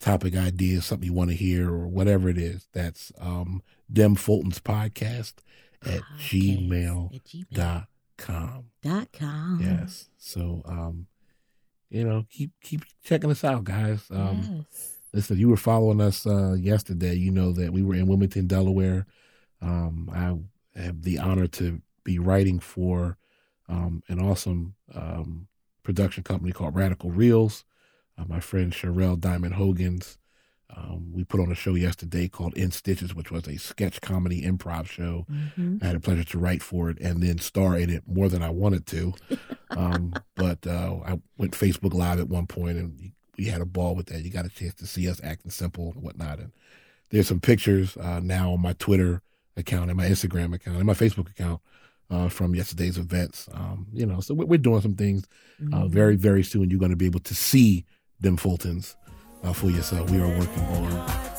topic 0.00 0.36
ideas, 0.36 0.84
something 0.84 1.06
you 1.06 1.14
want 1.14 1.30
to 1.30 1.36
hear, 1.36 1.70
or 1.70 1.86
whatever 1.86 2.28
it 2.28 2.36
is. 2.38 2.66
That's 2.72 3.10
um, 3.18 3.62
Dem 3.92 4.16
Fultons 4.16 4.60
Podcast 4.60 5.34
at 5.86 6.00
Podcast 6.00 6.66
gmail 6.68 7.14
at 7.14 7.24
gmail 7.24 7.50
dot 7.52 7.86
com. 8.16 8.64
dot 8.82 9.08
com. 9.12 9.60
Yes. 9.62 10.08
So 10.18 10.62
um, 10.64 11.06
you 11.90 12.04
know, 12.04 12.26
keep 12.30 12.52
keep 12.62 12.82
checking 13.02 13.30
us 13.30 13.44
out, 13.44 13.64
guys. 13.64 14.06
Um 14.10 14.64
yes. 14.72 14.92
listen, 15.12 15.38
you 15.38 15.48
were 15.48 15.56
following 15.56 16.00
us 16.00 16.26
uh 16.26 16.54
yesterday, 16.54 17.14
you 17.14 17.30
know 17.30 17.52
that 17.52 17.72
we 17.72 17.82
were 17.82 17.94
in 17.94 18.06
Wilmington, 18.06 18.46
Delaware. 18.46 19.06
Um 19.60 20.10
I 20.12 20.80
have 20.80 21.02
the 21.02 21.18
honor 21.18 21.46
to 21.48 21.80
be 22.02 22.18
writing 22.18 22.60
for 22.60 23.16
um 23.68 24.02
an 24.08 24.20
awesome 24.20 24.74
um 24.94 25.48
production 25.82 26.22
company 26.22 26.52
called 26.52 26.74
Radical 26.74 27.10
Reels. 27.10 27.64
Uh, 28.16 28.24
my 28.28 28.40
friend 28.40 28.72
Sherelle 28.72 29.18
Diamond 29.18 29.54
Hogan's. 29.54 30.18
Um, 30.76 31.12
we 31.12 31.24
put 31.24 31.40
on 31.40 31.52
a 31.52 31.54
show 31.54 31.74
yesterday 31.74 32.28
called 32.28 32.54
In 32.54 32.70
Stitches, 32.70 33.14
which 33.14 33.30
was 33.30 33.46
a 33.46 33.56
sketch 33.56 34.00
comedy 34.00 34.42
improv 34.42 34.86
show. 34.86 35.26
hmm 35.54 35.78
I 35.82 35.86
had 35.86 35.96
a 35.96 36.00
pleasure 36.00 36.24
to 36.24 36.38
write 36.38 36.62
for 36.62 36.90
it 36.90 36.98
and 37.00 37.22
then 37.22 37.38
star 37.38 37.76
in 37.76 37.90
it 37.90 38.02
more 38.06 38.28
than 38.28 38.42
I 38.42 38.50
wanted 38.50 38.86
to. 38.86 39.14
Um, 39.70 40.12
but 40.36 40.64
uh, 40.68 40.98
I 41.04 41.20
went 41.36 41.50
Facebook 41.50 41.94
Live 41.94 42.20
at 42.20 42.28
one 42.28 42.46
point 42.46 42.78
and 42.78 43.10
we 43.36 43.46
had 43.46 43.60
a 43.60 43.66
ball 43.66 43.96
with 43.96 44.06
that. 44.06 44.22
You 44.22 44.30
got 44.30 44.44
a 44.44 44.48
chance 44.48 44.74
to 44.74 44.86
see 44.86 45.08
us 45.08 45.20
acting 45.24 45.50
simple 45.50 45.90
and 45.92 46.00
whatnot. 46.00 46.38
And 46.38 46.52
there's 47.10 47.26
some 47.26 47.40
pictures 47.40 47.96
uh, 47.96 48.20
now 48.22 48.52
on 48.52 48.60
my 48.60 48.74
Twitter 48.74 49.20
account 49.56 49.90
and 49.90 49.96
my 49.96 50.06
Instagram 50.06 50.54
account 50.54 50.76
and 50.76 50.86
my 50.86 50.94
Facebook 50.94 51.28
account 51.28 51.60
uh, 52.08 52.28
from 52.28 52.54
yesterday's 52.54 52.98
events. 52.98 53.48
Um, 53.52 53.88
you 53.92 54.06
know, 54.06 54.20
so 54.20 54.34
we're, 54.34 54.46
we're 54.46 54.58
doing 54.58 54.80
some 54.80 54.94
things. 54.94 55.26
Mm-hmm. 55.60 55.74
Uh, 55.74 55.88
very, 55.88 56.14
very 56.14 56.44
soon, 56.44 56.70
you're 56.70 56.78
going 56.78 56.90
to 56.90 56.96
be 56.96 57.06
able 57.06 57.20
to 57.20 57.34
see 57.34 57.84
them 58.20 58.36
Fultons 58.36 58.94
uh, 59.44 59.52
for 59.52 59.70
yourself. 59.70 60.10
We 60.10 60.20
are 60.20 60.38
working 60.38 60.62
on 60.64 60.92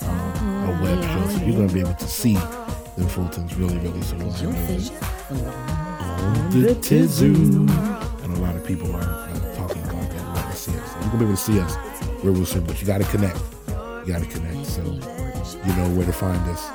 um, 0.03 0.69
a 0.69 0.79
web 0.83 1.03
show, 1.03 1.37
so 1.37 1.45
you're 1.45 1.55
going 1.55 1.67
to 1.67 1.73
be 1.73 1.79
able 1.81 1.95
to 1.95 2.07
see 2.07 2.33
them 2.33 3.07
Fultons 3.07 3.57
really, 3.57 3.77
really 3.79 4.01
soon. 4.01 4.19
Your 4.19 4.29
I 4.29 4.41
know 4.43 4.67
face 4.67 4.89
that 4.89 6.05
on 6.25 6.61
the 6.61 6.75
Tizoo. 6.75 8.23
And 8.23 8.37
a 8.37 8.39
lot 8.39 8.55
of 8.55 8.65
people 8.65 8.95
are 8.95 9.01
uh, 9.01 9.55
talking 9.55 9.83
about 9.83 10.09
that. 10.09 10.51
To 10.51 10.57
see 10.57 10.77
us. 10.77 10.91
So 10.91 10.99
you're 10.99 11.09
gonna 11.09 11.17
be 11.19 11.25
able 11.25 11.35
to 11.35 11.37
see 11.37 11.59
us 11.59 11.75
real, 12.23 12.33
real 12.33 12.45
soon, 12.45 12.63
but 12.65 12.79
you 12.79 12.87
got 12.87 12.99
to 13.01 13.07
connect. 13.07 13.37
You 13.67 14.13
got 14.13 14.21
to 14.21 14.29
connect. 14.29 14.65
So 14.65 14.81
you 14.83 15.75
know 15.75 15.89
where 15.95 16.05
to 16.05 16.13
find 16.13 16.41
us. 16.49 16.69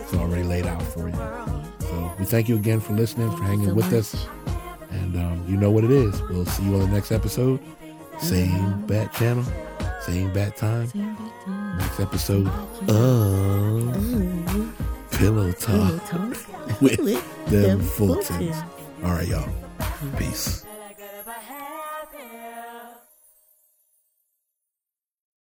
It's 0.00 0.14
already 0.14 0.44
laid 0.44 0.66
out 0.66 0.82
for 0.82 1.08
you. 1.08 1.16
So 1.80 2.12
we 2.18 2.24
thank 2.24 2.48
you 2.48 2.56
again 2.56 2.80
for 2.80 2.92
listening, 2.92 3.30
for 3.36 3.42
hanging 3.42 3.74
with 3.74 3.92
us, 3.92 4.26
and 4.90 5.16
um, 5.16 5.44
you 5.48 5.56
know 5.56 5.70
what 5.70 5.84
it 5.84 5.90
is. 5.90 6.20
We'll 6.22 6.46
see 6.46 6.64
you 6.64 6.74
on 6.74 6.80
the 6.80 6.88
next 6.88 7.10
episode. 7.10 7.60
Same 8.18 8.86
bat 8.86 9.12
channel, 9.12 9.44
same 10.04 10.32
bat 10.32 10.56
time. 10.56 10.86
Same 10.88 11.14
back 11.14 11.44
time. 11.44 11.78
Next 11.78 12.00
episode 12.00 12.46
of 12.46 12.90
Ooh, 12.90 13.92
Pillow 15.10 15.52
pillow 15.52 15.52
Talk 15.52 16.08
talk 16.08 16.80
with 16.80 16.98
them 17.46 17.80
Fultons. 17.80 18.52
Fultons. 18.52 18.64
All 19.04 19.10
right, 19.12 19.26
y'all. 19.28 19.48
Peace. 20.18 20.63